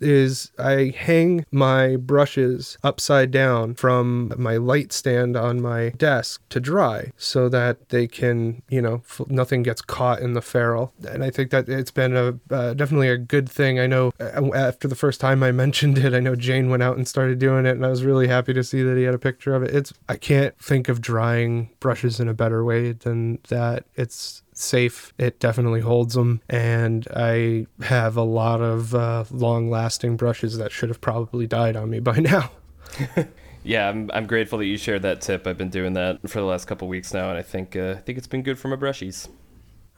is 0.00 0.52
I 0.58 0.94
hang 0.96 1.46
my 1.50 1.96
brushes 1.96 2.76
upside 2.82 3.30
down 3.30 3.74
from 3.74 4.32
my 4.36 4.56
light 4.56 4.92
stand 4.92 5.36
on 5.36 5.60
my 5.60 5.85
desk 5.90 6.42
to 6.50 6.60
dry 6.60 7.12
so 7.16 7.48
that 7.48 7.88
they 7.90 8.06
can, 8.06 8.62
you 8.68 8.80
know, 8.80 9.02
f- 9.08 9.22
nothing 9.28 9.62
gets 9.62 9.82
caught 9.82 10.20
in 10.20 10.32
the 10.32 10.42
ferrule. 10.42 10.92
And 11.08 11.22
I 11.22 11.30
think 11.30 11.50
that 11.50 11.68
it's 11.68 11.90
been 11.90 12.16
a 12.16 12.38
uh, 12.54 12.74
definitely 12.74 13.08
a 13.08 13.18
good 13.18 13.48
thing. 13.48 13.78
I 13.78 13.86
know 13.86 14.12
uh, 14.20 14.50
after 14.54 14.88
the 14.88 14.94
first 14.94 15.20
time 15.20 15.42
I 15.42 15.52
mentioned 15.66 15.98
it, 15.98 16.14
I 16.14 16.20
know 16.20 16.36
Jane 16.36 16.70
went 16.70 16.82
out 16.82 16.96
and 16.96 17.06
started 17.06 17.38
doing 17.38 17.66
it, 17.66 17.76
and 17.76 17.84
I 17.84 17.90
was 17.90 18.04
really 18.04 18.28
happy 18.28 18.52
to 18.54 18.64
see 18.64 18.82
that 18.82 18.96
he 18.96 19.04
had 19.04 19.14
a 19.14 19.18
picture 19.18 19.54
of 19.54 19.62
it. 19.62 19.74
It's 19.74 19.92
I 20.08 20.16
can't 20.16 20.58
think 20.58 20.88
of 20.88 21.00
drying 21.00 21.70
brushes 21.80 22.20
in 22.20 22.28
a 22.28 22.34
better 22.34 22.64
way 22.64 22.92
than 22.92 23.38
that. 23.48 23.84
It's 23.94 24.42
safe. 24.52 25.12
It 25.18 25.38
definitely 25.38 25.80
holds 25.80 26.14
them. 26.14 26.40
And 26.48 27.06
I 27.14 27.66
have 27.82 28.16
a 28.16 28.22
lot 28.22 28.60
of 28.60 28.94
uh, 28.94 29.24
long 29.30 29.70
lasting 29.70 30.16
brushes 30.16 30.58
that 30.58 30.72
should 30.72 30.88
have 30.88 31.00
probably 31.00 31.46
died 31.46 31.76
on 31.76 31.90
me 31.90 32.00
by 32.00 32.16
now. 32.18 32.50
yeah, 33.66 33.88
I'm, 33.88 34.10
I'm 34.14 34.26
grateful 34.26 34.58
that 34.58 34.66
you 34.66 34.76
shared 34.76 35.02
that 35.02 35.20
tip. 35.20 35.46
I've 35.46 35.58
been 35.58 35.70
doing 35.70 35.94
that 35.94 36.28
for 36.28 36.40
the 36.40 36.46
last 36.46 36.66
couple 36.66 36.86
weeks 36.88 37.12
now, 37.12 37.28
and 37.30 37.38
I 37.38 37.42
think 37.42 37.74
uh, 37.76 37.96
I 37.98 38.00
think 38.00 38.16
it's 38.16 38.26
been 38.26 38.42
good 38.42 38.58
for 38.58 38.68
my 38.68 38.76
brushies. 38.76 39.28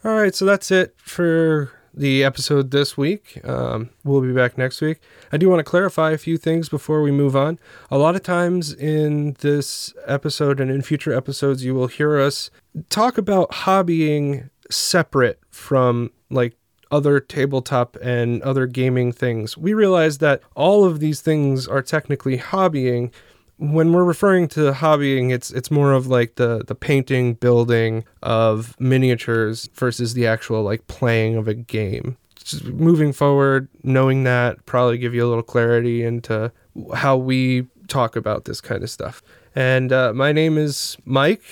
All 0.05 0.15
right, 0.15 0.35
so 0.35 0.45
that's 0.45 0.71
it 0.71 0.95
for 0.97 1.73
the 1.93 2.25
episode 2.25 2.71
this 2.71 2.97
week. 2.97 3.41
Um, 3.45 3.91
we'll 4.05 4.21
be 4.21 4.33
back 4.33 4.57
next 4.57 4.81
week. 4.81 5.01
I 5.33 5.37
do 5.37 5.49
want 5.49 5.61
to 5.61 5.65
clarify 5.65 6.13
a 6.13 6.19
few 6.19 6.39
things 6.39 6.69
before 6.69 7.03
we 7.03 7.11
move 7.11 7.37
on. 7.37 7.59
A 7.91 7.99
lot 7.99 8.15
of 8.15 8.23
times 8.23 8.73
in 8.73 9.37
this 9.41 9.93
episode 10.07 10.61
and 10.61 10.71
in 10.71 10.83
future 10.83 11.13
episodes, 11.13 11.65
you 11.65 11.75
will 11.75 11.89
hear 11.89 12.19
us 12.19 12.51
talk 12.89 13.19
about 13.19 13.51
hobbying 13.51 14.49
separate 14.71 15.41
from 15.51 16.13
like 16.31 16.55
other 16.91 17.21
tabletop 17.21 17.97
and 18.03 18.43
other 18.43 18.67
gaming 18.67 19.13
things. 19.13 19.59
We 19.59 19.75
realize 19.75 20.19
that 20.19 20.43
all 20.55 20.85
of 20.85 21.01
these 21.01 21.21
things 21.21 21.67
are 21.67 21.83
technically 21.83 22.39
hobbying. 22.39 23.13
When 23.59 23.93
we're 23.93 24.05
referring 24.05 24.49
to 24.49 24.73
hobbying, 24.73 25.33
it's 25.33 25.51
it's 25.51 25.71
more 25.71 25.93
of 25.93 26.07
like 26.07 26.37
the 26.37 26.63
the 26.67 26.75
painting, 26.75 27.35
building 27.35 28.05
of 28.23 28.79
miniatures 28.81 29.69
versus 29.75 30.15
the 30.15 30.27
actual 30.27 30.63
like 30.63 30.87
playing 30.87 31.37
of 31.37 31.49
a 31.49 31.55
game. 31.55 32.17
Just 32.37 32.65
moving 32.65 33.13
forward, 33.13 33.69
knowing 33.83 34.25
that 34.25 34.65
probably 34.65 34.97
give 34.97 35.13
you 35.13 35.27
a 35.27 35.29
little 35.29 35.43
clarity 35.43 36.03
into 36.05 36.53
how 36.95 37.17
we 37.17 37.67
talk 37.89 38.15
about 38.17 38.45
this 38.45 38.61
kind 38.61 38.83
of 38.83 38.91
stuff. 38.91 39.23
And 39.55 39.93
uh, 39.93 40.13
my 40.13 40.31
name 40.33 40.57
is 40.57 40.97
Mike. 41.05 41.43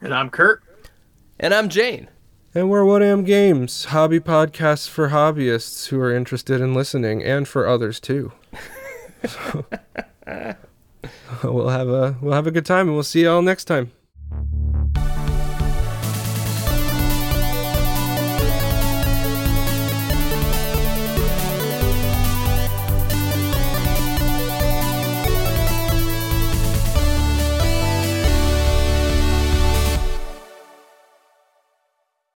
And 0.00 0.12
I'm 0.12 0.30
Kurt. 0.30 0.62
And 1.38 1.54
I'm 1.54 1.68
Jane. 1.68 2.08
And 2.54 2.70
we're 2.70 2.84
What 2.84 3.02
Am 3.02 3.22
Games, 3.22 3.86
hobby 3.86 4.18
podcasts 4.18 4.88
for 4.88 5.10
hobbyists 5.10 5.88
who 5.88 6.00
are 6.00 6.14
interested 6.14 6.60
in 6.60 6.72
listening 6.72 7.22
and 7.22 7.46
for 7.46 7.66
others 7.66 8.00
too. 8.00 8.32
we'll 11.42 11.68
have 11.68 11.88
a 11.88 12.16
we'll 12.20 12.34
have 12.34 12.46
a 12.46 12.50
good 12.50 12.66
time 12.66 12.88
and 12.88 12.94
we'll 12.94 13.02
see 13.02 13.22
y'all 13.24 13.42
next 13.42 13.64
time. 13.64 13.92